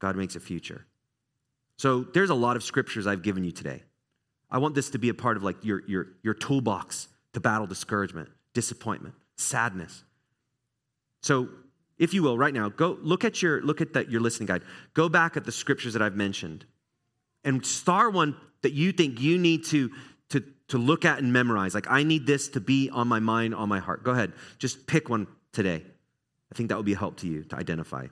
God 0.00 0.16
makes 0.16 0.36
a 0.36 0.40
future. 0.40 0.84
So 1.76 2.02
there's 2.02 2.30
a 2.30 2.34
lot 2.34 2.56
of 2.56 2.62
scriptures 2.62 3.06
I've 3.06 3.22
given 3.22 3.44
you 3.44 3.52
today. 3.52 3.82
I 4.50 4.58
want 4.58 4.74
this 4.74 4.90
to 4.90 4.98
be 4.98 5.08
a 5.08 5.14
part 5.14 5.36
of 5.36 5.42
like 5.42 5.64
your, 5.64 5.82
your, 5.88 6.08
your 6.22 6.34
toolbox 6.34 7.08
to 7.32 7.40
battle 7.40 7.66
discouragement, 7.66 8.28
disappointment, 8.52 9.14
sadness. 9.36 10.04
So 11.22 11.48
if 11.98 12.12
you 12.12 12.22
will, 12.22 12.36
right 12.36 12.52
now, 12.52 12.68
go 12.68 12.98
look 13.00 13.24
at 13.24 13.40
your 13.40 13.62
look 13.62 13.80
at 13.80 13.94
that 13.94 14.10
your 14.10 14.20
listening 14.20 14.46
guide. 14.46 14.62
Go 14.94 15.08
back 15.08 15.36
at 15.36 15.44
the 15.44 15.52
scriptures 15.52 15.94
that 15.94 16.02
I've 16.02 16.16
mentioned 16.16 16.64
and 17.44 17.64
star 17.64 18.10
one 18.10 18.36
that 18.62 18.72
you 18.72 18.92
think 18.92 19.20
you 19.20 19.38
need 19.38 19.64
to 19.66 19.90
to 20.68 20.78
look 20.78 21.04
at 21.04 21.18
and 21.18 21.32
memorize. 21.32 21.74
Like, 21.74 21.90
I 21.90 22.02
need 22.02 22.26
this 22.26 22.48
to 22.50 22.60
be 22.60 22.90
on 22.90 23.08
my 23.08 23.20
mind, 23.20 23.54
on 23.54 23.68
my 23.68 23.80
heart. 23.80 24.02
Go 24.02 24.12
ahead. 24.12 24.32
Just 24.58 24.86
pick 24.86 25.08
one 25.08 25.26
today. 25.52 25.82
I 26.52 26.54
think 26.54 26.68
that 26.68 26.76
would 26.76 26.86
be 26.86 26.94
a 26.94 26.98
help 26.98 27.16
to 27.18 27.26
you 27.26 27.44
to 27.44 27.56
identify. 27.56 28.06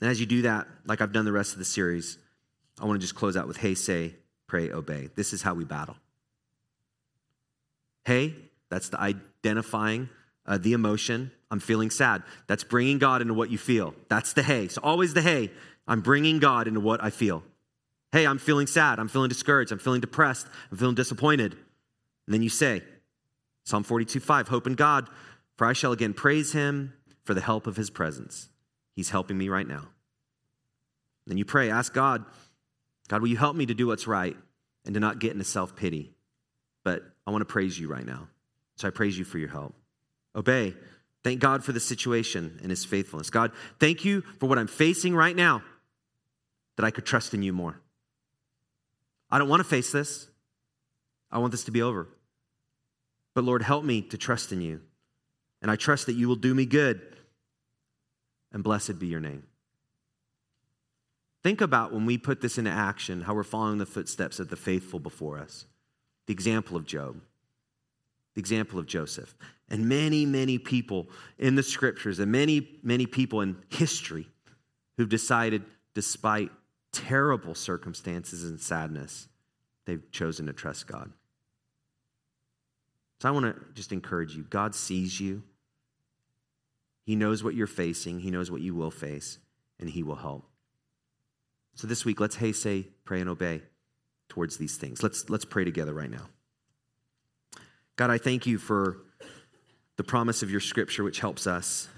And 0.00 0.10
as 0.10 0.18
you 0.18 0.26
do 0.26 0.42
that, 0.42 0.66
like 0.84 1.00
I've 1.00 1.12
done 1.12 1.24
the 1.24 1.32
rest 1.32 1.52
of 1.52 1.58
the 1.58 1.64
series, 1.64 2.18
I 2.80 2.86
want 2.86 3.00
to 3.00 3.00
just 3.00 3.14
close 3.14 3.36
out 3.36 3.46
with 3.46 3.58
hey, 3.58 3.74
say, 3.74 4.16
pray, 4.48 4.70
obey. 4.70 5.10
This 5.14 5.32
is 5.32 5.42
how 5.42 5.54
we 5.54 5.64
battle. 5.64 5.96
Hey, 8.04 8.34
that's 8.68 8.88
the 8.88 9.00
identifying 9.00 10.08
uh, 10.46 10.58
the 10.58 10.72
emotion. 10.72 11.30
I'm 11.50 11.60
feeling 11.60 11.90
sad. 11.90 12.22
That's 12.48 12.64
bringing 12.64 12.98
God 12.98 13.22
into 13.22 13.34
what 13.34 13.50
you 13.50 13.58
feel. 13.58 13.94
That's 14.08 14.32
the 14.32 14.42
hey. 14.42 14.68
So 14.68 14.80
always 14.82 15.14
the 15.14 15.22
hey. 15.22 15.50
I'm 15.86 16.00
bringing 16.00 16.38
God 16.38 16.66
into 16.66 16.80
what 16.80 17.02
I 17.02 17.10
feel. 17.10 17.44
Hey, 18.12 18.26
I'm 18.26 18.38
feeling 18.38 18.66
sad. 18.66 18.98
I'm 18.98 19.08
feeling 19.08 19.30
discouraged. 19.30 19.72
I'm 19.72 19.78
feeling 19.78 20.02
depressed. 20.02 20.46
I'm 20.70 20.76
feeling 20.76 20.94
disappointed. 20.94 21.52
And 22.26 22.34
then 22.34 22.42
you 22.42 22.50
say, 22.50 22.82
Psalm 23.64 23.82
42 23.82 24.20
5, 24.20 24.48
hope 24.48 24.66
in 24.66 24.74
God, 24.74 25.08
for 25.56 25.66
I 25.66 25.72
shall 25.72 25.92
again 25.92 26.12
praise 26.12 26.52
him 26.52 26.92
for 27.24 27.34
the 27.34 27.40
help 27.40 27.66
of 27.66 27.76
his 27.76 27.88
presence. 27.90 28.50
He's 28.94 29.10
helping 29.10 29.38
me 29.38 29.48
right 29.48 29.66
now. 29.66 29.88
Then 31.26 31.38
you 31.38 31.44
pray, 31.44 31.70
ask 31.70 31.94
God, 31.94 32.24
God, 33.08 33.22
will 33.22 33.28
you 33.28 33.36
help 33.36 33.56
me 33.56 33.66
to 33.66 33.74
do 33.74 33.86
what's 33.86 34.06
right 34.06 34.36
and 34.84 34.94
to 34.94 35.00
not 35.00 35.18
get 35.18 35.32
into 35.32 35.44
self 35.44 35.74
pity? 35.74 36.12
But 36.84 37.02
I 37.26 37.30
want 37.30 37.42
to 37.42 37.46
praise 37.46 37.78
you 37.78 37.88
right 37.88 38.04
now. 38.04 38.28
So 38.76 38.88
I 38.88 38.90
praise 38.90 39.18
you 39.18 39.24
for 39.24 39.38
your 39.38 39.48
help. 39.48 39.74
Obey. 40.34 40.74
Thank 41.22 41.40
God 41.40 41.62
for 41.62 41.72
the 41.72 41.80
situation 41.80 42.58
and 42.62 42.70
his 42.70 42.84
faithfulness. 42.84 43.30
God, 43.30 43.52
thank 43.78 44.04
you 44.04 44.22
for 44.40 44.48
what 44.48 44.58
I'm 44.58 44.66
facing 44.66 45.14
right 45.14 45.36
now 45.36 45.62
that 46.76 46.84
I 46.84 46.90
could 46.90 47.06
trust 47.06 47.32
in 47.32 47.42
you 47.42 47.52
more. 47.52 47.81
I 49.32 49.38
don't 49.38 49.48
want 49.48 49.60
to 49.60 49.68
face 49.68 49.90
this. 49.90 50.28
I 51.30 51.38
want 51.38 51.50
this 51.50 51.64
to 51.64 51.70
be 51.70 51.80
over. 51.80 52.06
But 53.34 53.44
Lord, 53.44 53.62
help 53.62 53.82
me 53.82 54.02
to 54.02 54.18
trust 54.18 54.52
in 54.52 54.60
you. 54.60 54.82
And 55.62 55.70
I 55.70 55.76
trust 55.76 56.06
that 56.06 56.12
you 56.12 56.28
will 56.28 56.36
do 56.36 56.54
me 56.54 56.66
good. 56.66 57.00
And 58.52 58.62
blessed 58.62 58.98
be 58.98 59.06
your 59.06 59.20
name. 59.20 59.44
Think 61.42 61.62
about 61.62 61.92
when 61.92 62.04
we 62.04 62.18
put 62.18 62.42
this 62.42 62.58
into 62.58 62.70
action, 62.70 63.22
how 63.22 63.34
we're 63.34 63.42
following 63.42 63.78
the 63.78 63.86
footsteps 63.86 64.38
of 64.38 64.50
the 64.50 64.56
faithful 64.56 65.00
before 65.00 65.38
us. 65.38 65.64
The 66.26 66.32
example 66.32 66.76
of 66.76 66.84
Job, 66.84 67.16
the 68.34 68.40
example 68.40 68.78
of 68.78 68.86
Joseph, 68.86 69.34
and 69.68 69.88
many, 69.88 70.26
many 70.26 70.58
people 70.58 71.08
in 71.38 71.54
the 71.54 71.62
scriptures, 71.62 72.18
and 72.18 72.30
many, 72.30 72.78
many 72.82 73.06
people 73.06 73.40
in 73.40 73.56
history 73.70 74.28
who've 74.96 75.08
decided, 75.08 75.64
despite 75.94 76.50
terrible 76.92 77.54
circumstances 77.54 78.44
and 78.44 78.60
sadness, 78.60 79.28
they've 79.84 80.10
chosen 80.10 80.46
to 80.46 80.52
trust 80.52 80.86
God. 80.86 81.12
So 83.20 83.28
I 83.28 83.32
want 83.32 83.46
to 83.46 83.74
just 83.74 83.92
encourage 83.92 84.34
you 84.34 84.42
God 84.44 84.74
sees 84.74 85.20
you, 85.20 85.42
He 87.04 87.16
knows 87.16 87.42
what 87.42 87.54
you're 87.54 87.66
facing, 87.66 88.20
He 88.20 88.30
knows 88.30 88.50
what 88.50 88.60
you 88.60 88.74
will 88.74 88.90
face, 88.90 89.38
and 89.78 89.88
He 89.88 90.02
will 90.02 90.16
help. 90.16 90.48
So 91.74 91.86
this 91.86 92.04
week, 92.04 92.20
let's 92.20 92.36
hey, 92.36 92.52
say, 92.52 92.88
pray, 93.04 93.20
and 93.20 93.30
obey 93.30 93.62
towards 94.28 94.56
these 94.56 94.76
things. 94.76 95.02
Let's, 95.02 95.30
let's 95.30 95.44
pray 95.44 95.64
together 95.64 95.94
right 95.94 96.10
now. 96.10 96.28
God, 97.96 98.10
I 98.10 98.18
thank 98.18 98.46
you 98.46 98.58
for 98.58 98.98
the 99.96 100.04
promise 100.04 100.42
of 100.42 100.50
your 100.50 100.60
scripture, 100.60 101.04
which 101.04 101.20
helps 101.20 101.46
us. 101.46 101.88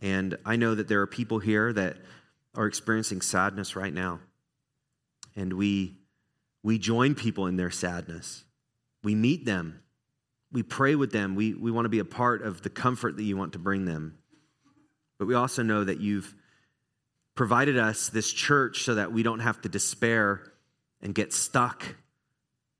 And 0.00 0.36
I 0.44 0.56
know 0.56 0.74
that 0.74 0.88
there 0.88 1.00
are 1.00 1.06
people 1.06 1.38
here 1.38 1.72
that 1.72 1.96
are 2.54 2.66
experiencing 2.66 3.20
sadness 3.20 3.76
right 3.76 3.92
now. 3.92 4.20
And 5.36 5.54
we, 5.54 5.98
we 6.62 6.78
join 6.78 7.14
people 7.14 7.46
in 7.46 7.56
their 7.56 7.70
sadness. 7.70 8.44
We 9.02 9.14
meet 9.14 9.44
them. 9.44 9.80
We 10.52 10.62
pray 10.62 10.94
with 10.94 11.10
them. 11.10 11.34
We, 11.34 11.54
we 11.54 11.70
want 11.70 11.84
to 11.86 11.90
be 11.90 11.98
a 11.98 12.04
part 12.04 12.42
of 12.42 12.62
the 12.62 12.70
comfort 12.70 13.16
that 13.16 13.22
you 13.24 13.36
want 13.36 13.54
to 13.54 13.58
bring 13.58 13.84
them. 13.84 14.18
But 15.18 15.26
we 15.26 15.34
also 15.34 15.62
know 15.62 15.82
that 15.84 16.00
you've 16.00 16.34
provided 17.34 17.76
us 17.76 18.08
this 18.08 18.32
church 18.32 18.84
so 18.84 18.94
that 18.94 19.12
we 19.12 19.24
don't 19.24 19.40
have 19.40 19.60
to 19.62 19.68
despair 19.68 20.52
and 21.02 21.14
get 21.14 21.32
stuck, 21.32 21.96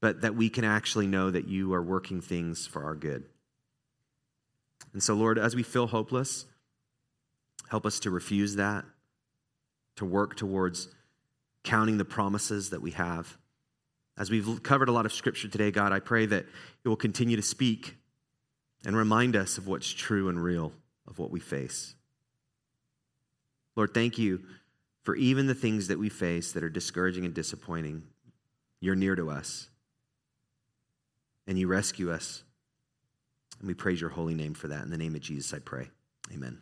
but 0.00 0.20
that 0.20 0.36
we 0.36 0.48
can 0.48 0.64
actually 0.64 1.08
know 1.08 1.30
that 1.30 1.48
you 1.48 1.74
are 1.74 1.82
working 1.82 2.20
things 2.20 2.66
for 2.66 2.84
our 2.84 2.94
good. 2.94 3.24
And 4.92 5.02
so, 5.02 5.14
Lord, 5.14 5.38
as 5.38 5.56
we 5.56 5.64
feel 5.64 5.88
hopeless, 5.88 6.44
help 7.68 7.84
us 7.84 7.98
to 8.00 8.10
refuse 8.10 8.54
that 8.54 8.84
to 9.96 10.04
work 10.04 10.36
towards 10.36 10.88
counting 11.62 11.98
the 11.98 12.04
promises 12.04 12.70
that 12.70 12.82
we 12.82 12.92
have. 12.92 13.36
As 14.16 14.30
we've 14.30 14.62
covered 14.62 14.88
a 14.88 14.92
lot 14.92 15.06
of 15.06 15.12
scripture 15.12 15.48
today, 15.48 15.70
God, 15.70 15.92
I 15.92 15.98
pray 15.98 16.26
that 16.26 16.46
you 16.84 16.88
will 16.88 16.96
continue 16.96 17.36
to 17.36 17.42
speak 17.42 17.96
and 18.84 18.96
remind 18.96 19.34
us 19.34 19.58
of 19.58 19.66
what's 19.66 19.92
true 19.92 20.28
and 20.28 20.42
real 20.42 20.72
of 21.06 21.18
what 21.18 21.30
we 21.30 21.40
face. 21.40 21.94
Lord, 23.76 23.92
thank 23.92 24.18
you 24.18 24.42
for 25.02 25.16
even 25.16 25.46
the 25.46 25.54
things 25.54 25.88
that 25.88 25.98
we 25.98 26.08
face 26.08 26.52
that 26.52 26.62
are 26.62 26.70
discouraging 26.70 27.24
and 27.24 27.34
disappointing. 27.34 28.04
You're 28.80 28.94
near 28.94 29.16
to 29.16 29.30
us 29.30 29.68
and 31.46 31.58
you 31.58 31.66
rescue 31.66 32.10
us. 32.10 32.42
And 33.58 33.68
we 33.68 33.74
praise 33.74 34.00
your 34.00 34.10
holy 34.10 34.34
name 34.34 34.54
for 34.54 34.68
that. 34.68 34.82
In 34.82 34.90
the 34.90 34.98
name 34.98 35.14
of 35.14 35.20
Jesus, 35.20 35.52
I 35.52 35.58
pray. 35.58 35.88
Amen. 36.32 36.60